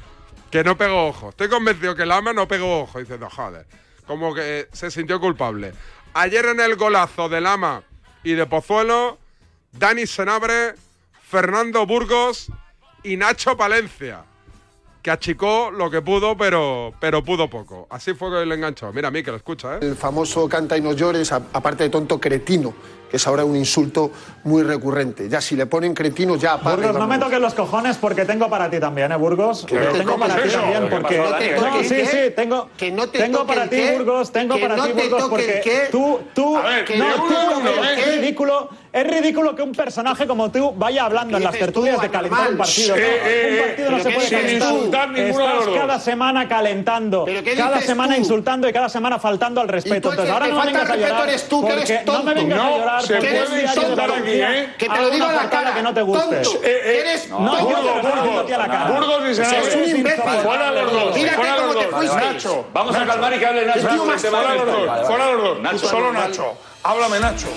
que 0.50 0.64
no 0.64 0.76
pegó 0.76 1.09
ojo. 1.09 1.30
Estoy 1.30 1.48
convencido 1.48 1.94
que 1.94 2.07
Lama 2.07 2.32
no 2.32 2.48
pegó 2.48 2.82
ojo. 2.82 2.98
Dice, 2.98 3.18
no, 3.18 3.30
joder. 3.30 3.66
Como 4.07 4.34
que 4.34 4.68
se 4.72 4.90
sintió 4.90 5.20
culpable. 5.20 5.72
Ayer 6.14 6.46
en 6.46 6.61
el 6.61 6.76
golazo 6.76 7.28
de 7.28 7.40
Lama 7.40 7.82
y 8.22 8.32
de 8.32 8.46
Pozuelo, 8.46 9.18
Dani 9.72 10.07
Senabre, 10.07 10.74
Fernando 11.28 11.84
Burgos 11.86 12.50
y 13.02 13.16
Nacho 13.16 13.57
Palencia. 13.57 14.24
Que 15.07 15.12
achicó 15.12 15.70
lo 15.70 15.88
que 15.88 16.02
pudo, 16.02 16.36
pero, 16.36 16.92
pero 16.98 17.22
pudo 17.22 17.48
poco. 17.48 17.86
Así 17.90 18.12
fue 18.14 18.28
que 18.28 18.44
le 18.44 18.57
enganchó. 18.57 18.92
Mira 18.92 19.07
a 19.07 19.11
mí 19.12 19.22
que 19.22 19.30
lo 19.30 19.36
escucha, 19.36 19.76
¿eh? 19.76 19.78
El 19.82 19.94
famoso 19.94 20.48
canta 20.48 20.76
y 20.76 20.80
no 20.80 20.94
llores, 20.94 21.30
aparte 21.30 21.84
de 21.84 21.90
tonto, 21.90 22.18
cretino, 22.20 22.74
que 23.09 23.16
es 23.16 23.24
ahora 23.28 23.44
un 23.44 23.54
insulto 23.54 24.11
muy 24.42 24.64
recurrente. 24.64 25.28
Ya 25.28 25.40
si 25.40 25.54
le 25.54 25.66
ponen 25.66 25.94
cretino, 25.94 26.34
ya 26.34 26.57
Burgos, 26.57 26.92
no 26.94 27.07
me 27.07 27.20
toques 27.20 27.38
los 27.38 27.54
cojones 27.54 27.98
porque 27.98 28.24
tengo 28.24 28.50
para 28.50 28.68
ti 28.68 28.80
también, 28.80 29.12
¿eh, 29.12 29.16
Burgos? 29.16 29.64
Que 29.64 29.76
no 29.78 29.92
te 29.92 29.98
tengo 29.98 30.18
para 30.18 30.42
ti 30.42 30.48
también 30.48 30.82
que 30.88 30.96
porque... 30.96 31.18
no 31.18 31.34
te 31.36 31.52
No, 31.52 31.62
toques 31.62 31.88
sí, 31.88 32.04
sí, 32.04 32.18
tengo, 32.34 32.68
que 32.76 32.90
no 32.90 33.09
te 33.09 33.18
tengo 33.20 33.46
para 33.46 33.68
ti, 33.68 33.76
qué, 33.76 33.92
Burgos, 33.96 34.32
tengo 34.32 34.57
que 34.57 34.62
para 34.62 34.74
no 34.76 34.86
ti, 34.86 34.92
te 34.92 35.09
Burgos, 35.09 35.28
porque 35.28 35.61
qué. 35.62 35.88
tú, 35.92 36.18
tú... 36.34 36.57
A 36.57 36.62
ver, 36.62 36.98
no, 36.98 37.14
tú, 37.14 37.34
ridículo, 38.11 38.70
es 38.97 39.07
ridículo 39.07 39.55
que 39.55 39.62
un 39.62 39.72
personaje 39.72 40.26
como 40.26 40.51
tú 40.51 40.72
vaya 40.76 41.05
hablando 41.05 41.36
en 41.36 41.44
las 41.44 41.53
tertulias 41.53 42.01
de 42.01 42.09
calentar 42.11 42.51
un 42.51 42.57
partido. 42.57 42.94
Sí, 42.97 43.01
¿no? 43.03 43.07
eh, 43.07 43.59
un 43.61 43.66
partido 43.68 43.90
no 43.90 43.99
se 44.03 44.09
¿qué 44.09 44.14
puede 44.14 44.30
calentar. 44.30 44.72
Insultar 44.72 45.11
ninguno 45.11 45.38
de 45.47 45.49
los 45.55 45.59
Estás 45.61 45.66
dos. 45.66 45.78
cada 45.78 46.01
semana 46.01 46.49
calentando, 46.49 47.24
¿Pero 47.26 47.42
qué 47.44 47.55
cada 47.55 47.80
semana 47.82 48.14
tú? 48.14 48.20
insultando 48.20 48.68
y 48.68 48.72
cada 48.72 48.88
semana 48.88 49.18
faltando 49.18 49.61
al 49.61 49.68
respeto. 49.68 50.11
Entonces 50.11 50.32
ahora 50.32 50.47
no 50.49 50.59
me 50.61 50.66
vengas 50.66 50.88
a 50.90 50.97
llorar 50.97 51.28
eres 51.28 51.49
tú, 51.49 51.66
que 51.66 51.72
eres 51.74 51.90
no 51.90 51.97
me 51.97 52.05
tonto. 52.05 52.34
vengas 52.34 52.59
a 52.59 52.62
No, 52.64 52.78
llorar 52.78 53.03
se 53.03 53.16
puede 53.16 53.36
eres 53.36 53.62
insultar 53.76 54.11
aquí, 54.12 54.30
¿eh? 54.32 54.74
Que 54.78 54.88
te 54.88 54.99
lo 55.01 55.11
digo 55.11 55.26
a 55.26 55.32
la 55.32 55.51
cara. 55.51 55.74
que 55.74 55.82
no 55.82 55.92
te 55.94 56.03
guste. 56.03 56.36
Tonto. 56.36 56.62
Eres 56.64 57.28
no, 57.28 57.36
tonto. 57.36 57.53
lo 57.59 57.66
Burgos, 57.94 58.03
Burgos. 58.03 58.42
a 58.42 58.47
ti 58.47 58.53
a 58.55 58.59
la 58.59 58.66
cara. 58.68 58.90
Burgos 58.92 59.22
y 59.30 59.34
Senabre. 59.34 59.59
Eres 59.59 59.74
un 59.76 59.97
imbécil. 59.97 60.22
Fuera 60.42 60.70
los 60.72 60.92
dos. 60.92 61.16
Fuera 61.16 61.36
cómo 61.57 61.66
los 61.72 61.78
te 61.78 61.84
dos. 61.86 61.94
fuiste. 61.97 62.16
Nacho, 62.32 62.66
vamos 62.72 62.97
a 62.97 63.07
calmar 63.07 63.34
y 63.34 63.38
que 63.38 63.47
hable 63.47 63.66
Nacho. 63.66 63.80
Fuera 63.88 64.55
los 64.55 64.66
dos. 64.66 65.07
Fuera 65.07 65.32
los 65.32 65.42
dos. 65.42 65.61
Nacho, 65.61 65.78
Solo. 65.86 66.12
Nacho. 66.12 66.55
Háblame, 66.82 67.20
Nacho. 67.20 67.49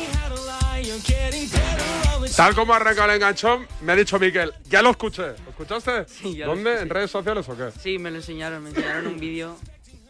Tal 2.36 2.56
como 2.56 2.74
arranca 2.74 3.06
el 3.06 3.12
enganchón, 3.12 3.68
me 3.82 3.92
ha 3.92 3.96
dicho 3.96 4.20
Miquel, 4.20 4.54
ya 4.70 4.82
lo 4.82 4.92
escuché. 4.92 5.28
¿Lo 5.44 5.50
escuchaste? 5.50 6.06
Sí, 6.08 6.36
ya 6.38 6.46
lo 6.46 6.54
¿Dónde? 6.56 6.70
escuché. 6.72 6.84
¿En 6.84 6.90
redes 6.90 7.12
sociales 7.12 7.50
o 7.50 7.58
qué? 7.58 7.72
Sí, 7.80 8.00
me 8.00 8.12
lo 8.12 8.18
enseñaron, 8.18 8.64
me 8.64 8.70
enseñaron 8.70 9.08
un 9.08 9.20
vídeo 9.20 9.58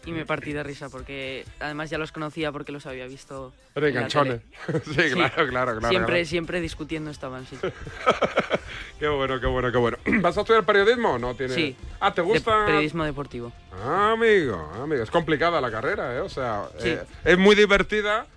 y 0.06 0.12
me 0.12 0.26
partí 0.26 0.54
de 0.54 0.64
risa 0.64 0.90
porque 0.90 1.46
además 1.60 1.90
ya 1.90 1.98
los 1.98 2.12
conocía 2.12 2.52
porque 2.52 2.72
los 2.72 2.86
había 2.86 3.06
visto. 3.08 3.54
Pero 3.74 3.88
enganchones. 3.88 4.42
Sí, 4.86 5.12
claro, 5.14 5.48
claro, 5.48 5.80
claro. 5.80 5.90
Siempre, 5.90 6.14
claro. 6.16 6.26
siempre 6.26 6.62
discutiendo 6.62 7.12
estaban, 7.12 7.46
sí. 7.48 7.58
Qué 9.00 9.08
bueno, 9.08 9.40
qué 9.40 9.48
bueno, 9.48 9.72
qué 9.72 9.78
bueno. 9.78 9.98
¿Vas 10.22 10.38
a 10.38 10.42
estudiar 10.42 10.66
periodismo 10.66 11.14
o 11.14 11.20
no? 11.20 11.34
¿Tiene... 11.34 11.54
Sí. 11.56 11.76
Ah, 12.02 12.14
¿te 12.14 12.22
De 12.22 12.28
gusta? 12.28 12.66
periodismo 12.66 13.06
deportivo. 13.06 13.52
Ah, 13.86 14.12
amigo, 14.12 14.72
amigo. 14.82 15.02
Es 15.02 15.10
complicada 15.10 15.62
la 15.62 15.72
carrera, 15.72 16.16
¿eh? 16.18 16.20
O 16.20 16.28
sea, 16.30 16.68
Sí. 16.80 16.90
eh, 16.90 17.04
es 17.24 17.38
muy 17.38 17.56
divertida, 17.56 18.28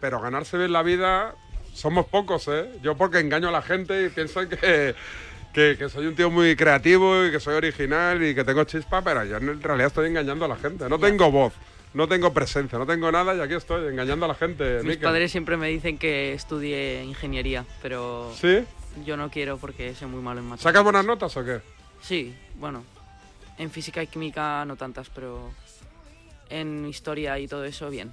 pero 0.00 0.18
ganarse 0.20 0.56
bien 0.56 0.72
la 0.72 0.82
vida 0.82 1.34
somos 1.78 2.06
pocos, 2.06 2.48
¿eh? 2.48 2.68
Yo 2.82 2.96
porque 2.96 3.20
engaño 3.20 3.48
a 3.48 3.52
la 3.52 3.62
gente 3.62 4.06
y 4.06 4.08
piensan 4.08 4.48
que, 4.48 4.94
que, 5.52 5.76
que 5.78 5.88
soy 5.88 6.06
un 6.06 6.14
tío 6.14 6.30
muy 6.30 6.56
creativo 6.56 7.24
y 7.24 7.30
que 7.30 7.40
soy 7.40 7.54
original 7.54 8.22
y 8.22 8.34
que 8.34 8.44
tengo 8.44 8.64
chispa, 8.64 9.02
pero 9.02 9.24
yo 9.24 9.36
en 9.36 9.62
realidad 9.62 9.86
estoy 9.88 10.08
engañando 10.08 10.44
a 10.44 10.48
la 10.48 10.56
gente. 10.56 10.88
No 10.88 10.98
tengo 10.98 11.30
voz, 11.30 11.52
no 11.94 12.08
tengo 12.08 12.32
presencia, 12.34 12.78
no 12.78 12.86
tengo 12.86 13.10
nada 13.12 13.34
y 13.34 13.40
aquí 13.40 13.54
estoy 13.54 13.88
engañando 13.88 14.24
a 14.24 14.28
la 14.28 14.34
gente. 14.34 14.78
Mis 14.78 14.84
Miquel. 14.84 15.04
padres 15.04 15.30
siempre 15.30 15.56
me 15.56 15.68
dicen 15.68 15.98
que 15.98 16.32
estudie 16.32 17.02
ingeniería, 17.04 17.64
pero 17.80 18.32
¿Sí? 18.34 18.64
yo 19.04 19.16
no 19.16 19.30
quiero 19.30 19.56
porque 19.58 19.94
soy 19.94 20.08
muy 20.08 20.20
malo 20.20 20.40
en 20.40 20.46
matemáticas. 20.46 20.62
¿Sacas 20.64 20.82
buenas 20.82 21.06
notas 21.06 21.36
o 21.36 21.44
qué? 21.44 21.60
Sí, 22.00 22.34
bueno, 22.56 22.84
en 23.56 23.70
física 23.70 24.02
y 24.02 24.06
química 24.08 24.64
no 24.64 24.76
tantas, 24.76 25.08
pero 25.10 25.50
en 26.50 26.86
historia 26.86 27.38
y 27.38 27.46
todo 27.46 27.64
eso, 27.64 27.88
bien. 27.90 28.12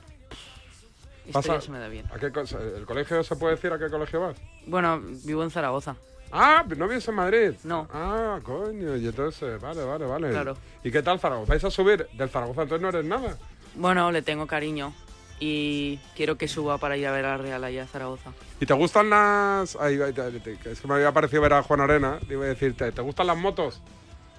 Historia 1.28 1.62
se 1.62 1.72
me 1.72 1.80
da 1.80 1.88
bien. 1.88 2.06
¿A 2.14 2.20
qué 2.20 2.32
co- 2.32 2.42
¿El 2.42 2.86
colegio 2.86 3.24
se 3.24 3.36
puede 3.36 3.56
decir 3.56 3.72
a 3.74 3.80
qué 3.80 3.90
colegio 3.90 4.22
vas? 4.22 4.38
Bueno, 4.68 5.02
vivo 5.24 5.44
en 5.44 5.52
Zaragoza. 5.52 5.96
Ah, 6.32 6.64
¿no 6.76 6.88
vives 6.88 7.08
en 7.08 7.16
Madrid? 7.16 7.54
No. 7.64 7.88
Ah, 7.94 8.40
coño, 8.44 8.96
y 8.98 9.08
entonces, 9.08 9.60
vale, 9.62 9.84
vale, 9.84 10.06
vale. 10.06 10.30
Claro. 10.32 10.58
¿Y 10.84 10.92
qué 10.92 11.02
tal 11.02 11.20
Zaragoza? 11.20 11.50
¿Vais 11.54 11.64
a 11.64 11.72
subir? 11.72 12.08
Del 12.14 12.30
Zaragoza 12.30 12.64
entonces 12.64 12.82
no 12.82 12.90
eres 12.90 13.06
nada. 13.06 13.38
Bueno, 13.76 14.12
le 14.12 14.22
tengo 14.22 14.46
cariño 14.48 14.94
y 15.40 15.98
quiero 16.16 16.38
que 16.38 16.48
suba 16.48 16.78
para 16.78 16.96
ir 16.98 17.08
a 17.08 17.12
ver 17.12 17.26
a 17.26 17.38
Real 17.38 17.64
allá 17.64 17.84
a 17.84 17.88
Zaragoza. 17.88 18.32
¿Y 18.60 18.66
te 18.66 18.74
gustan 18.74 19.10
las...? 19.10 19.76
Ay, 19.80 19.98
te- 20.14 20.72
es 20.72 20.80
que 20.82 20.88
me 20.88 20.96
había 20.96 21.12
parecido 21.12 21.42
ver 21.42 21.54
a 21.54 21.64
Juan 21.64 21.82
Arena, 21.82 22.20
te 22.28 22.34
iba 22.34 22.46
a 22.46 22.48
decirte, 22.48 22.92
¿te 22.92 23.02
gustan 23.02 23.28
las 23.28 23.38
motos? 23.38 23.82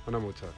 O 0.06 0.10
no 0.10 0.20
muchas. 0.20 0.48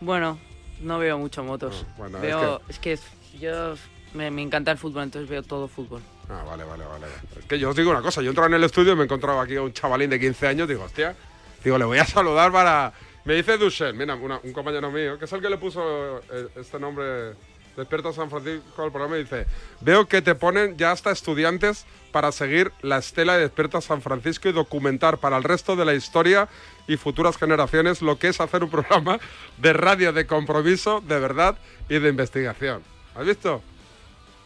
Bueno, 0.00 0.38
no 0.80 0.98
veo 0.98 1.18
mucho 1.18 1.44
motos. 1.44 1.84
Ah, 1.88 1.94
bueno, 1.98 2.18
veo, 2.20 2.60
es 2.68 2.78
que, 2.78 2.98
yo 3.38 3.74
me, 4.14 4.30
me 4.30 4.42
encanta 4.42 4.70
el 4.70 4.78
fútbol, 4.78 5.02
entonces 5.04 5.28
veo 5.28 5.42
todo 5.42 5.68
fútbol. 5.68 6.00
Ah, 6.28 6.42
vale, 6.46 6.64
vale, 6.64 6.84
vale. 6.84 7.06
Es 7.38 7.44
que 7.46 7.58
yo 7.58 7.70
os 7.70 7.76
digo 7.76 7.90
una 7.90 8.00
cosa, 8.02 8.22
yo 8.22 8.30
entro 8.30 8.46
en 8.46 8.54
el 8.54 8.64
estudio 8.64 8.92
y 8.92 8.96
me 8.96 9.02
he 9.02 9.04
encontrado 9.04 9.40
aquí 9.40 9.56
a 9.56 9.62
un 9.62 9.72
chavalín 9.72 10.08
de 10.10 10.18
15 10.18 10.46
años, 10.46 10.68
digo, 10.68 10.84
hostia, 10.84 11.14
digo, 11.62 11.76
le 11.78 11.84
voy 11.84 11.98
a 11.98 12.06
saludar 12.06 12.50
para... 12.52 12.92
Me 13.24 13.34
dice 13.34 13.56
Duchel, 13.56 13.94
mira, 13.94 14.14
una- 14.14 14.40
un 14.42 14.52
compañero 14.52 14.90
mío, 14.90 15.18
que 15.18 15.24
es 15.24 15.32
el 15.32 15.40
que 15.40 15.48
le 15.48 15.56
puso 15.58 16.18
eh, 16.30 16.48
este 16.56 16.78
nombre, 16.78 17.32
Despierta 17.76 18.12
San 18.12 18.30
Francisco 18.30 18.82
al 18.84 18.90
programa, 18.92 19.16
y 19.16 19.24
dice, 19.24 19.46
veo 19.80 20.06
que 20.06 20.22
te 20.22 20.34
ponen 20.34 20.76
ya 20.76 20.92
hasta 20.92 21.10
estudiantes 21.10 21.86
para 22.12 22.30
seguir 22.32 22.70
la 22.82 22.98
estela 22.98 23.34
de 23.34 23.40
Despierta 23.40 23.80
San 23.80 24.00
Francisco 24.02 24.48
y 24.48 24.52
documentar 24.52 25.18
para 25.18 25.36
el 25.38 25.42
resto 25.42 25.74
de 25.74 25.84
la 25.84 25.94
historia 25.94 26.48
y 26.86 26.96
futuras 26.98 27.36
generaciones 27.38 28.00
lo 28.02 28.18
que 28.18 28.28
es 28.28 28.40
hacer 28.40 28.62
un 28.62 28.70
programa 28.70 29.18
de 29.56 29.72
radio 29.72 30.12
de 30.12 30.26
compromiso, 30.26 31.00
de 31.00 31.18
verdad 31.18 31.56
y 31.88 31.98
de 31.98 32.10
investigación. 32.10 32.82
¿Has 33.16 33.26
visto? 33.26 33.62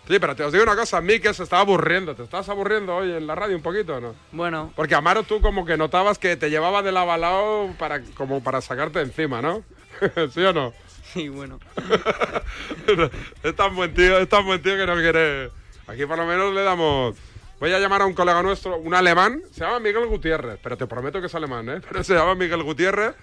Sí, 0.09 0.19
pero 0.19 0.35
te 0.35 0.43
os 0.43 0.53
digo 0.53 0.65
una 0.65 0.75
cosa, 0.75 1.03
Mikel 1.03 1.35
se 1.35 1.43
estaba 1.43 1.61
aburriendo. 1.61 2.15
¿Te 2.15 2.23
estás 2.23 2.49
aburriendo 2.49 2.97
hoy 2.97 3.13
en 3.13 3.27
la 3.27 3.35
radio 3.35 3.55
un 3.55 3.63
poquito 3.63 3.97
o 3.97 4.01
no? 4.01 4.15
Bueno, 4.33 4.73
Porque 4.75 4.95
Amaro 4.95 5.23
tú 5.23 5.43
como 5.43 5.67
que 5.67 5.77
notabas 5.77 6.19
que 6.19 6.35
te 6.35 6.49
llevaba 6.49 6.81
de 6.81 6.93
lado 6.93 7.13
a 7.13 7.19
lado 7.19 7.75
para, 7.79 8.03
como 8.15 8.43
para 8.43 8.63
sacarte 8.63 9.03
encima, 9.03 9.43
¿no? 9.43 9.63
¿Sí 10.33 10.41
o 10.41 10.55
no? 10.55 10.73
sí, 11.13 11.29
bueno. 11.29 11.59
es 13.43 13.55
tan 13.55 13.77
buen 13.77 13.93
tío, 13.93 14.19
es 14.19 14.29
tan 14.31 14.47
buen 14.47 14.63
tío 14.63 14.77
que 14.79 14.87
no 14.87 14.95
quiere... 14.95 15.51
Aquí 15.87 16.07
por 16.07 16.17
lo 16.17 16.25
menos 16.25 16.55
le 16.55 16.63
damos... 16.63 17.15
Voy 17.61 17.73
a 17.75 17.79
llamar 17.79 18.01
a 18.01 18.07
un 18.07 18.15
colega 18.15 18.43
nuestro, 18.43 18.79
un 18.79 18.95
alemán, 18.95 19.43
se 19.53 19.61
llama 19.61 19.79
Miguel 19.79 20.07
Gutiérrez, 20.07 20.59
pero 20.63 20.79
te 20.79 20.87
prometo 20.87 21.21
que 21.21 21.27
es 21.27 21.35
alemán, 21.35 21.69
¿eh? 21.69 21.81
Pero 21.87 22.03
se 22.03 22.15
llama 22.15 22.35
Miguel 22.35 22.63
Gutiérrez, 22.63 23.15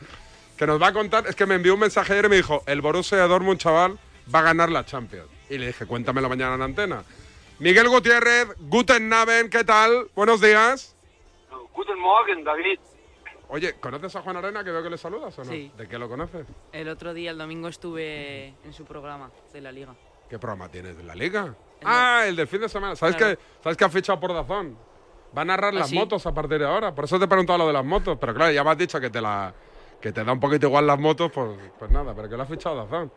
que 0.55 0.67
nos 0.67 0.79
va 0.79 0.87
a 0.87 0.93
contar, 0.93 1.25
es 1.25 1.35
que 1.35 1.47
me 1.47 1.55
envió 1.55 1.73
un 1.73 1.79
mensaje 1.79 2.13
ayer 2.13 2.25
y 2.25 2.29
me 2.29 2.35
dijo, 2.35 2.61
el 2.67 2.81
Borussia 2.81 3.25
Dortmund, 3.27 3.59
chaval, 3.59 3.97
va 4.33 4.39
a 4.39 4.43
ganar 4.43 4.69
la 4.69 4.85
Champions. 4.85 5.34
Y 5.49 5.57
le 5.57 5.67
dije, 5.67 5.85
cuéntamelo 5.85 6.29
mañana 6.29 6.55
en 6.55 6.61
antena. 6.61 7.03
Miguel 7.59 7.87
Gutiérrez, 7.89 8.47
Guten 8.59 9.11
Abend, 9.13 9.49
¿qué 9.49 9.63
tal? 9.63 10.07
Buenos 10.15 10.41
días. 10.41 10.95
Guten 11.73 11.99
Morgen, 11.99 12.43
David. 12.43 12.79
Oye, 13.47 13.73
¿conoces 13.79 14.15
a 14.15 14.21
Juan 14.21 14.37
Arena 14.37 14.63
que 14.63 14.71
veo 14.71 14.81
que 14.81 14.89
le 14.89 14.97
saludas 14.97 15.37
o 15.37 15.43
no? 15.43 15.51
Sí. 15.51 15.71
¿De 15.77 15.87
qué 15.87 15.99
lo 15.99 16.09
conoces? 16.09 16.47
El 16.71 16.89
otro 16.89 17.13
día, 17.13 17.31
el 17.31 17.37
domingo, 17.37 17.67
estuve 17.67 18.47
en 18.63 18.73
su 18.73 18.85
programa 18.85 19.29
de 19.53 19.61
la 19.61 19.71
liga. 19.71 19.93
¿Qué 20.29 20.39
programa 20.39 20.69
tienes? 20.69 20.97
¿De 20.97 21.03
la 21.03 21.13
Liga? 21.13 21.53
Ah, 21.83 22.23
el 22.25 22.35
del 22.35 22.47
fin 22.47 22.59
de 22.61 22.67
semana. 22.67 22.95
¿Sabes, 22.95 23.15
Claro. 23.15 23.37
que, 23.37 23.43
¿Sabes 23.61 23.77
que 23.77 23.83
ha 23.85 23.89
fichado 23.89 24.19
por 24.19 24.33
Dazón? 24.33 24.75
Va 25.37 25.43
a 25.43 25.45
narrar 25.45 25.71
¿Ah, 25.75 25.79
las 25.79 25.89
sí? 25.89 25.95
motos 25.95 26.25
a 26.25 26.33
partir 26.33 26.57
de 26.57 26.65
ahora. 26.65 26.95
Por 26.95 27.05
eso 27.05 27.19
te 27.19 27.25
he 27.25 27.27
preguntado 27.27 27.59
lo 27.59 27.67
de 27.67 27.73
las 27.73 27.85
motos. 27.85 28.17
Pero 28.19 28.33
claro, 28.33 28.51
ya 28.51 28.63
me 28.63 28.71
has 28.71 28.77
dicho 28.79 28.99
que 28.99 29.11
te 29.11 29.21
la 29.21 29.53
que 30.01 30.11
te 30.11 30.23
da 30.23 30.31
un 30.33 30.39
poquito 30.39 30.65
igual 30.67 30.87
las 30.87 30.99
motos, 30.99 31.31
pues, 31.31 31.49
pues 31.77 31.91
nada, 31.91 32.13
pero 32.15 32.27
que 32.27 32.35
lo 32.35 32.41
ha 32.43 32.45
fichado 32.47 32.75
Dazón. 32.75 33.11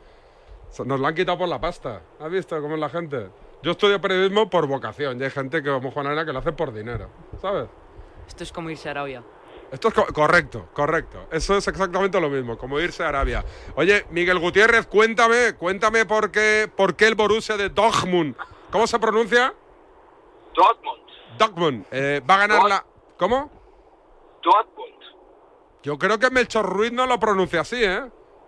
Nos 0.85 1.01
lo 1.01 1.07
han 1.07 1.15
quitado 1.15 1.39
por 1.39 1.49
la 1.49 1.61
pasta. 1.61 2.03
¿Has 2.21 2.31
visto 2.31 2.61
cómo 2.61 2.75
es 2.75 2.81
la 2.81 2.89
gente? 2.89 3.31
Yo 3.63 3.73
estudio 3.73 4.01
periodismo 4.01 4.49
por 4.49 4.67
vocación 4.67 5.21
y 5.21 5.25
hay 5.25 5.31
gente 5.31 5.63
que 5.63 5.71
como 5.71 5.91
Juan 5.91 6.07
Arena 6.07 6.25
que 6.25 6.33
lo 6.33 6.39
hace 6.39 6.53
por 6.53 6.73
dinero, 6.73 7.09
¿sabes? 7.41 7.69
Esto 8.29 8.45
es 8.45 8.53
como 8.53 8.71
irse 8.71 8.89
a 8.89 8.93
Arabia. 8.93 9.23
Esto 9.73 9.89
es 9.89 9.95
co- 9.95 10.07
correcto, 10.15 10.69
correcto. 10.73 11.27
Eso 11.33 11.57
es 11.57 11.67
exactamente 11.67 12.21
lo 12.21 12.31
mismo, 12.31 12.57
como 12.57 12.79
irse 12.79 13.03
a 13.03 13.09
Arabia. 13.09 13.45
Oye, 13.75 14.07
Miguel 14.11 14.39
Gutiérrez, 14.39 14.87
cuéntame, 14.87 15.55
cuéntame 15.59 16.07
por 16.07 16.31
qué, 16.31 16.71
por 16.75 16.95
qué 16.95 17.07
el 17.09 17.15
Borussia 17.17 17.57
de 17.57 17.69
Dortmund. 17.71 18.37
¿Cómo 18.71 18.87
se 18.87 18.99
pronuncia? 18.99 19.53
Dortmund. 20.55 21.01
Dortmund. 21.39 21.87
Eh, 21.91 22.23
va 22.29 22.35
a 22.35 22.39
ganar 22.39 22.63
la... 22.65 22.87
¿Cómo? 23.19 23.51
Dortmund. 24.43 24.95
Yo 25.83 25.99
creo 25.99 26.19
que 26.19 26.31
Melchor 26.31 26.65
Ruiz 26.67 26.93
no 26.93 27.07
lo 27.07 27.19
pronuncia 27.19 27.61
así, 27.63 27.83
¿eh? 27.83 28.05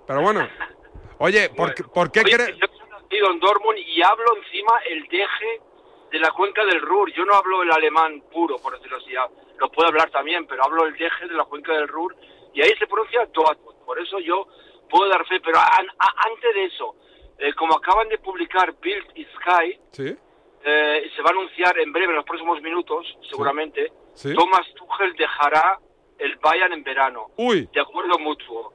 Pero 0.06 0.22
bueno. 0.22 0.46
Oye, 1.22 1.50
¿por, 1.50 1.74
qué- 1.74 1.84
¿por 1.84 2.10
qué 2.10 2.22
crees...? 2.22 2.56
Yo 2.56 2.66
soy 2.66 2.88
nacido 2.88 3.30
en 3.30 3.40
Dortmund 3.40 3.78
y 3.78 4.02
hablo 4.02 4.36
encima 4.42 4.72
el 4.88 5.02
deje 5.08 5.60
de 6.10 6.18
la 6.18 6.30
cuenca 6.32 6.64
del 6.64 6.80
Ruhr. 6.80 7.12
Yo 7.12 7.24
no 7.26 7.34
hablo 7.34 7.62
el 7.62 7.70
alemán 7.70 8.22
puro, 8.32 8.56
por 8.56 8.72
decirlo 8.74 8.96
así. 8.96 9.12
ya 9.12 9.26
Lo 9.58 9.70
puedo 9.70 9.88
hablar 9.88 10.10
también, 10.10 10.46
pero 10.46 10.64
hablo 10.64 10.86
el 10.86 10.96
deje 10.96 11.28
de 11.28 11.34
la 11.34 11.44
cuenca 11.44 11.72
del 11.74 11.88
Ruhr 11.88 12.16
y 12.54 12.62
ahí 12.62 12.70
se 12.78 12.86
pronuncia 12.86 13.26
Dortmund. 13.26 13.84
Por 13.84 13.98
eso 14.00 14.18
yo 14.20 14.46
puedo 14.88 15.10
dar 15.10 15.26
fe. 15.26 15.40
Pero 15.40 15.58
an- 15.58 15.90
a- 15.98 16.26
antes 16.26 16.54
de 16.54 16.64
eso, 16.64 16.96
eh, 17.38 17.52
como 17.54 17.74
acaban 17.76 18.08
de 18.08 18.16
publicar 18.18 18.74
Bild 18.80 19.06
y 19.14 19.24
Sky, 19.26 19.78
Sí. 19.92 20.16
eh, 20.64 21.10
se 21.14 21.22
va 21.22 21.28
a 21.28 21.32
anunciar 21.32 21.78
en 21.78 21.92
breve, 21.92 22.08
en 22.12 22.16
los 22.16 22.24
próximos 22.24 22.62
minutos, 22.62 23.06
seguramente, 23.30 23.92
Sí. 24.14 24.32
Thomas 24.34 24.66
Tuchel 24.74 25.12
dejará 25.16 25.78
el 26.18 26.36
Bayern 26.36 26.72
en 26.72 26.82
verano, 26.82 27.26
Uy. 27.36 27.68
de 27.72 27.80
acuerdo 27.80 28.18
mutuo. 28.18 28.72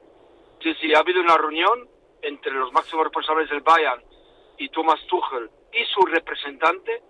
Sí, 0.62 0.72
sí, 0.80 0.94
ha 0.94 1.00
habido 1.00 1.20
una 1.20 1.36
reunión 1.36 1.88
entre 2.22 2.52
los 2.52 2.72
máximos 2.72 3.04
responsables 3.04 3.48
del 3.50 3.60
Bayern 3.60 4.02
y 4.58 4.68
Thomas 4.70 5.00
Tuchel 5.06 5.50
y 5.72 5.84
su 5.86 6.00
representante 6.06 7.02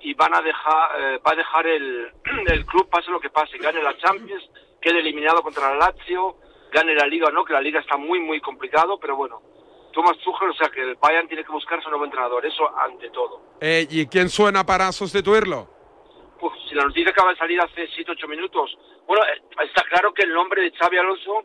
y 0.00 0.14
van 0.14 0.34
a 0.34 0.42
dejar, 0.42 1.00
eh, 1.00 1.20
va 1.24 1.32
a 1.32 1.36
dejar 1.36 1.66
el, 1.66 2.12
el 2.46 2.66
club 2.66 2.88
pase 2.88 3.10
lo 3.10 3.20
que 3.20 3.30
pase, 3.30 3.58
gane 3.58 3.82
la 3.82 3.96
Champions, 3.96 4.48
quede 4.80 4.98
eliminado 4.98 5.42
contra 5.42 5.74
la 5.74 5.86
Lazio, 5.86 6.36
gane 6.72 6.94
la 6.94 7.06
Liga 7.06 7.28
o 7.28 7.30
no, 7.30 7.44
que 7.44 7.52
la 7.52 7.60
Liga 7.60 7.80
está 7.80 7.96
muy, 7.96 8.20
muy 8.20 8.40
complicado, 8.40 8.98
pero 8.98 9.16
bueno, 9.16 9.40
Thomas 9.92 10.18
Tuchel, 10.18 10.50
o 10.50 10.54
sea 10.54 10.68
que 10.70 10.80
el 10.80 10.96
Bayern 10.96 11.28
tiene 11.28 11.44
que 11.44 11.52
buscarse 11.52 11.86
un 11.86 11.92
nuevo 11.92 12.04
entrenador, 12.04 12.44
eso 12.44 12.68
ante 12.78 13.10
todo. 13.10 13.40
Eh, 13.60 13.86
¿Y 13.90 14.06
quién 14.06 14.28
suena 14.28 14.64
para 14.64 14.90
sustituirlo? 14.90 15.68
Uf, 16.40 16.52
si 16.68 16.74
la 16.74 16.84
noticia 16.84 17.10
acaba 17.10 17.30
de 17.30 17.36
salir 17.36 17.60
hace 17.60 17.86
7-8 17.88 18.26
minutos, 18.28 18.76
bueno, 19.06 19.22
eh, 19.24 19.42
está 19.64 19.82
claro 19.84 20.12
que 20.12 20.22
el 20.22 20.32
nombre 20.32 20.62
de 20.62 20.72
Xavi 20.72 20.96
Alonso 20.96 21.44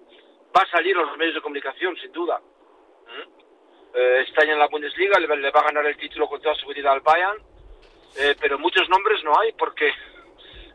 va 0.56 0.62
a 0.62 0.72
salir 0.72 0.96
en 0.98 1.06
los 1.06 1.18
medios 1.18 1.36
de 1.36 1.42
comunicación, 1.42 1.96
sin 1.98 2.12
duda. 2.12 2.42
¿Mm? 3.08 3.30
Eh, 3.96 4.22
está 4.28 4.46
ya 4.46 4.54
en 4.54 4.60
la 4.60 4.68
Bundesliga, 4.68 5.20
le, 5.20 5.28
le 5.38 5.52
va 5.52 5.62
a 5.62 5.66
ganar 5.66 5.86
el 5.86 5.98
título 5.98 6.28
con 6.28 6.42
toda 6.42 6.56
seguridad 6.56 6.94
al 6.94 7.02
Bayern, 7.02 7.38
eh, 8.18 8.36
pero 8.40 8.60
muchos 8.60 8.88
nombres 8.90 9.24
no 9.24 9.38
hay 9.40 9.52
porque 9.54 9.90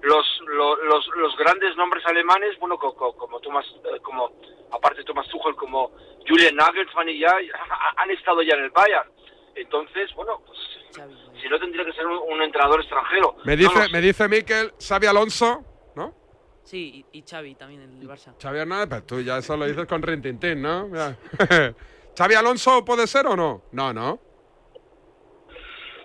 los, 0.03 0.26
lo- 0.49 0.76
los, 0.85 1.07
los 1.16 1.37
grandes 1.37 1.76
nombres 1.76 2.05
alemanes, 2.07 2.59
bueno, 2.59 2.78
co- 2.78 2.95
co- 2.95 3.14
como, 3.16 3.39
Thomas, 3.41 3.64
eh, 3.95 4.01
como 4.01 4.33
aparte 4.72 5.05
Thomas 5.05 5.28
Tuchel, 5.28 5.55
como 5.55 5.93
Julian 6.26 6.57
Nagelsmann 6.57 7.09
y 7.11 7.18
ya, 7.20 7.33
han 7.97 8.11
estado 8.11 8.43
ya 8.43 8.55
en 8.55 8.64
el 8.64 8.70
Bayern. 8.70 9.09
Entonces, 9.55 10.11
bueno, 10.14 10.41
pues 10.47 10.59
si 11.41 11.49
no 11.49 11.59
tendría 11.61 11.85
que 11.85 11.93
ser 11.93 12.07
un, 12.07 12.18
un 12.33 12.43
entrenador 12.43 12.80
extranjero. 12.80 13.37
Me 13.45 13.55
dice, 13.57 13.89
me 13.93 14.01
dice 14.01 14.26
Miquel, 14.28 14.72
Xavi 14.80 15.07
Alonso, 15.07 15.62
¿no? 15.95 16.14
Sí, 16.64 17.05
y, 17.12 17.18
y 17.18 17.22
Xavi 17.22 17.55
también, 17.55 17.83
el 17.83 18.09
Barça. 18.09 18.33
Xavi 18.41 18.59
Hernández, 18.59 18.89
pero 18.89 19.03
tú 19.05 19.20
ya 19.20 19.39
eso 19.39 19.57
lo 19.57 19.66
dices 19.66 19.87
con 19.87 20.01
Rintintín, 20.03 20.62
¿no? 20.62 20.89
¿Xavi 22.17 22.35
Alonso 22.35 22.85
puede 22.85 23.07
ser 23.07 23.27
o 23.27 23.37
no? 23.37 23.63
No, 23.73 23.93
no. 23.93 24.19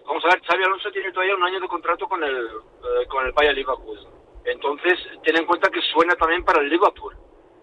Vamos 0.05 0.23
a 0.23 0.29
ver, 0.29 0.41
Xavi 0.41 0.63
Alonso 0.63 0.89
tiene 0.91 1.11
todavía 1.11 1.35
un 1.35 1.43
año 1.43 1.59
de 1.59 1.67
contrato 1.67 2.07
con 2.07 2.23
el, 2.23 2.45
eh, 2.45 3.07
con 3.09 3.25
el 3.25 3.33
Bayern 3.33 3.55
Liverpool. 3.55 3.99
Entonces, 4.45 4.97
ten 5.23 5.35
en 5.35 5.45
cuenta 5.45 5.69
que 5.69 5.81
suena 5.81 6.15
también 6.15 6.45
para 6.45 6.61
el 6.61 6.69
Liverpool. 6.69 7.13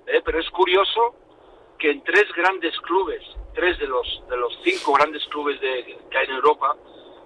¿eh? 0.07 0.21
Pero 0.23 0.39
es 0.39 0.51
curioso 0.51 1.15
que 1.79 1.91
en 1.91 2.05
tres 2.05 2.27
grandes 2.37 2.79
clubes, 2.81 3.23
tres 3.55 3.79
de 3.79 3.87
los, 3.87 4.23
de 4.29 4.37
los 4.37 4.53
cinco 4.63 4.93
grandes 4.93 5.25
clubes 5.29 5.59
de, 5.61 5.99
que 6.11 6.19
hay 6.19 6.27
en 6.27 6.35
Europa, 6.35 6.77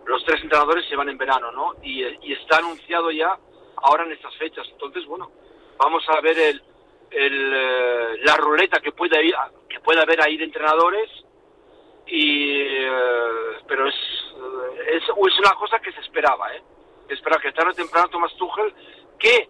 los 0.06 0.24
tres 0.24 0.40
entrenadores 0.42 0.88
se 0.88 0.94
van 0.94 1.08
en 1.08 1.18
verano, 1.18 1.50
¿no? 1.50 1.74
Y, 1.82 2.04
y 2.04 2.32
está 2.32 2.58
anunciado 2.58 3.10
ya 3.10 3.36
ahora 3.76 4.04
en 4.04 4.12
estas 4.12 4.34
fechas. 4.36 4.66
Entonces, 4.70 5.04
bueno, 5.06 5.32
vamos 5.78 6.04
a 6.08 6.20
ver 6.20 6.38
el, 6.38 6.62
el, 7.10 7.52
eh, 7.54 8.18
la 8.24 8.36
ruleta 8.36 8.80
que 8.80 8.92
puede, 8.92 9.32
que 9.68 9.80
puede 9.80 10.00
haber 10.00 10.22
ahí 10.22 10.36
de 10.36 10.44
entrenadores 10.44 11.10
y 12.08 12.50
eh, 12.50 13.58
pero 13.66 13.86
es, 13.86 13.94
eh, 13.94 14.96
es 14.96 15.02
es 15.02 15.38
una 15.38 15.54
cosa 15.58 15.78
que 15.78 15.92
se 15.92 16.00
esperaba 16.00 16.54
eh 16.54 16.62
espera 17.08 17.38
que 17.40 17.52
tarde 17.52 17.70
o 17.70 17.74
temprano 17.74 18.08
Thomas 18.08 18.34
Tuchel 18.36 18.72
que 19.18 19.48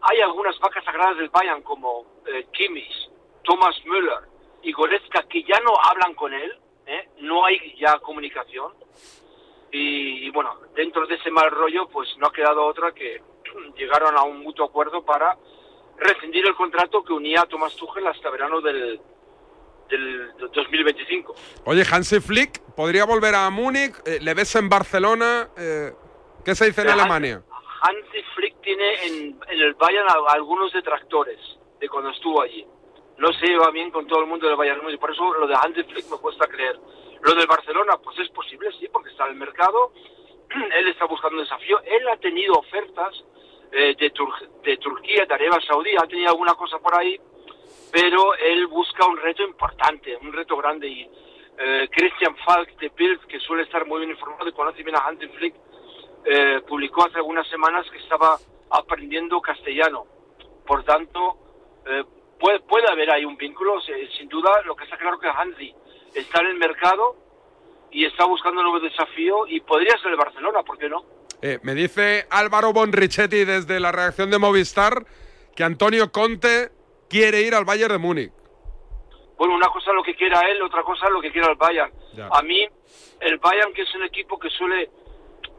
hay 0.00 0.20
algunas 0.20 0.58
vacas 0.58 0.84
sagradas 0.84 1.18
del 1.18 1.28
Bayern 1.28 1.62
como 1.62 2.06
eh, 2.26 2.46
Kimmich 2.52 3.10
Thomas 3.42 3.76
Müller 3.84 4.28
y 4.62 4.72
Goretzka 4.72 5.22
que 5.24 5.42
ya 5.42 5.60
no 5.60 5.72
hablan 5.82 6.14
con 6.14 6.32
él 6.32 6.58
¿eh? 6.86 7.08
no 7.18 7.44
hay 7.44 7.76
ya 7.78 7.98
comunicación 7.98 8.72
y, 9.70 10.26
y 10.26 10.30
bueno 10.30 10.54
dentro 10.74 11.06
de 11.06 11.16
ese 11.16 11.30
mal 11.30 11.50
rollo 11.50 11.88
pues 11.88 12.08
no 12.18 12.28
ha 12.28 12.32
quedado 12.32 12.64
otra 12.64 12.92
que 12.92 13.20
llegaron 13.76 14.16
a 14.16 14.22
un 14.22 14.40
mutuo 14.40 14.64
acuerdo 14.64 15.04
para 15.04 15.36
rescindir 15.98 16.46
el 16.46 16.54
contrato 16.54 17.02
que 17.04 17.12
unía 17.12 17.42
a 17.42 17.46
Thomas 17.46 17.74
Tuchel 17.76 18.06
hasta 18.06 18.30
verano 18.30 18.60
del 18.60 19.00
del 19.88 20.32
2025 20.52 21.34
Oye, 21.64 21.82
Hansi 21.90 22.20
Flick, 22.20 22.60
¿podría 22.76 23.06
volver 23.06 23.34
a 23.34 23.48
Múnich? 23.48 23.94
Eh, 24.04 24.18
¿Le 24.20 24.34
ves 24.34 24.54
en 24.56 24.68
Barcelona? 24.68 25.48
Eh, 25.56 25.92
¿Qué 26.44 26.54
se 26.54 26.66
dice 26.66 26.82
en 26.82 26.90
Alemania? 26.90 27.42
Hansi 27.80 28.22
Flick 28.34 28.60
tiene 28.60 29.06
en, 29.06 29.40
en 29.48 29.60
el 29.60 29.72
Bayern 29.74 30.06
a- 30.10 30.32
algunos 30.34 30.72
detractores 30.74 31.38
de 31.80 31.88
cuando 31.88 32.10
estuvo 32.10 32.42
allí. 32.42 32.66
No 33.16 33.32
se 33.32 33.46
lleva 33.46 33.70
bien 33.70 33.90
con 33.90 34.06
todo 34.06 34.20
el 34.20 34.26
mundo 34.26 34.46
del 34.46 34.56
Bayern 34.56 34.82
Múnich, 34.82 35.00
por 35.00 35.10
eso 35.10 35.32
lo 35.32 35.46
de 35.46 35.54
Hansi 35.54 35.82
Flick 35.84 36.10
me 36.10 36.18
cuesta 36.18 36.46
creer. 36.46 36.78
Lo 37.22 37.34
del 37.34 37.46
Barcelona, 37.46 37.96
pues 38.04 38.18
es 38.18 38.28
posible, 38.28 38.68
sí, 38.78 38.88
porque 38.92 39.08
está 39.10 39.24
en 39.24 39.32
el 39.32 39.36
mercado, 39.38 39.92
él 40.78 40.88
está 40.88 41.06
buscando 41.06 41.38
un 41.38 41.44
desafío, 41.44 41.80
él 41.82 42.06
ha 42.12 42.16
tenido 42.18 42.52
ofertas 42.54 43.24
eh, 43.72 43.94
de, 43.98 44.12
Tur- 44.12 44.48
de 44.62 44.76
Turquía, 44.78 45.24
de 45.26 45.34
Arabia 45.34 45.60
Saudí, 45.66 45.90
ha 45.96 46.06
tenido 46.06 46.30
alguna 46.30 46.54
cosa 46.54 46.78
por 46.78 46.98
ahí, 46.98 47.18
pero 47.92 48.34
él 48.34 48.66
busca 48.66 49.06
un 49.06 49.16
reto 49.16 49.42
importante, 49.42 50.16
un 50.16 50.32
reto 50.32 50.56
grande 50.56 50.88
y 50.88 51.10
eh, 51.58 51.88
Christian 51.90 52.36
Falk 52.44 52.76
de 52.78 52.90
Bild, 52.94 53.26
que 53.26 53.40
suele 53.40 53.62
estar 53.64 53.86
muy 53.86 53.98
bien 54.00 54.10
informado 54.10 54.48
y 54.48 54.52
conoce 54.52 54.82
bien 54.82 54.96
a 54.96 55.00
Hansi 55.06 55.28
Flick, 55.28 55.54
eh, 56.24 56.60
publicó 56.66 57.06
hace 57.06 57.16
algunas 57.16 57.48
semanas 57.48 57.88
que 57.90 57.98
estaba 57.98 58.36
aprendiendo 58.70 59.40
castellano. 59.40 60.04
Por 60.66 60.84
tanto, 60.84 61.38
puede, 62.38 62.60
puede 62.60 62.86
haber 62.90 63.10
ahí 63.10 63.24
un 63.24 63.36
vínculo, 63.36 63.80
sin 63.80 64.28
duda, 64.28 64.62
lo 64.66 64.76
que 64.76 64.84
está 64.84 64.98
claro 64.98 65.18
que 65.18 65.28
Hansi 65.28 65.74
está 66.14 66.40
en 66.42 66.48
el 66.48 66.56
mercado 66.56 67.16
y 67.90 68.04
está 68.04 68.26
buscando 68.26 68.60
un 68.60 68.70
nuevo 68.70 68.86
desafío 68.86 69.46
y 69.46 69.60
podría 69.60 69.96
ser 69.98 70.10
el 70.10 70.16
Barcelona, 70.18 70.62
¿por 70.62 70.76
qué 70.76 70.88
no? 70.90 71.02
Eh, 71.40 71.58
me 71.62 71.74
dice 71.74 72.26
Álvaro 72.30 72.72
Bonrichetti 72.72 73.44
desde 73.44 73.78
la 73.78 73.92
reacción 73.92 74.30
de 74.30 74.38
Movistar 74.38 75.04
que 75.54 75.62
Antonio 75.62 76.10
Conte 76.10 76.70
quiere 77.08 77.42
ir 77.42 77.54
al 77.54 77.64
Bayern 77.64 77.92
de 77.92 77.98
Múnich. 77.98 78.32
Bueno, 79.36 79.54
una 79.54 79.68
cosa 79.68 79.90
es 79.90 79.94
lo 79.94 80.02
que 80.02 80.16
quiera 80.16 80.40
él, 80.50 80.60
otra 80.62 80.82
cosa 80.82 81.06
es 81.06 81.12
lo 81.12 81.20
que 81.20 81.30
quiera 81.30 81.48
el 81.50 81.56
Bayern. 81.56 81.92
Ya. 82.14 82.28
A 82.32 82.42
mí, 82.42 82.66
el 83.20 83.38
Bayern, 83.38 83.72
que 83.72 83.82
es 83.82 83.94
un 83.94 84.02
equipo 84.02 84.36
que 84.36 84.50
suele, 84.50 84.90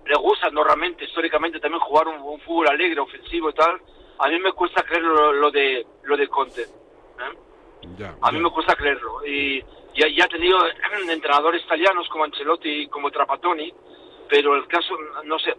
le 0.06 0.16
gusta 0.16 0.50
normalmente, 0.50 1.06
históricamente, 1.06 1.62
también 1.62 1.82
jugar 1.82 2.08
un, 2.08 2.22
un 2.22 2.42
fútbol 2.42 2.68
alegre, 2.68 3.00
ofensivo 3.00 3.50
y 3.50 3.54
tal, 3.54 3.80
a 4.20 4.28
mí 4.28 4.40
me 4.40 4.52
cuesta 4.52 4.84
creer 4.84 5.04
lo, 5.04 5.32
lo 5.32 5.50
de 5.50 5.86
lo 6.04 6.18
de 6.18 6.28
Conte. 6.28 6.64
¿eh? 6.64 7.38
Ya, 7.98 8.16
A 8.22 8.32
mí 8.32 8.40
me 8.40 8.50
cuesta 8.52 8.76
creerlo. 8.76 9.26
Y 9.26 9.62
ya, 9.96 10.08
ya 10.14 10.26
ha 10.26 10.28
tenido 10.28 10.58
entrenadores 11.10 11.64
italianos 11.64 12.08
como 12.10 12.26
Ancelotti 12.26 12.70
y 12.70 12.88
como 12.88 13.12
Trapattoni, 13.12 13.74
pero 14.30 14.56
el 14.56 14.68
caso, 14.68 14.96
no 15.26 15.40
sé, 15.40 15.56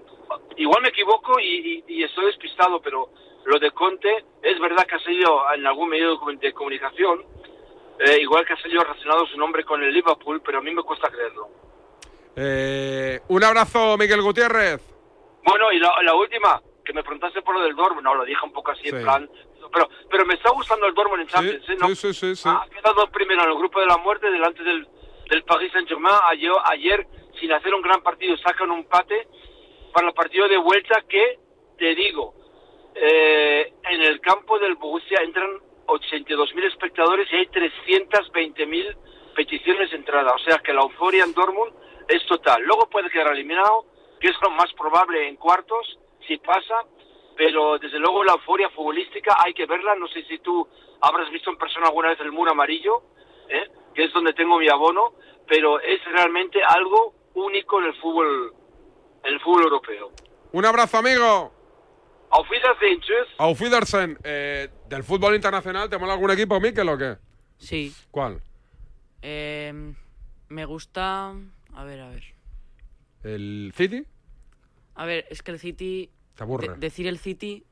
igual 0.56 0.82
me 0.82 0.88
equivoco 0.90 1.38
y, 1.40 1.44
y- 1.44 1.84
y 1.88 2.04
estoy 2.04 2.26
despistado, 2.26 2.80
pero 2.80 3.10
lo 3.44 3.58
de 3.58 3.70
Conte 3.72 4.24
es 4.42 4.58
verdad 4.60 4.86
que 4.86 4.94
ha 4.94 5.00
salido 5.00 5.42
en 5.54 5.66
algún 5.66 5.88
medio 5.88 6.10
de 6.12 6.16
comu- 6.16 6.38
de 6.38 6.52
comunicación, 6.52 7.24
eh, 7.98 8.18
igual 8.20 8.46
que 8.46 8.52
ha 8.52 8.62
salido 8.62 8.82
relacionado 8.82 9.26
su 9.26 9.36
nombre 9.38 9.64
con 9.64 9.82
el 9.82 9.92
Liverpool, 9.92 10.40
pero 10.44 10.58
a 10.58 10.62
mí 10.62 10.70
me 10.72 10.82
cuesta 10.82 11.10
creerlo. 11.10 11.48
Eh, 12.36 13.20
un 13.28 13.44
abrazo, 13.44 13.96
Miguel 13.98 14.22
Gutiérrez. 14.22 14.80
Bueno, 15.44 15.72
y 15.72 15.78
la, 15.78 15.92
la 16.02 16.14
última, 16.14 16.60
que 16.84 16.92
me 16.92 17.02
preguntaste 17.02 17.42
por 17.42 17.54
lo 17.56 17.62
del 17.62 17.74
Dortmund, 17.74 18.04
no, 18.04 18.14
lo 18.14 18.24
dije 18.24 18.44
un 18.44 18.52
poco 18.52 18.70
así 18.70 18.88
en 18.88 18.98
Sí. 18.98 19.02
plan, 19.02 19.28
pero, 19.72 19.88
pero 20.10 20.24
me 20.26 20.34
está 20.34 20.50
gustando 20.50 20.86
el 20.86 20.94
Dortmund 20.94 21.22
en 21.22 21.28
Champions, 21.28 21.68
¿eh? 21.68 21.76
No, 21.80 21.88
Sí, 21.88 21.96
sí, 21.96 22.14
sí, 22.14 22.36
sí. 22.36 22.48
ha 22.48 22.66
quedado 22.70 23.06
primero 23.10 23.42
en 23.42 23.50
el 23.50 23.56
grupo 23.56 23.80
de 23.80 23.86
la 23.86 23.96
muerte 23.96 24.30
delante 24.30 24.62
del, 24.62 24.86
del 25.28 25.42
Paris 25.44 25.72
Saint-Germain. 25.72 26.14
Ayer, 26.30 26.52
ayer, 26.64 27.06
sin 27.40 27.52
hacer 27.52 27.74
un 27.74 27.82
gran 27.82 28.02
partido, 28.02 28.36
sacan 28.36 28.70
un 28.70 28.80
empate 28.80 29.26
para 29.92 30.08
el 30.08 30.14
partido 30.14 30.46
de 30.48 30.58
vuelta 30.58 31.02
que, 31.08 31.38
te 31.78 31.94
digo, 31.94 32.34
eh, 32.94 33.72
en 33.90 34.02
el 34.02 34.20
campo 34.20 34.58
del 34.58 34.74
Borussia 34.76 35.18
entran 35.22 35.50
82.000 35.86 36.64
espectadores 36.66 37.28
y 37.32 37.36
hay 37.36 37.46
320.000 37.46 38.96
peticiones 39.34 39.90
de 39.90 39.96
entrada. 39.96 40.32
O 40.32 40.38
sea 40.38 40.58
que 40.58 40.72
la 40.72 40.82
euforia 40.82 41.24
en 41.24 41.32
Dortmund 41.32 41.72
es 42.08 42.24
total. 42.26 42.62
Luego 42.62 42.88
puede 42.88 43.10
quedar 43.10 43.32
eliminado, 43.32 43.86
que 44.20 44.28
es 44.28 44.36
lo 44.42 44.50
más 44.50 44.72
probable 44.74 45.26
en 45.26 45.36
cuartos, 45.36 45.98
si 46.26 46.36
pasa, 46.38 46.84
pero 47.36 47.78
desde 47.78 47.98
luego 47.98 48.22
la 48.22 48.32
euforia 48.32 48.68
futbolística 48.70 49.36
hay 49.38 49.54
que 49.54 49.66
verla. 49.66 49.94
No 49.94 50.08
sé 50.08 50.22
si 50.24 50.38
tú 50.38 50.68
habrás 51.00 51.30
visto 51.30 51.50
en 51.50 51.56
persona 51.56 51.86
alguna 51.86 52.10
vez 52.10 52.20
el 52.20 52.32
muro 52.32 52.52
amarillo, 52.52 53.02
¿eh? 53.48 53.68
que 53.94 54.04
es 54.04 54.12
donde 54.12 54.34
tengo 54.34 54.58
mi 54.58 54.68
abono, 54.68 55.14
pero 55.46 55.80
es 55.80 56.04
realmente 56.04 56.62
algo 56.62 57.14
único 57.34 57.78
en 57.80 57.86
el 57.86 57.94
fútbol, 58.00 58.54
en 59.24 59.34
el 59.34 59.40
fútbol 59.40 59.62
europeo. 59.64 60.12
Un 60.52 60.64
abrazo, 60.64 60.98
amigo. 60.98 61.52
Auf 62.30 62.48
Wiedersehen, 62.50 63.00
tschüss. 63.00 63.28
Auf 63.38 63.60
Wiedersehen. 63.60 64.18
Eh, 64.22 64.68
¿Del 64.88 65.02
fútbol 65.02 65.34
internacional 65.34 65.88
te 65.88 65.98
mola 65.98 66.12
algún 66.14 66.30
equipo, 66.30 66.60
Miquel, 66.60 66.88
o 66.88 66.96
qué? 66.98 67.16
Sí. 67.58 67.92
¿Cuál? 68.10 68.40
Eh, 69.22 69.72
me 70.48 70.64
gusta. 70.64 71.34
A 71.74 71.84
ver, 71.84 72.00
a 72.00 72.08
ver. 72.08 72.22
¿El 73.24 73.72
City? 73.76 74.04
A 74.94 75.04
ver, 75.06 75.26
es 75.30 75.42
que 75.42 75.50
el 75.52 75.58
City. 75.58 76.10
Te 76.36 76.42
aburre. 76.44 76.68
de- 76.68 76.76
decir 76.76 77.06
el 77.06 77.18
City 77.18 77.64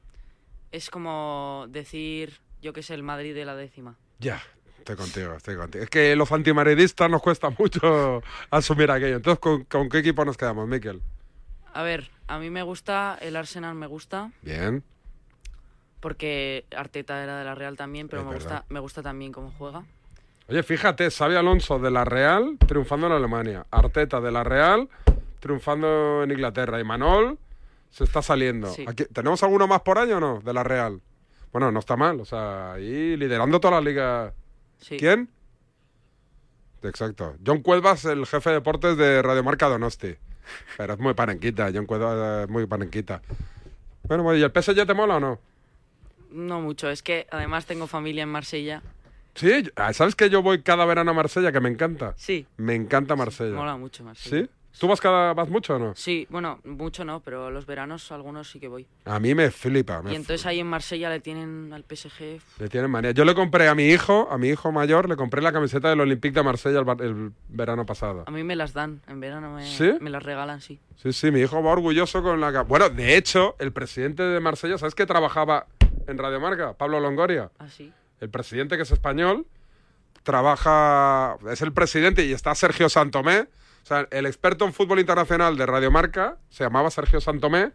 es 0.73 0.91
como 0.91 1.67
decir, 1.69 2.41
yo 2.61 2.73
qué 2.73 2.83
sé, 2.83 2.95
el 2.95 3.03
Madrid 3.03 3.35
de 3.35 3.45
la 3.45 3.55
décima. 3.57 3.97
Ya. 4.19 4.43
Estoy 4.79 4.97
contigo, 4.97 5.35
estoy 5.35 5.57
contigo. 5.57 5.85
Es 5.85 5.91
que 5.91 6.17
los 6.17 6.31
antimaridistas 6.33 7.11
nos 7.11 7.21
cuesta 7.23 7.51
mucho 7.59 8.23
asumir 8.51 8.91
aquello. 8.91 9.17
Entonces, 9.17 9.39
¿con, 9.41 9.65
con 9.65 9.89
qué 9.89 9.99
equipo 9.99 10.25
nos 10.25 10.37
quedamos, 10.37 10.67
Miquel? 10.67 11.01
A 11.75 11.83
ver, 11.83 12.11
a 12.27 12.39
mí 12.39 12.51
me 12.51 12.63
gusta, 12.63 13.19
el 13.21 13.37
Arsenal 13.37 13.75
me 13.75 13.87
gusta, 13.87 14.31
Bien. 14.43 14.83
porque 16.01 16.65
Arteta 16.77 17.23
era 17.23 17.39
de 17.39 17.45
la 17.45 17.55
Real 17.55 17.77
también, 17.77 18.09
pero 18.09 18.23
Es 18.23 18.27
me 18.27 18.33
verdad. 18.35 18.51
gusta, 18.51 18.65
me 18.69 18.81
gusta 18.81 19.03
también 19.03 19.33
cómo 19.33 19.53
juega. 19.59 19.85
Oye, 20.49 20.63
fíjate, 20.63 21.11
Xavi 21.11 21.35
Alonso 21.37 21.79
de 21.79 21.91
la 21.91 22.05
Real 22.05 22.57
triunfando 22.67 23.07
en 23.09 23.13
Alemania. 23.13 23.67
Arteta 23.71 24.21
de 24.21 24.31
la 24.33 24.45
Real 24.45 24.89
triunfando 25.41 26.23
en 26.23 26.31
Inglaterra. 26.31 26.81
Y 26.81 26.85
Manol 26.85 27.39
se 27.91 28.05
está 28.05 28.23
saliendo. 28.23 28.69
Sí. 28.73 28.85
Aquí- 28.89 29.05
¿Tenemos 29.13 29.43
alguno 29.43 29.67
más 29.67 29.83
por 29.83 29.99
año 29.99 30.17
o 30.17 30.21
no? 30.21 30.41
De 30.41 30.55
la 30.55 30.65
Real. 30.65 31.01
Bueno, 31.53 31.71
no 31.71 31.79
está 31.81 31.97
mal. 31.97 32.19
O 32.21 32.25
sea, 32.25 32.73
ahí 32.73 33.17
liderando 33.17 33.61
toda 33.61 33.75
la 33.75 33.81
¿Quién? 34.87 35.29
Exacto. 36.83 37.37
John 37.45 37.63
Cuevas, 37.63 38.05
el 38.05 38.27
jefe 38.27 38.51
de 38.51 38.57
deportes 38.57 38.97
de 38.97 39.23
Radiomarca 39.23 39.69
Donosti. 39.69 40.17
Pero 40.77 40.95
es 40.95 40.99
muy 40.99 41.15
panenquita. 41.15 41.71
John 41.75 41.87
Cuevas 41.87 42.45
es 42.45 42.49
muy 42.49 42.67
panenquita. 42.67 43.21
Bueno, 44.05 44.23
bueno, 44.23 44.39
¿y 44.39 44.43
el 44.43 44.51
PSG 44.51 44.87
te 44.87 44.95
mola 44.95 45.17
o 45.17 45.21
no? 45.21 45.41
No 46.31 46.61
mucho, 46.61 46.91
es 46.91 47.03
que 47.03 47.27
además 47.31 47.67
tengo 47.67 47.87
familia 47.87 48.23
en 48.23 48.29
Marsella. 48.29 48.83
Sí, 49.35 49.71
ah, 49.77 49.93
¿sabes 49.93 50.15
que 50.15 50.31
yo 50.31 50.43
voy 50.43 50.63
cada 50.63 50.85
verano 50.85 51.13
a 51.13 51.15
Marsella? 51.15 51.53
Que 51.53 51.61
me 51.61 51.69
encanta. 51.69 52.15
Sí. 52.17 52.47
Me 52.57 52.75
encanta 52.75 53.17
Marsella. 53.17 53.55
Mola 53.55 53.77
mucho 53.77 54.05
Marsella. 54.05 54.47
¿Sí? 54.47 54.51
¿Tú 54.79 54.87
vas 54.87 55.01
cada 55.01 55.35
vas 55.35 55.49
mucho 55.49 55.75
o 55.75 55.79
no? 55.79 55.93
Sí, 55.97 56.27
bueno, 56.31 56.61
mucho 56.65 57.05
no, 57.05 57.21
pero 57.21 57.51
los 57.51 57.67
veranos 57.67 58.13
algunos 58.13 58.49
sí 58.49 58.61
que 58.61 58.69
voy. 58.69 58.87
A 59.07 59.19
mí 59.19 59.35
me 59.35 59.51
flipa. 59.51 60.03
me 60.03 60.13
Y 60.13 60.17
entonces 60.17 60.47
ahí 60.47 60.61
en 60.61 60.69
Marsella 60.69 61.11
le 61.11 61.21
tienen 61.21 61.73
al 61.73 61.85
PSG. 61.85 62.41
Le 62.61 62.69
tienen 62.69 62.91
manía. 62.91 63.11
Yo 63.11 63.25
le 63.25 63.35
compré 63.35 63.69
a 63.69 63.75
mi 63.75 63.87
hijo, 63.87 64.29
a 64.31 64.39
mi 64.39 64.49
hijo 64.49 64.71
mayor, 64.71 65.09
le 65.09 65.17
compré 65.17 65.43
la 65.43 65.53
camiseta 65.53 65.89
del 65.89 66.01
Olympique 66.01 66.35
de 66.35 66.43
Marsella 66.45 66.81
el, 66.81 67.01
el 67.05 67.33
verano 67.49 67.87
pasado. 67.87 68.25
A 68.27 68.31
mí 68.31 68.45
me 68.45 68.55
las 68.55 68.73
dan, 68.73 69.01
en 69.09 69.19
verano 69.19 69.53
me, 69.53 69.67
¿Sí? 69.67 69.95
me 70.01 70.11
las 70.11 70.23
regalan, 70.23 70.61
sí. 70.61 70.79
Sí, 70.97 71.13
sí, 71.13 71.31
mi 71.31 71.41
hijo 71.41 71.63
va 71.63 71.73
orgulloso 71.73 72.23
con 72.23 72.41
la... 72.41 72.63
Bueno, 72.63 72.89
de 72.89 73.17
hecho, 73.17 73.57
el 73.59 73.73
presidente 73.73 74.23
de 74.23 74.39
Marsella, 74.39 74.79
¿sabes 74.79 74.95
que 74.95 75.07
trabajaba 75.07 75.67
en 76.07 76.19
Radio 76.19 76.41
Marca? 76.41 76.75
Pablo 76.75 77.01
Longoria. 77.01 77.51
Ah, 77.59 77.69
sí. 77.69 77.93
El 78.21 78.31
presidente 78.31 78.77
que 78.77 78.83
es 78.83 78.91
español, 78.93 79.47
trabaja... 80.23 81.37
Es 81.51 81.63
el 81.63 81.73
presidente 81.73 82.25
y 82.25 82.33
está 82.33 82.55
Sergio 82.55 82.89
Santomé. 82.89 83.47
O 83.89 83.95
sea, 83.95 84.07
el 84.11 84.27
experto 84.27 84.67
en 84.67 84.75
fútbol 84.75 85.01
internacional 85.01 85.57
de 85.57 85.65
Radio 85.65 85.91
Marca 85.91 86.37
se 86.51 86.63
llamaba 86.63 86.91
Sergio 86.91 87.23
Santomé 87.23 87.73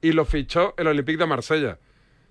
y 0.00 0.10
lo 0.10 0.24
fichó 0.24 0.74
el 0.76 0.88
Olympique 0.88 1.18
de 1.18 1.26
Marsella. 1.26 1.78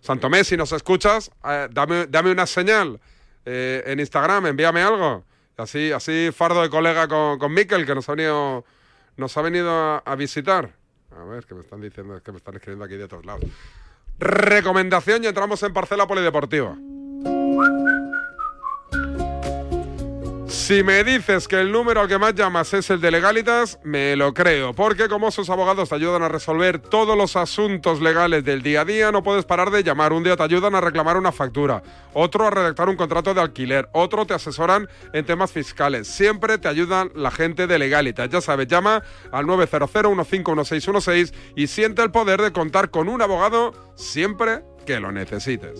Santomé, 0.01 0.43
si 0.43 0.57
nos 0.57 0.73
escuchas, 0.73 1.31
eh, 1.45 1.69
dame, 1.71 2.07
dame 2.07 2.29
una 2.31 2.45
señal 2.45 2.99
eh, 3.45 3.83
en 3.85 4.01
Instagram, 4.01 4.47
envíame 4.47 4.81
algo. 4.81 5.23
Así, 5.55 5.93
así 5.93 6.31
fardo 6.35 6.61
de 6.61 6.69
colega 6.69 7.07
con, 7.07 7.39
con 7.39 7.53
Miquel, 7.53 7.85
que 7.85 7.95
nos 7.95 8.09
ha 8.09 8.15
venido, 8.15 8.65
nos 9.15 9.37
ha 9.37 9.41
venido 9.41 9.71
a, 10.05 10.15
visitar. 10.17 10.73
A 11.17 11.23
ver, 11.23 11.45
que 11.45 11.55
me 11.55 11.61
están 11.61 11.79
diciendo, 11.79 12.17
es 12.17 12.23
que 12.23 12.33
me 12.33 12.37
están 12.37 12.55
escribiendo 12.55 12.83
aquí 12.83 12.97
de 12.97 13.07
todos 13.07 13.25
lados. 13.25 13.45
Recomendación 14.19 15.23
y 15.23 15.27
entramos 15.27 15.63
en 15.63 15.71
parcela 15.71 16.05
polideportiva. 16.05 16.75
Si 20.51 20.83
me 20.83 21.03
dices 21.05 21.47
que 21.47 21.61
el 21.61 21.71
número 21.71 22.01
al 22.01 22.09
que 22.09 22.17
más 22.17 22.35
llamas 22.35 22.73
es 22.73 22.89
el 22.89 22.99
de 22.99 23.09
Legalitas, 23.09 23.79
me 23.85 24.17
lo 24.17 24.33
creo, 24.33 24.73
porque 24.73 25.07
como 25.07 25.31
sus 25.31 25.49
abogados 25.49 25.87
te 25.87 25.95
ayudan 25.95 26.23
a 26.23 26.27
resolver 26.27 26.77
todos 26.79 27.17
los 27.17 27.37
asuntos 27.37 28.01
legales 28.01 28.43
del 28.43 28.61
día 28.61 28.81
a 28.81 28.85
día, 28.85 29.13
no 29.13 29.23
puedes 29.23 29.45
parar 29.45 29.71
de 29.71 29.81
llamar. 29.81 30.11
Un 30.11 30.25
día 30.25 30.35
te 30.35 30.43
ayudan 30.43 30.75
a 30.75 30.81
reclamar 30.81 31.15
una 31.15 31.31
factura, 31.31 31.81
otro 32.13 32.47
a 32.47 32.49
redactar 32.49 32.89
un 32.89 32.97
contrato 32.97 33.33
de 33.33 33.39
alquiler, 33.39 33.87
otro 33.93 34.25
te 34.25 34.33
asesoran 34.33 34.89
en 35.13 35.25
temas 35.25 35.53
fiscales. 35.53 36.09
Siempre 36.09 36.57
te 36.57 36.67
ayudan 36.67 37.11
la 37.15 37.31
gente 37.31 37.65
de 37.65 37.79
Legalitas. 37.79 38.29
Ya 38.29 38.41
sabes, 38.41 38.67
llama 38.67 39.03
al 39.31 39.45
900-151616 39.45 41.33
y 41.55 41.67
siente 41.67 42.01
el 42.01 42.11
poder 42.11 42.41
de 42.41 42.51
contar 42.51 42.91
con 42.91 43.07
un 43.07 43.21
abogado 43.21 43.73
siempre 43.95 44.63
que 44.85 44.99
lo 44.99 45.13
necesites. 45.13 45.79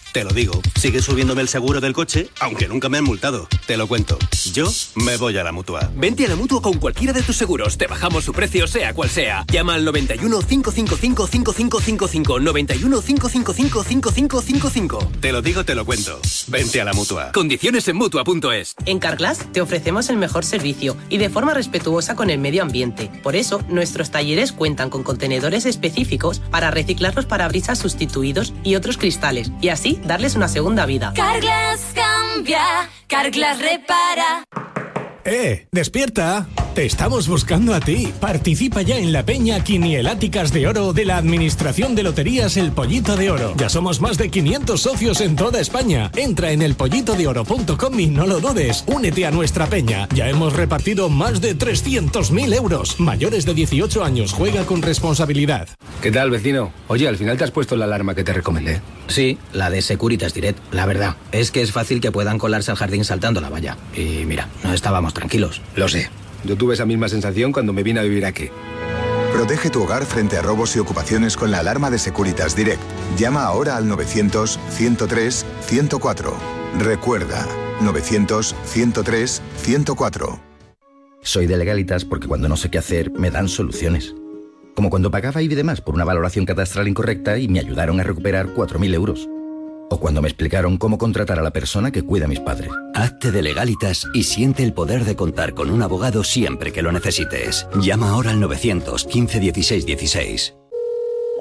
Te 0.11 0.25
lo 0.25 0.31
digo. 0.31 0.61
Sigue 0.77 1.01
subiéndome 1.01 1.41
el 1.41 1.47
seguro 1.47 1.79
del 1.79 1.93
coche, 1.93 2.27
aunque 2.41 2.67
nunca 2.67 2.89
me 2.89 2.97
han 2.97 3.05
multado. 3.05 3.47
Te 3.65 3.77
lo 3.77 3.87
cuento. 3.87 4.17
Yo 4.51 4.69
me 4.95 5.15
voy 5.15 5.37
a 5.37 5.43
la 5.43 5.53
mutua. 5.53 5.89
Vente 5.95 6.25
a 6.25 6.27
la 6.27 6.35
mutua 6.35 6.61
con 6.61 6.73
cualquiera 6.79 7.13
de 7.13 7.21
tus 7.21 7.37
seguros. 7.37 7.77
Te 7.77 7.87
bajamos 7.87 8.25
su 8.25 8.33
precio, 8.33 8.67
sea 8.67 8.93
cual 8.93 9.09
sea. 9.09 9.45
Llama 9.49 9.75
al 9.75 9.85
91 9.85 10.41
555 10.41 11.27
5555. 11.27 12.39
91 12.41 13.01
555 13.01 13.83
5555. 13.83 15.11
Te 15.21 15.31
lo 15.31 15.41
digo, 15.41 15.63
te 15.63 15.75
lo 15.75 15.85
cuento. 15.85 16.19
Vente 16.47 16.81
a 16.81 16.85
la 16.85 16.91
mutua. 16.91 17.31
Condiciones 17.31 17.87
en 17.87 17.95
mutua.es. 17.95 18.75
En 18.85 18.99
Carglass 18.99 19.45
te 19.53 19.61
ofrecemos 19.61 20.09
el 20.09 20.17
mejor 20.17 20.43
servicio 20.43 20.97
y 21.07 21.19
de 21.19 21.29
forma 21.29 21.53
respetuosa 21.53 22.15
con 22.15 22.29
el 22.29 22.39
medio 22.39 22.63
ambiente. 22.63 23.09
Por 23.23 23.37
eso, 23.37 23.61
nuestros 23.69 24.11
talleres 24.11 24.51
cuentan 24.51 24.89
con 24.89 25.03
contenedores 25.03 25.65
específicos 25.65 26.39
para 26.51 26.69
reciclar 26.69 27.15
los 27.15 27.25
parabrisas 27.25 27.79
sustituidos 27.79 28.53
y 28.63 28.75
otros 28.75 28.97
cristales 28.97 29.51
y 29.61 29.69
así 29.69 30.00
darles 30.05 30.35
una 30.35 30.47
segunda 30.47 30.85
vida. 30.85 31.13
Carglass 31.15 31.93
cambia, 31.93 32.89
Carglass 33.07 33.59
repara. 33.59 34.43
¡Eh! 35.25 35.67
¡Despierta! 35.71 36.47
Te 36.73 36.85
estamos 36.85 37.27
buscando 37.27 37.75
a 37.75 37.79
ti. 37.79 38.11
Participa 38.19 38.81
ya 38.81 38.97
en 38.97 39.11
la 39.11 39.25
peña 39.25 39.63
Quinieláticas 39.63 40.53
de 40.53 40.67
Oro 40.67 40.93
de 40.93 41.05
la 41.05 41.17
Administración 41.17 41.95
de 41.95 42.03
Loterías 42.03 42.57
El 42.57 42.71
Pollito 42.71 43.17
de 43.17 43.29
Oro. 43.29 43.53
Ya 43.57 43.69
somos 43.69 44.01
más 44.01 44.17
de 44.17 44.29
500 44.29 44.81
socios 44.81 45.21
en 45.21 45.35
toda 45.35 45.59
España. 45.59 46.09
Entra 46.15 46.51
en 46.51 46.61
elpollitodeoro.com 46.61 47.99
y 47.99 48.07
no 48.07 48.25
lo 48.25 48.39
dudes. 48.39 48.83
Únete 48.87 49.25
a 49.25 49.31
nuestra 49.31 49.67
peña. 49.67 50.07
Ya 50.13 50.29
hemos 50.29 50.53
repartido 50.53 51.09
más 51.09 51.41
de 51.41 51.57
300.000 51.57 52.55
euros. 52.55 52.99
Mayores 52.99 53.45
de 53.45 53.53
18 53.53 54.03
años, 54.03 54.33
juega 54.33 54.65
con 54.65 54.81
responsabilidad. 54.81 55.67
¿Qué 56.01 56.11
tal, 56.11 56.31
vecino? 56.31 56.71
Oye, 56.87 57.07
al 57.07 57.17
final 57.17 57.37
te 57.37 57.43
has 57.43 57.51
puesto 57.51 57.75
la 57.75 57.85
alarma 57.85 58.15
que 58.15 58.23
te 58.23 58.33
recomendé. 58.33 58.81
Sí, 59.07 59.37
la 59.51 59.69
de 59.69 59.81
Securitas 59.81 60.33
Direct. 60.33 60.57
La 60.71 60.85
verdad, 60.85 61.17
es 61.33 61.51
que 61.51 61.61
es 61.61 61.73
fácil 61.73 61.99
que 61.99 62.11
puedan 62.11 62.39
colarse 62.39 62.71
al 62.71 62.77
jardín 62.77 63.03
saltando 63.03 63.41
la 63.41 63.49
valla. 63.49 63.77
Y 63.93 64.23
mira, 64.25 64.47
no 64.63 64.73
estábamos 64.73 65.10
tranquilos. 65.13 65.61
Lo 65.75 65.87
sé. 65.87 66.09
Yo 66.43 66.55
tuve 66.55 66.73
esa 66.73 66.85
misma 66.85 67.09
sensación 67.09 67.51
cuando 67.51 67.73
me 67.73 67.83
vine 67.83 67.99
a 67.99 68.03
vivir 68.03 68.25
aquí. 68.25 68.49
Protege 69.33 69.69
tu 69.69 69.83
hogar 69.83 70.05
frente 70.05 70.37
a 70.37 70.41
robos 70.41 70.73
y 70.75 70.79
ocupaciones 70.79 71.37
con 71.37 71.51
la 71.51 71.59
alarma 71.59 71.89
de 71.89 71.99
Securitas 71.99 72.55
Direct. 72.55 72.81
Llama 73.17 73.43
ahora 73.43 73.77
al 73.77 73.85
900-103-104. 73.85 76.33
Recuerda, 76.79 77.47
900-103-104. 77.81 80.41
Soy 81.23 81.47
de 81.47 81.57
legalitas 81.57 82.03
porque 82.03 82.27
cuando 82.27 82.49
no 82.49 82.57
sé 82.57 82.69
qué 82.69 82.79
hacer 82.79 83.11
me 83.11 83.31
dan 83.31 83.47
soluciones. 83.47 84.13
Como 84.75 84.89
cuando 84.89 85.11
pagaba 85.11 85.41
y 85.41 85.47
demás 85.47 85.81
por 85.81 85.95
una 85.95 86.05
valoración 86.05 86.45
catastral 86.45 86.87
incorrecta 86.87 87.37
y 87.37 87.47
me 87.47 87.59
ayudaron 87.59 87.99
a 87.99 88.03
recuperar 88.03 88.53
4.000 88.53 88.93
euros. 88.93 89.29
O 89.91 89.99
cuando 89.99 90.21
me 90.21 90.29
explicaron 90.29 90.77
cómo 90.77 90.97
contratar 90.97 91.37
a 91.37 91.41
la 91.41 91.51
persona 91.51 91.91
que 91.91 92.01
cuida 92.01 92.23
a 92.23 92.27
mis 92.29 92.39
padres. 92.39 92.71
Hazte 92.95 93.29
de 93.29 93.41
legalitas 93.41 94.07
y 94.13 94.23
siente 94.23 94.63
el 94.63 94.73
poder 94.73 95.03
de 95.03 95.17
contar 95.17 95.53
con 95.53 95.69
un 95.69 95.81
abogado 95.81 96.23
siempre 96.23 96.71
que 96.71 96.81
lo 96.81 96.93
necesites. 96.93 97.67
Llama 97.75 98.11
ahora 98.11 98.31
al 98.31 98.39
915 98.39 99.39
16 99.41 99.85
16. 99.85 100.55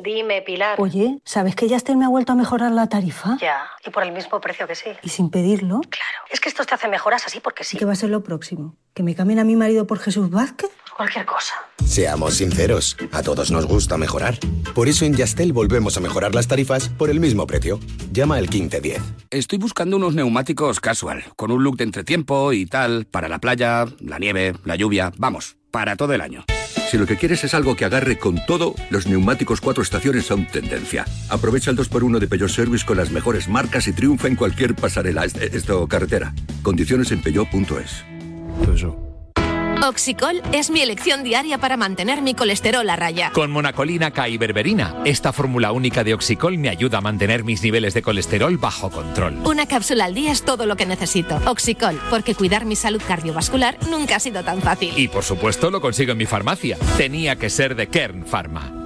Dime, 0.03 0.43
Pilar. 0.43 0.81
Oye, 0.81 1.21
¿sabes 1.25 1.55
que 1.55 1.69
Yastel 1.69 1.97
me 1.97 2.07
ha 2.07 2.09
vuelto 2.09 2.33
a 2.33 2.35
mejorar 2.35 2.73
la 2.73 2.89
tarifa? 2.89 3.37
Ya, 3.41 3.69
y 3.87 3.91
por 3.91 4.03
el 4.03 4.11
mismo 4.11 4.41
precio 4.41 4.67
que 4.67 4.75
sí. 4.75 4.91
Y 5.03 5.11
sin 5.11 5.31
pedirlo. 5.31 5.83
Claro. 5.89 6.19
Es 6.33 6.41
que 6.41 6.49
esto 6.49 6.65
te 6.65 6.75
hace 6.75 6.89
mejoras 6.89 7.27
así 7.27 7.39
porque 7.39 7.63
sí. 7.63 7.79
¿Qué 7.79 7.85
va 7.85 7.93
a 7.93 7.97
ser 7.97 8.11
lo 8.11 8.25
próximo? 8.25 8.75
¿Que 8.95 9.05
me 9.05 9.15
cambien 9.15 9.39
a 9.39 9.45
mi 9.45 9.55
marido 9.55 9.87
por 9.87 10.01
Jesús 10.01 10.29
Vázquez? 10.29 10.71
Cualquier 11.01 11.25
cosa. 11.25 11.55
Seamos 11.83 12.35
sinceros, 12.35 12.95
a 13.11 13.23
todos 13.23 13.51
nos 13.51 13.65
gusta 13.65 13.97
mejorar. 13.97 14.39
Por 14.75 14.87
eso 14.87 15.07
en 15.07 15.15
Yastel 15.17 15.55
volvemos 15.55 15.97
a 15.97 16.01
mejorar 16.01 16.35
las 16.35 16.47
tarifas 16.47 16.91
por 16.91 17.09
el 17.09 17.21
mismo 17.21 17.47
precio. 17.47 17.81
Llama 18.13 18.35
al 18.35 18.43
1510. 18.51 19.01
Estoy 19.31 19.59
buscando 19.59 19.97
unos 19.97 20.15
neumáticos 20.15 20.79
casual, 20.79 21.25
con 21.37 21.53
un 21.53 21.65
look 21.65 21.79
de 21.79 21.85
entretiempo 21.85 22.53
y 22.53 22.67
tal, 22.67 23.07
para 23.07 23.31
la 23.31 23.39
playa, 23.39 23.87
la 24.01 24.19
nieve, 24.19 24.53
la 24.67 24.77
lluvia, 24.77 25.11
vamos, 25.17 25.57
para 25.71 25.97
todo 25.97 26.13
el 26.13 26.21
año. 26.21 26.45
Si 26.91 26.99
lo 26.99 27.07
que 27.07 27.17
quieres 27.17 27.45
es 27.45 27.55
algo 27.55 27.77
que 27.77 27.87
agarre 27.87 28.19
con 28.19 28.39
todo, 28.45 28.75
los 28.91 29.07
neumáticos 29.07 29.63
cuatro 29.63 29.83
estaciones 29.83 30.27
son 30.27 30.47
tendencia. 30.49 31.07
Aprovecha 31.31 31.71
el 31.71 31.79
2x1 31.79 32.19
de 32.19 32.29
Peugeot 32.29 32.51
Service 32.51 32.85
con 32.85 32.99
las 32.99 33.11
mejores 33.11 33.49
marcas 33.49 33.89
y 33.89 33.95
triunfa 33.95 34.29
en 34.29 34.37
cualquier 34.37 34.75
pasarela, 34.77 35.25
est- 35.25 35.39
esto 35.41 35.89
carretera. 35.89 36.35
Condiciones 36.63 37.11
en 37.11 37.23
peugeot.es. 37.23 38.05
Oxicol 39.83 40.43
es 40.53 40.71
mi 40.71 40.83
elección 40.83 41.25
diaria 41.25 41.57
para 41.57 41.79
mantener 41.79 42.21
mi 42.21 42.35
colesterol 42.35 42.89
a 42.91 42.97
raya. 42.97 43.31
Con 43.33 43.51
monacolina 43.51 44.11
K 44.11 44.29
y 44.29 44.37
berberina, 44.37 44.95
esta 45.07 45.33
fórmula 45.33 45.73
única 45.73 46.05
de 46.05 46.13
Oxicol 46.13 46.59
me 46.59 46.69
ayuda 46.69 46.99
a 46.99 47.01
mantener 47.01 47.45
mis 47.45 47.63
niveles 47.63 47.95
de 47.95 48.03
colesterol 48.03 48.59
bajo 48.59 48.91
control. 48.91 49.39
Una 49.45 49.67
cápsula 49.67 50.05
al 50.05 50.15
día 50.15 50.33
es 50.33 50.45
todo 50.45 50.67
lo 50.67 50.77
que 50.77 50.85
necesito. 50.85 51.41
Oxicol, 51.47 51.99
porque 52.11 52.35
cuidar 52.35 52.67
mi 52.67 52.77
salud 52.77 53.01
cardiovascular 53.07 53.79
nunca 53.91 54.17
ha 54.17 54.21
sido 54.21 54.45
tan 54.45 54.61
fácil. 54.61 54.93
Y 54.97 55.09
por 55.09 55.25
supuesto 55.25 55.71
lo 55.71 55.81
consigo 55.81 56.13
en 56.13 56.19
mi 56.19 56.27
farmacia. 56.27 56.77
Tenía 56.99 57.37
que 57.37 57.49
ser 57.49 57.75
de 57.75 57.89
Kern 57.89 58.27
Pharma. 58.27 58.80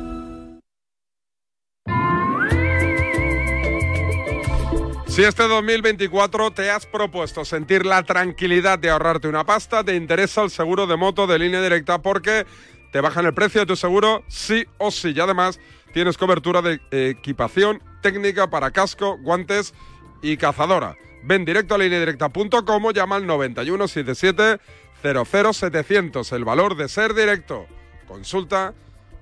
Si 5.15 5.23
este 5.23 5.47
2024 5.47 6.51
te 6.51 6.71
has 6.73 6.87
propuesto 6.87 7.45
sentir 7.45 7.87
la 7.87 8.03
tranquilidad 8.03 8.81
de 8.81 8.91
ahorrarte 8.91 9.29
una 9.29 9.47
pasta, 9.47 9.85
te 9.85 9.95
interesa 9.95 10.43
el 10.43 10.51
seguro 10.51 10.89
de 10.89 10.97
moto 10.97 11.29
de 11.29 11.39
línea 11.39 11.63
directa 11.63 12.03
porque 12.03 12.45
te 12.91 13.01
bajan 13.01 13.25
el 13.25 13.33
precio 13.33 13.61
de 13.61 13.67
tu 13.69 13.77
seguro 13.77 14.25
sí 14.27 14.67
o 14.77 14.91
sí. 14.91 15.13
Y 15.15 15.21
además 15.21 15.61
tienes 15.93 16.19
cobertura 16.19 16.63
de 16.63 16.81
equipación 16.91 17.81
técnica 18.03 18.51
para 18.51 18.73
casco, 18.73 19.17
guantes 19.19 19.73
y 20.21 20.37
cazadora. 20.37 20.97
Ven 21.23 21.45
directo 21.45 21.77
a 21.77 21.79
lineadirecta.com 21.79 22.85
o 22.85 22.91
llama 22.91 23.15
al 23.15 23.25
9177 23.25 24.59
00700. 25.01 26.33
El 26.33 26.45
valor 26.45 26.77
de 26.77 26.89
ser 26.89 27.15
directo. 27.15 27.69
Consulta 28.09 28.75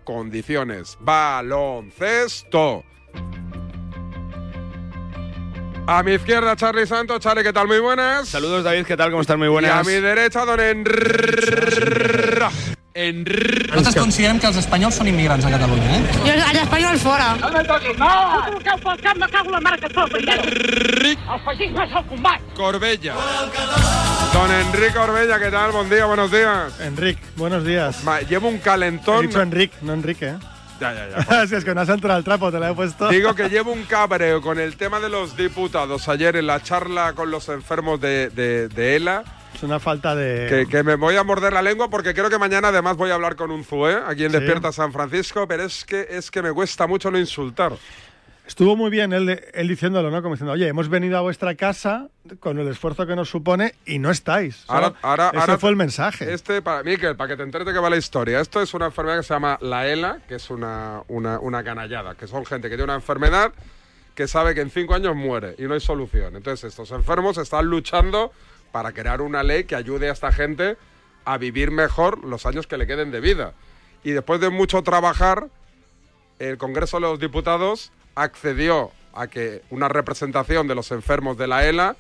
condiciones. 0.05 0.97
Baloncesto. 1.01 2.83
A 5.85 6.03
mi 6.05 6.13
izquierda, 6.13 6.55
Charlie 6.55 6.87
Santos. 6.87 7.19
Charlie, 7.19 7.43
¿qué 7.43 7.53
tal? 7.53 7.67
Muy 7.67 7.81
buenas. 7.81 8.29
Saludos, 8.29 8.63
David, 8.63 8.87
¿qué 8.87 8.97
tal? 8.97 9.11
¿Cómo 9.11 9.23
están? 9.23 9.39
Muy 9.39 9.49
buenas. 9.49 9.71
Y 9.71 9.79
a 9.79 9.83
mi 9.83 10.01
derecha, 10.01 10.45
don 10.45 10.61
Enr... 10.61 12.49
Enr... 12.95 13.69
Nosaltres 13.75 13.97
considerem 13.97 14.39
que 14.39 14.47
els 14.47 14.59
espanyols 14.61 14.99
són 15.01 15.09
immigrants 15.09 15.47
a 15.49 15.51
Catalunya, 15.51 15.95
eh? 15.97 16.03
Jo, 16.27 16.35
els 16.37 16.59
espanyols 16.61 17.01
fora. 17.03 17.31
No 17.41 17.49
me 17.51 17.63
toquis, 17.65 17.97
no! 17.99 18.11
Que 18.61 18.69
el 18.69 19.01
cap 19.01 19.17
me 19.17 19.29
cago 19.33 19.49
en 19.49 19.53
la 19.57 19.61
mare 19.65 19.79
que 19.81 19.89
et 19.89 19.95
fa, 19.97 20.05
primero. 20.13 20.45
El 20.45 21.41
feixisme 21.49 21.87
és 21.89 21.97
el 21.97 22.05
combat. 22.11 22.45
Corbella. 22.55 23.17
Don 24.35 24.53
Enrique 24.53 24.93
Corbella, 24.93 25.41
¿qué 25.41 25.51
tal? 25.51 25.73
Buen 25.73 25.89
día, 25.89 26.05
buenos 26.05 26.31
días. 26.31 26.79
Enric, 26.81 27.19
buenos 27.35 27.65
días. 27.65 28.05
Ma, 28.05 28.21
llevo 28.21 28.49
un 28.49 28.59
calentón. 28.59 29.25
He 29.25 29.29
dicho 29.29 29.41
Enric, 29.41 29.73
no 29.81 29.95
Enrique, 29.95 30.29
¿eh? 30.29 30.39
Ya, 30.83 31.09
ya, 31.09 31.25
ya. 31.25 31.47
si 31.47 31.55
es 31.55 31.65
que 31.65 31.75
no 31.75 31.81
has 31.81 31.89
entrado 31.89 32.17
al 32.17 32.25
trapo, 32.25 32.51
te 32.51 32.59
la 32.59 32.71
he 32.71 32.75
puesto. 32.75 33.09
Digo 33.09 33.35
que 33.35 33.49
llevo 33.49 33.73
un 33.73 33.85
cabreo 33.85 34.41
con 34.43 34.59
el 34.59 34.77
tema 34.77 35.01
de 35.01 35.09
los 35.09 35.37
diputados 35.37 36.09
ayer 36.09 36.37
en 36.37 36.47
la 36.47 36.63
charla 36.63 37.13
con 37.15 37.31
los 37.31 37.49
enfermos 37.49 38.01
de, 38.01 38.31
de- 38.31 38.69
de 38.69 38.97
ELA. 38.97 39.23
Es 39.55 39.63
una 39.63 39.79
falta 39.79 40.15
de. 40.15 40.47
Que, 40.49 40.67
que 40.67 40.83
me 40.83 40.97
voy 40.97 41.15
a 41.17 41.23
morder 41.25 41.53
la 41.53 41.63
lengua 41.63 41.89
porque 41.89 42.15
creo 42.15 42.29
que 42.31 42.39
mañana 42.39 42.69
además 42.69 42.97
voy 42.97 43.11
a 43.11 43.15
hablar 43.15 43.37
con 43.37 43.51
un 43.51 43.65
ZUE 43.65 43.97
aquí 44.07 44.25
en 44.25 44.31
Sí. 44.33 44.39
Despierta 44.39 44.73
San 44.73 44.93
Francisco, 44.93 45.47
pero 45.47 45.63
es 45.65 45.85
que, 45.85 46.07
es 46.11 46.31
que 46.31 46.43
me 46.43 46.53
cuesta 46.53 46.87
mucho 46.87 47.11
no 47.11 47.19
insultar. 47.19 47.73
Estuvo 48.47 48.75
muy 48.77 48.91
bien 48.91 49.13
él, 49.13 49.41
él 49.55 49.69
diciéndolo, 49.69 50.11
¿no? 50.11 50.21
Como 50.21 50.35
diciendo, 50.35 50.53
oye, 50.53 50.67
hemos 50.67 50.89
venido 50.89 51.17
a 51.17 51.21
vuestra 51.21 51.55
casa 51.55 52.09
con 52.41 52.59
el 52.59 52.67
esfuerzo 52.69 53.07
que 53.07 53.15
nos 53.15 53.31
supone 53.31 53.75
y 53.87 53.99
no 54.01 54.11
estáis. 54.11 54.65
O 54.65 54.67
sea, 54.67 54.75
Ahora, 54.75 54.95
ahora, 55.03 55.29
ese 55.29 55.39
ahora- 55.39 55.59
fue 55.59 55.71
el 55.71 55.77
mensaje. 55.77 56.33
Este, 56.33 56.61
para 56.61 56.83
Miquel, 56.83 57.15
para 57.17 57.29
que 57.29 57.37
te 57.37 57.45
enteres 57.45 57.67
de 57.67 57.73
qué 57.73 57.79
va 57.79 57.89
la 57.89 57.97
historia. 57.97 58.41
Esto 58.41 58.61
es 58.61 58.75
una 58.75 58.87
enfermedad 58.87 59.19
que 59.19 59.23
se 59.23 59.33
llama 59.33 59.59
la 59.61 59.87
ELA, 59.87 60.19
que 60.29 60.35
es 60.35 60.51
una, 60.51 61.03
una, 61.09 61.39
una 61.39 61.63
canallada, 61.63 62.15
que 62.17 62.27
son 62.27 62.45
gente 62.45 62.69
que 62.69 62.75
tiene 62.77 62.85
una 62.85 62.95
enfermedad 62.97 63.53
que 64.17 64.27
sabe 64.29 64.55
que 64.55 64.61
en 64.61 64.71
cinco 64.71 64.95
años 64.95 65.15
muere 65.17 65.55
y 65.59 65.63
no 65.63 65.75
hay 65.75 65.81
solución. 65.81 66.37
Entonces, 66.37 66.65
estos 66.69 66.91
enfermos 66.91 67.39
están 67.39 67.67
luchando 67.67 68.33
para 68.73 68.93
crear 68.93 69.23
una 69.23 69.43
ley 69.43 69.65
que 69.65 69.77
ayude 69.77 70.11
a 70.11 70.13
esta 70.13 70.33
gente 70.33 70.77
a 71.25 71.39
vivir 71.39 71.71
mejor 71.71 72.23
los 72.25 72.45
años 72.45 72.67
que 72.67 72.77
le 72.77 72.87
queden 72.87 73.11
de 73.13 73.21
vida. 73.21 73.55
Y 74.05 74.11
después 74.11 74.41
de 74.41 74.51
mucho 74.51 74.83
trabajar, 74.83 75.47
el 76.41 76.59
Congreso 76.59 76.97
de 76.99 77.03
los 77.03 77.21
Diputados 77.21 77.93
accedió 78.15 78.91
a 79.15 79.27
que 79.27 79.63
una 79.71 79.89
representación 79.89 80.67
de 80.69 80.75
los 80.75 80.91
enfermos 80.91 81.37
de 81.37 81.47
la 81.47 81.67
ELA 81.67 81.97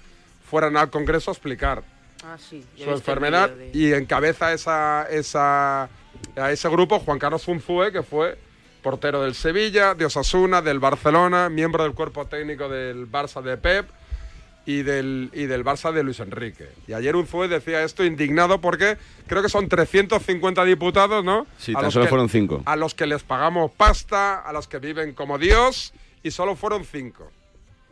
fueran 0.48 0.76
al 0.76 0.90
Congreso 0.90 1.30
a 1.30 1.34
explicar 1.34 1.82
Ah, 2.24 2.36
sí. 2.38 2.64
su 2.76 2.88
enfermedad 2.90 3.50
y 3.72 3.92
encabeza 3.92 4.52
esa, 4.52 5.06
esa, 5.10 5.84
a 6.36 6.50
ese 6.52 6.68
grupo 6.68 7.00
Juan 7.00 7.18
Carlos 7.18 7.48
Unzue, 7.48 7.90
que 7.90 8.02
fue 8.02 8.38
portero 8.82 9.22
del 9.22 9.34
Sevilla, 9.34 9.94
de 9.94 10.04
Osasuna, 10.06 10.62
del 10.62 10.78
Barcelona, 10.78 11.48
miembro 11.48 11.82
del 11.82 11.94
cuerpo 11.94 12.26
técnico 12.26 12.68
del 12.68 13.10
Barça 13.10 13.42
de 13.42 13.56
Pep 13.56 13.88
y 14.66 14.82
del, 14.82 15.30
y 15.32 15.46
del 15.46 15.64
Barça 15.64 15.90
de 15.92 16.04
Luis 16.04 16.20
Enrique. 16.20 16.68
Y 16.86 16.92
ayer 16.92 17.16
Unzue 17.16 17.48
decía 17.48 17.82
esto 17.82 18.04
indignado 18.04 18.60
porque 18.60 18.96
creo 19.26 19.42
que 19.42 19.48
son 19.48 19.68
350 19.68 20.64
diputados, 20.64 21.24
¿no? 21.24 21.46
Sí, 21.58 21.72
A 21.72 21.76
tan 21.76 21.84
los 21.86 21.94
solo 21.94 22.04
que- 22.04 22.08
fueron 22.10 22.28
cinco. 22.28 22.62
A 22.66 22.76
los 22.76 22.94
que 22.94 23.06
les 23.06 23.22
pagamos 23.24 23.70
pasta, 23.72 24.38
a 24.40 24.52
los 24.52 24.68
que 24.68 24.78
viven 24.78 25.12
como 25.14 25.38
Dios, 25.38 25.92
y 26.22 26.30
solo 26.30 26.56
fueron 26.56 26.84
cinco. 26.84 27.30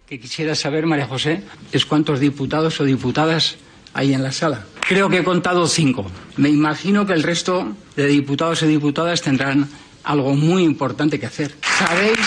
que 0.07 0.18
quisiera 0.18 0.57
saber, 0.57 0.87
María 0.87 1.07
José, 1.07 1.45
es 1.70 1.87
cuántos 1.87 2.18
diputados 2.18 2.81
o 2.81 2.85
diputadas 2.85 3.59
hay 3.95 4.12
en 4.12 4.24
la 4.24 4.33
sala. 4.33 4.66
Creo 4.89 5.09
que 5.09 5.18
he 5.18 5.24
contado 5.24 5.68
cinco. 5.68 6.11
Me 6.37 6.49
imagino 6.49 7.07
que 7.07 7.12
el 7.12 7.22
resto 7.22 7.76
de 7.95 8.07
diputados 8.09 8.62
y 8.62 8.66
diputadas 8.66 9.22
tendrán 9.22 9.68
algo 10.03 10.35
muy 10.35 10.64
importante 10.64 11.20
que 11.20 11.26
hacer. 11.26 11.55
¿Sabéis 11.78 12.18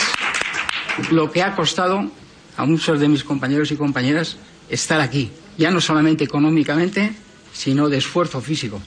lo 1.12 1.30
que 1.30 1.43
ha 1.43 1.56
costado 1.56 2.10
a 2.56 2.66
muchos 2.66 3.01
de 3.01 3.10
mis 3.10 3.26
compañeros 3.26 3.72
y 3.72 3.76
compañeras 3.76 4.38
estar 4.70 5.01
aquí? 5.01 5.32
Ya 5.58 5.70
no 5.70 5.82
solamente 5.82 6.24
económicamente, 6.24 7.14
sino 7.51 7.89
de 7.89 7.97
esfuerzo 7.97 8.39
físico. 8.39 8.82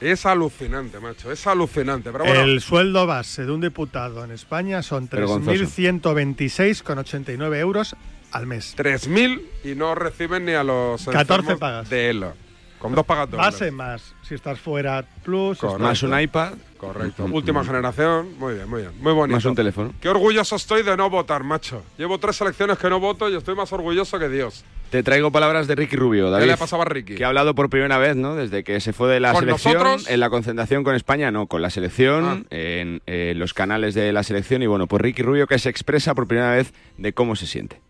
Es 0.00 0.26
alucinante, 0.26 1.00
macho, 1.00 1.32
es 1.32 1.46
alucinante. 1.46 2.10
Pero 2.12 2.24
bueno, 2.24 2.40
El 2.42 2.60
sueldo 2.60 3.06
base 3.06 3.44
de 3.44 3.52
un 3.52 3.60
diputado 3.60 4.24
en 4.24 4.30
España 4.30 4.82
son 4.82 5.08
Vergonzoso. 5.10 5.50
3.126,89 5.52 7.56
euros 7.58 7.96
al 8.30 8.46
mes. 8.46 8.76
3.000 8.76 9.42
y 9.64 9.74
no 9.74 9.94
reciben 9.94 10.44
ni 10.44 10.52
a 10.52 10.62
los 10.62 11.04
14 11.04 11.20
enfermos 11.34 11.58
pagas. 11.58 11.90
de 11.90 12.10
ELA. 12.10 12.34
Con 12.78 12.94
dos 12.94 13.04
pagas 13.04 13.30
dobles. 13.30 13.46
Base 13.46 13.70
más. 13.70 14.14
Si 14.22 14.34
estás 14.34 14.58
fuera, 14.60 15.04
plus. 15.24 15.58
Correcto. 15.58 15.82
Más 15.82 16.02
un 16.02 16.20
iPad. 16.20 16.52
Correcto. 16.76 17.26
Mm, 17.26 17.32
Última 17.34 17.62
mm. 17.62 17.66
generación. 17.66 18.38
Muy 18.38 18.54
bien, 18.54 18.68
muy 18.70 18.82
bien. 18.82 18.92
Muy 19.00 19.12
bonito. 19.12 19.36
Más 19.36 19.44
un 19.44 19.54
teléfono. 19.54 19.92
Qué 20.00 20.08
orgulloso 20.08 20.56
estoy 20.56 20.82
de 20.84 20.96
no 20.96 21.10
votar, 21.10 21.42
macho. 21.42 21.82
Llevo 21.96 22.18
tres 22.18 22.40
elecciones 22.40 22.78
que 22.78 22.88
no 22.88 23.00
voto 23.00 23.28
y 23.28 23.34
estoy 23.36 23.56
más 23.56 23.72
orgulloso 23.72 24.18
que 24.18 24.28
Dios. 24.28 24.64
Te 24.90 25.02
traigo 25.02 25.30
palabras 25.30 25.66
de 25.66 25.74
Ricky 25.74 25.96
Rubio, 25.96 26.30
David. 26.30 26.46
le 26.46 26.56
pasaba 26.56 26.84
a 26.84 26.86
Ricky? 26.86 27.14
Que 27.16 27.24
ha 27.24 27.28
hablado 27.28 27.54
por 27.54 27.68
primera 27.68 27.98
vez, 27.98 28.16
¿no? 28.16 28.36
Desde 28.36 28.64
que 28.64 28.80
se 28.80 28.94
fue 28.94 29.10
de 29.12 29.20
la 29.20 29.32
¿Con 29.32 29.40
selección, 29.40 29.74
nosotros? 29.74 30.08
en 30.08 30.20
la 30.20 30.30
concentración 30.30 30.82
con 30.82 30.94
España, 30.94 31.30
no, 31.30 31.46
con 31.46 31.60
la 31.60 31.68
selección, 31.68 32.46
Ah. 32.50 32.54
en 32.56 33.02
eh, 33.06 33.34
los 33.36 33.52
canales 33.52 33.94
de 33.94 34.12
la 34.12 34.22
selección. 34.22 34.62
Y 34.62 34.66
bueno, 34.66 34.86
pues 34.86 35.02
Ricky 35.02 35.22
Rubio 35.22 35.46
que 35.46 35.58
se 35.58 35.68
expresa 35.68 36.14
por 36.14 36.26
primera 36.26 36.52
vez 36.52 36.72
de 36.96 37.12
cómo 37.12 37.36
se 37.36 37.46
siente. 37.46 37.80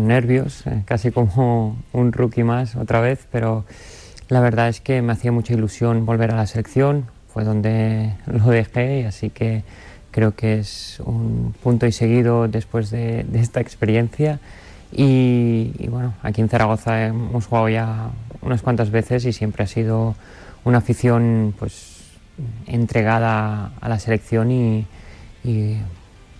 Nervios, 0.00 0.66
eh, 0.66 0.82
casi 0.84 1.10
como 1.10 1.76
un 1.92 2.12
rookie 2.12 2.44
más 2.44 2.76
otra 2.76 3.00
vez, 3.00 3.26
pero 3.30 3.64
la 4.28 4.40
verdad 4.40 4.68
es 4.68 4.80
que 4.80 5.02
me 5.02 5.12
hacía 5.12 5.32
mucha 5.32 5.54
ilusión 5.54 6.06
volver 6.06 6.32
a 6.32 6.36
la 6.36 6.46
selección, 6.46 7.06
fue 7.28 7.44
donde 7.44 8.14
lo 8.26 8.46
dejé 8.46 9.06
así 9.06 9.30
que 9.30 9.62
creo 10.10 10.34
que 10.34 10.58
es 10.58 11.00
un 11.04 11.54
punto 11.62 11.86
y 11.86 11.92
seguido 11.92 12.48
después 12.48 12.90
de, 12.90 13.24
esta 13.34 13.60
experiencia. 13.60 14.40
Y, 14.90 15.86
bueno, 15.88 16.14
aquí 16.22 16.40
en 16.40 16.48
Zaragoza 16.48 17.06
hemos 17.06 17.46
jugado 17.46 17.68
ya 17.68 18.10
unas 18.40 18.62
cuantas 18.62 18.90
veces 18.90 19.26
y 19.26 19.32
siempre 19.32 19.64
ha 19.64 19.66
sido 19.66 20.14
una 20.64 20.78
afición 20.78 21.54
pues 21.58 21.98
entregada 22.66 23.72
a 23.80 23.88
la 23.88 23.98
selección 23.98 24.50
y 24.50 24.86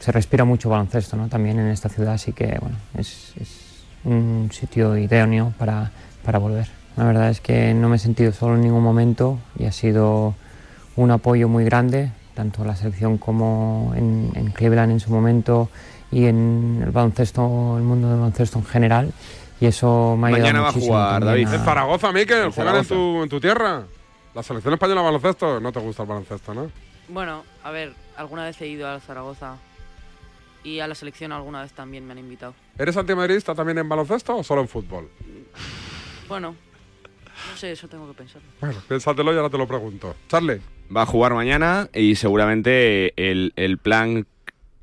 se 0.01 0.13
respira 0.13 0.45
mucho 0.45 0.69
baloncesto 0.69 1.17
¿no? 1.17 1.29
también 1.29 1.59
en 1.59 1.69
esta 1.69 1.89
ciudad, 1.89 2.15
así 2.15 2.33
que 2.33 2.59
bueno, 2.61 2.77
es, 2.97 3.33
es 3.41 3.85
un 4.05 4.51
sitio 4.53 4.97
idóneo 4.97 5.53
para, 5.59 5.91
para 6.25 6.39
volver. 6.39 6.69
La 6.97 7.05
verdad 7.05 7.31
es 7.31 7.41
que 7.41 7.75
no 7.75 7.89
me 7.89 7.97
he 7.97 7.99
sentido 7.99 8.33
solo 8.33 8.57
en 8.57 8.63
ningún 8.63 8.83
momento 8.83 9.39
y 9.59 9.67
ha 9.67 9.73
sido 9.73 10.35
un 10.97 11.11
apoyo 11.11 11.49
muy 11.49 11.65
grande, 11.65 12.11
tanto 12.35 12.65
la 12.65 12.75
selección 12.75 13.19
como 13.19 13.93
en, 13.97 14.33
en 14.35 14.51
Cleveland 14.51 14.93
en 14.93 15.01
su 15.01 15.11
momento 15.11 15.69
y 16.11 16.27
en 16.27 16.83
el 16.85 16.91
baloncesto, 16.91 17.77
el 17.77 17.85
mundo 17.85 18.09
del 18.09 18.19
baloncesto 18.19 18.59
en 18.59 18.65
general. 18.65 19.13
Y 19.61 19.67
eso 19.67 20.17
me 20.17 20.29
ha 20.29 20.29
ayudado 20.29 20.43
Mañana 20.43 20.61
va 20.61 20.69
a 20.69 20.73
jugar, 20.73 21.25
David. 21.25 21.49
En 21.53 21.61
Zaragoza, 21.61 22.13
Miquel, 22.13 22.51
juegan 22.51 22.77
en 22.77 22.85
tu, 22.85 23.23
en 23.25 23.29
tu 23.29 23.41
tierra. 23.41 23.83
La 24.35 24.43
selección 24.43 24.75
española 24.75 25.01
de 25.01 25.05
baloncesto, 25.07 25.61
no 25.61 25.73
te 25.73 25.81
gusta 25.81 26.03
el 26.03 26.09
baloncesto, 26.09 26.55
¿no? 26.55 26.71
Bueno, 27.09 27.43
a 27.65 27.71
ver, 27.71 27.93
alguna 28.17 28.45
vez 28.45 28.61
he 28.61 28.69
ido 28.69 28.89
al 28.89 29.01
Zaragoza 29.01 29.57
y 30.65 30.81
a 30.81 30.87
la 30.87 30.95
selección 30.95 31.33
alguna 31.33 31.63
vez 31.63 31.73
también 31.73 32.07
me 32.07 32.13
han 32.13 32.19
invitado. 32.19 32.55
¿Eres 32.77 32.97
antimadridista 32.97 33.55
también 33.55 33.79
en 33.79 33.89
baloncesto 33.89 34.37
o 34.37 34.45
solo 34.45 34.61
en 34.61 34.69
fútbol? 34.69 35.09
Bueno, 36.29 36.55
no 37.51 37.57
sé, 37.57 37.73
eso 37.73 37.89
tengo 37.89 38.09
que 38.09 38.15
pensar. 38.15 38.43
Bueno, 38.61 38.81
piénsatelo 38.87 39.33
y 39.33 39.37
ahora 39.37 39.51
te 39.51 39.59
lo 39.59 39.67
pregunto. 39.67 40.15
Charlie. 40.29 40.61
Va 40.95 41.03
a 41.03 41.07
jugar 41.07 41.35
mañana 41.35 41.91
y 41.93 42.15
seguramente 42.15 43.13
el, 43.17 43.53
el 43.57 43.77
plan 43.77 44.27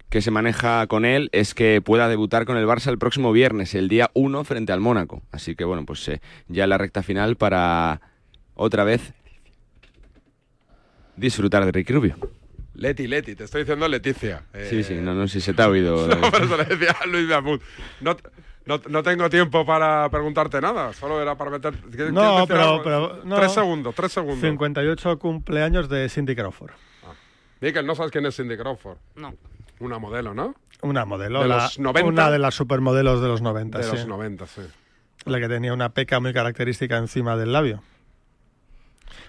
que 0.09 0.21
se 0.21 0.31
maneja 0.31 0.85
con 0.87 1.03
él 1.03 1.29
es 1.31 1.53
que 1.53 1.81
pueda 1.81 2.07
debutar 2.07 2.45
con 2.45 2.57
el 2.57 2.65
Barça 2.65 2.89
el 2.89 2.99
próximo 2.99 3.31
viernes, 3.31 3.73
el 3.73 3.89
día 3.89 4.11
1 4.13 4.43
frente 4.43 4.71
al 4.71 4.79
Mónaco. 4.79 5.23
Así 5.31 5.55
que 5.55 5.65
bueno, 5.65 5.85
pues 5.85 6.07
eh, 6.07 6.21
ya 6.47 6.67
la 6.67 6.77
recta 6.77 7.03
final 7.03 7.35
para 7.37 8.01
otra 8.53 8.83
vez 8.83 9.13
disfrutar 11.17 11.65
de 11.65 11.71
Ricky 11.71 11.93
Rubio. 11.93 12.17
Leti, 12.75 13.07
Leti, 13.07 13.35
te 13.35 13.45
estoy 13.45 13.61
diciendo 13.61 13.87
Leticia. 13.87 14.43
Eh, 14.53 14.67
Sí, 14.69 14.83
sí, 14.83 14.95
no, 14.95 15.13
no 15.13 15.27
sé 15.27 15.35
si 15.39 15.41
se 15.45 15.53
te 15.53 15.61
ha 15.61 15.67
oído. 15.69 16.07
No, 16.07 16.29
por 16.31 16.41
eso 16.41 16.57
le 16.57 16.65
decía 16.65 16.95
a 17.01 17.05
Luis 17.05 17.27
Beamut. 17.27 17.61
No, 18.01 18.15
no, 18.65 18.81
no 18.89 19.03
tengo 19.03 19.29
tiempo 19.29 19.65
para 19.65 20.09
preguntarte 20.09 20.59
nada, 20.61 20.91
solo 20.93 21.21
era 21.21 21.35
para 21.35 21.51
meter. 21.51 21.73
¿quieres- 21.73 22.11
No, 22.11 22.45
pero, 22.47 22.81
pero 22.83 23.21
no. 23.23 23.35
Tres 23.37 23.53
segundos, 23.53 23.95
tres 23.95 24.11
segundos. 24.11 24.39
58 24.41 25.19
cumpleaños 25.19 25.87
de 25.89 26.09
Cindy 26.09 26.35
Crawford. 26.35 26.71
Miquel, 27.61 27.85
¿no 27.85 27.95
sabes 27.95 28.11
quién 28.11 28.25
es 28.25 28.35
Cindy 28.35 28.57
Crawford? 28.57 28.97
No. 29.15 29.33
Una 29.79 29.97
modelo, 29.99 30.33
¿no? 30.33 30.55
Una 30.81 31.05
modelo, 31.05 31.41
De 31.43 31.47
la- 31.47 31.55
los 31.63 31.79
90. 31.79 32.09
una 32.09 32.29
de 32.31 32.39
las 32.39 32.53
supermodelos 32.55 33.21
de 33.21 33.27
los 33.27 33.41
90. 33.41 33.77
De 33.77 33.83
sí. 33.85 33.91
los 33.95 34.07
90, 34.07 34.45
sí. 34.47 34.61
La 35.25 35.39
que 35.39 35.47
tenía 35.47 35.73
una 35.73 35.89
peca 35.89 36.19
muy 36.19 36.33
característica 36.33 36.97
encima 36.97 37.35
del 37.37 37.53
labio. 37.53 37.81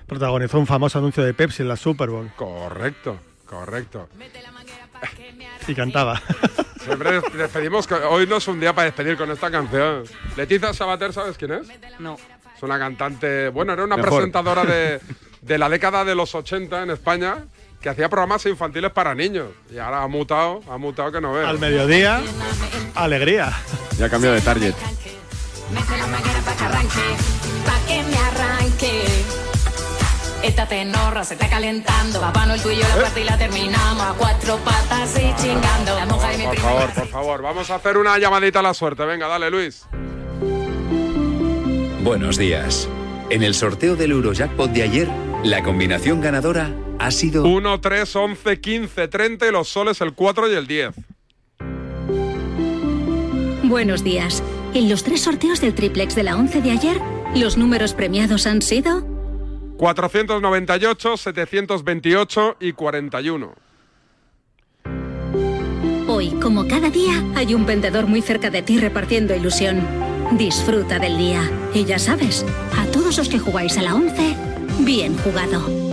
Protagonizó 0.07 0.59
un 0.59 0.67
famoso 0.67 0.99
anuncio 0.99 1.23
de 1.25 1.35
Pepsi 1.35 1.63
en 1.63 1.69
la 1.69 1.77
Super 1.77 2.11
Bowl. 2.11 2.31
Correcto, 2.37 3.19
correcto. 3.47 4.09
Y 5.69 5.75
cantaba. 5.75 6.21
Siempre 6.85 7.13
des- 7.21 7.33
despedimos. 7.33 7.87
con- 7.87 8.03
Hoy 8.05 8.27
no 8.27 8.37
es 8.37 8.49
un 8.49 8.61
día 8.61 8.75
para 8.75 8.87
despedir 8.87 9.17
con 9.17 9.31
esta 9.31 9.51
canción. 9.51 10.05
Leticia 10.37 10.73
Sabater, 10.73 11.13
¿sabes 11.13 11.37
quién 11.37 11.53
es? 11.53 11.67
No. 11.99 12.17
Es 12.57 12.63
una 12.63 12.79
cantante. 12.79 13.49
Bueno, 13.51 13.73
era 13.73 13.85
una 13.85 13.97
Mejor. 13.97 14.11
presentadora 14.13 14.65
de, 14.65 15.01
de 15.43 15.59
la 15.59 15.69
década 15.69 16.05
de 16.05 16.15
los 16.15 16.35
80 16.35 16.83
en 16.83 16.91
España 16.91 17.45
que 17.81 17.89
hacía 17.91 18.09
programas 18.09 18.47
infantiles 18.47 18.91
para 18.93 19.15
niños. 19.15 19.49
Y 19.71 19.79
ahora 19.79 20.03
ha 20.03 20.09
mutado, 20.09 20.63
ha 20.71 20.79
mutado 20.79 21.13
que 21.13 21.21
no 21.21 21.33
veas. 21.33 21.49
Al 21.49 21.59
mediodía, 21.59 22.23
alegría. 22.95 23.53
Ya 23.99 24.09
cambió 24.09 24.33
de 24.33 24.41
target. 24.41 24.75
Pa' 27.65 27.79
que 27.87 28.03
me 28.05 28.17
arranque. 28.17 29.05
Esta 30.47 30.65
tenorra 30.65 31.25
se 31.25 31.35
está 31.35 31.49
calentando. 31.49 32.21
Papá 32.21 32.47
no 32.47 32.55
el 32.55 32.63
tuyo, 32.63 32.81
la 32.83 33.03
parte 33.03 33.21
y 33.21 33.25
la 33.25 33.37
terminamos. 33.37 34.01
A 34.01 34.15
cuatro 34.17 34.57
patas 34.59 35.19
y 35.19 35.35
chingando. 35.43 35.97
La 35.97 36.07
monja 36.07 36.31
de 36.31 36.39
mi 36.39 36.45
Por 36.45 36.57
favor, 36.59 36.91
por 36.91 37.09
favor, 37.09 37.43
vamos 37.43 37.69
a 37.69 37.75
hacer 37.75 37.99
una 37.99 38.17
llamadita 38.17 38.61
a 38.61 38.63
la 38.63 38.73
suerte. 38.73 39.05
Venga, 39.05 39.27
dale, 39.27 39.51
Luis. 39.51 39.87
Buenos 42.05 42.39
días. 42.39 42.89
En 43.29 43.43
el 43.43 43.55
sorteo 43.55 43.97
del 43.97 44.13
Eurojackpot 44.13 44.71
de 44.71 44.85
ayer, 44.85 45.09
la 45.43 45.65
combinación 45.65 46.21
ganadora 46.21 46.71
ha 47.01 47.11
sido 47.11 47.43
1, 47.43 47.81
3, 47.81 48.15
11, 48.15 48.61
15, 48.61 49.09
30 49.09 49.49
y 49.49 49.51
los 49.51 49.69
soles 49.69 50.01
el 50.01 50.15
4 50.15 50.53
y 50.53 50.55
el 50.55 50.69
10. 50.69 50.95
Buenos 53.65 54.05
días. 54.05 54.45
En 54.75 54.89
los 54.89 55.03
tres 55.03 55.23
sorteos 55.23 55.61
del 55.61 55.75
triplex 55.75 56.15
de 56.15 56.23
la 56.23 56.37
11 56.37 56.63
de 56.63 56.71
ayer, 56.71 57.01
los 57.35 57.57
números 57.57 57.95
premiados 57.95 58.47
han 58.47 58.63
sido 58.63 59.06
498, 59.77 61.17
728 61.17 62.57
y 62.61 62.73
41. 62.73 63.55
Hoy, 66.09 66.31
como 66.41 66.67
cada 66.67 66.89
día, 66.89 67.23
hay 67.35 67.55
un 67.55 67.67
vendedor 67.67 68.07
muy 68.07 68.23
cerca 68.23 68.49
de 68.49 68.63
ti 68.63 68.79
repartiendo 68.79 69.35
ilusión. 69.35 69.87
Disfruta 70.33 70.99
del 70.99 71.19
día. 71.19 71.43
Y 71.75 71.85
ya 71.85 71.99
sabes, 71.99 72.45
a 72.77 72.87
todos 72.87 73.19
los 73.19 73.29
que 73.29 73.39
jugáis 73.39 73.77
a 73.77 73.83
la 73.83 73.95
11, 73.95 74.37
bien 74.81 75.17
jugado. 75.19 75.86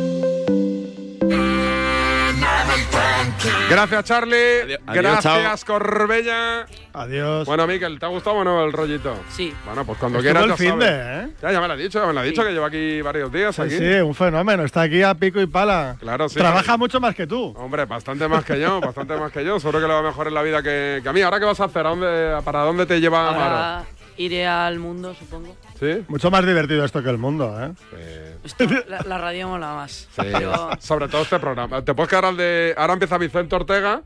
Gracias, 3.70 4.04
Charlie. 4.06 4.78
Adiós, 4.86 5.04
Gracias, 5.04 5.66
Corbella. 5.66 6.66
Adiós. 6.94 7.46
Bueno, 7.48 7.66
Miquel, 7.68 8.00
¿te 8.00 8.06
ha 8.06 8.10
gustado 8.10 8.38
o 8.38 8.44
no 8.44 8.64
el 8.64 8.72
rollito? 8.72 9.16
Sí. 9.30 9.54
Bueno, 9.66 9.84
pues 9.86 9.98
cuando 9.98 10.20
Estuvo 10.20 10.34
quieras 10.34 10.44
el 10.44 10.50
ya 10.50 10.56
finde, 10.72 10.86
sabes. 10.86 11.30
¿eh? 11.30 11.34
Ya, 11.42 11.52
ya 11.52 11.62
me 11.62 11.68
lo 11.68 11.74
ha 11.74 11.78
dicho, 11.78 12.00
ya 12.00 12.06
me 12.06 12.14
lo 12.14 12.20
ha 12.20 12.24
dicho, 12.24 12.44
que 12.44 12.52
lleva 12.52 12.68
aquí 12.68 13.02
varios 13.02 13.32
días. 13.32 13.56
Sí, 13.56 13.62
aquí. 13.64 13.78
sí, 13.78 13.86
un 14.02 14.14
fenómeno. 14.14 14.64
Está 14.64 14.84
aquí 14.84 15.02
a 15.02 15.14
pico 15.16 15.42
y 15.42 15.48
pala. 15.48 15.96
Claro, 16.00 16.30
sí. 16.30 16.36
Trabaja 16.36 16.78
mucho 16.78 17.00
más 17.00 17.16
que 17.16 17.26
tú. 17.28 17.54
Hombre, 17.58 17.86
bastante 17.86 18.28
más 18.28 18.46
que 18.46 18.60
yo, 18.60 18.80
bastante 18.80 19.16
más 19.18 19.32
que 19.32 19.44
yo. 19.44 19.60
Seguro 19.60 19.80
que 19.82 19.88
le 19.88 19.94
va 19.94 20.02
mejor 20.04 20.28
en 20.28 20.34
la 20.36 20.42
vida 20.44 20.62
que, 20.62 21.00
que 21.02 21.10
a 21.10 21.14
mí. 21.14 21.22
¿Ahora 21.22 21.40
qué 21.40 21.46
vas 21.46 21.60
a 21.60 21.66
hacer? 21.66 21.86
¿A 21.86 21.90
dónde, 21.90 22.38
¿Para 22.46 22.62
dónde 22.62 22.86
te 22.86 23.00
lleva 23.02 23.30
Amaro? 23.30 23.86
Iré 24.18 24.46
al 24.46 24.78
mundo, 24.80 25.16
supongo. 25.16 25.56
¿Sí? 25.80 26.04
Mucho 26.08 26.30
más 26.30 26.46
divertido 26.46 26.86
esto 26.86 27.02
que 27.02 27.10
el 27.10 27.18
mundo, 27.18 27.56
¿eh? 27.64 28.36
Esto, 28.44 28.66
la, 28.88 29.02
la 29.02 29.18
radio 29.18 29.48
mola 29.48 29.74
más. 29.74 30.08
Sí, 30.16 30.22
Yo- 30.40 30.70
sobre 30.80 31.08
todo 31.08 31.24
este 31.24 31.40
programa. 31.40 31.82
Te 31.84 31.94
puedes 31.94 32.10
quedar 32.10 32.26
al 32.26 32.38
de. 32.38 32.74
Ahora 32.78 32.94
empieza 32.94 33.18
Vicente 33.18 33.56
Ortega 33.56 34.02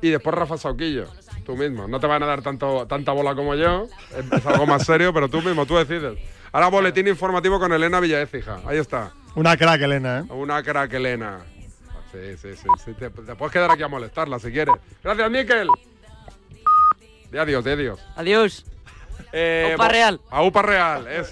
y 0.00 0.10
después 0.10 0.34
Rafa 0.34 0.56
Sauquillo. 0.56 1.06
Tú 1.44 1.56
mismo. 1.56 1.86
No 1.86 2.00
te 2.00 2.06
van 2.06 2.22
a 2.22 2.26
dar 2.26 2.40
tanto, 2.40 2.86
tanta 2.86 3.12
bola 3.12 3.34
como 3.34 3.54
yo. 3.54 3.86
Es 4.32 4.46
algo 4.46 4.66
más 4.66 4.86
serio, 4.86 5.12
pero 5.12 5.28
tú 5.28 5.42
mismo, 5.42 5.66
tú 5.66 5.76
decides. 5.76 6.18
Ahora 6.52 6.68
boletín 6.68 7.06
informativo 7.06 7.58
con 7.60 7.70
Elena 7.72 8.00
Villaécija. 8.00 8.60
Ahí 8.66 8.78
está. 8.78 9.12
Una 9.34 9.56
crack, 9.56 9.82
Elena, 9.82 10.20
¿eh? 10.20 10.32
Una 10.32 10.62
crack 10.62 10.92
Elena. 10.94 11.40
Sí, 12.12 12.36
sí, 12.40 12.54
sí. 12.56 12.68
sí. 12.82 12.92
Te, 12.94 13.10
te 13.10 13.34
puedes 13.34 13.52
quedar 13.52 13.70
aquí 13.72 13.82
a 13.82 13.88
molestarla 13.88 14.38
si 14.38 14.50
quieres. 14.52 14.74
Gracias, 15.02 15.30
Miquel. 15.30 15.68
De 17.30 17.40
adiós, 17.40 17.64
de 17.64 17.72
adiós. 17.72 18.00
Adiós. 18.16 18.64
Eh, 19.32 19.72
Upa 19.74 19.88
Real. 19.88 20.20
A 20.30 20.42
Upa 20.42 20.62
Real, 20.62 21.06
eso. 21.08 21.22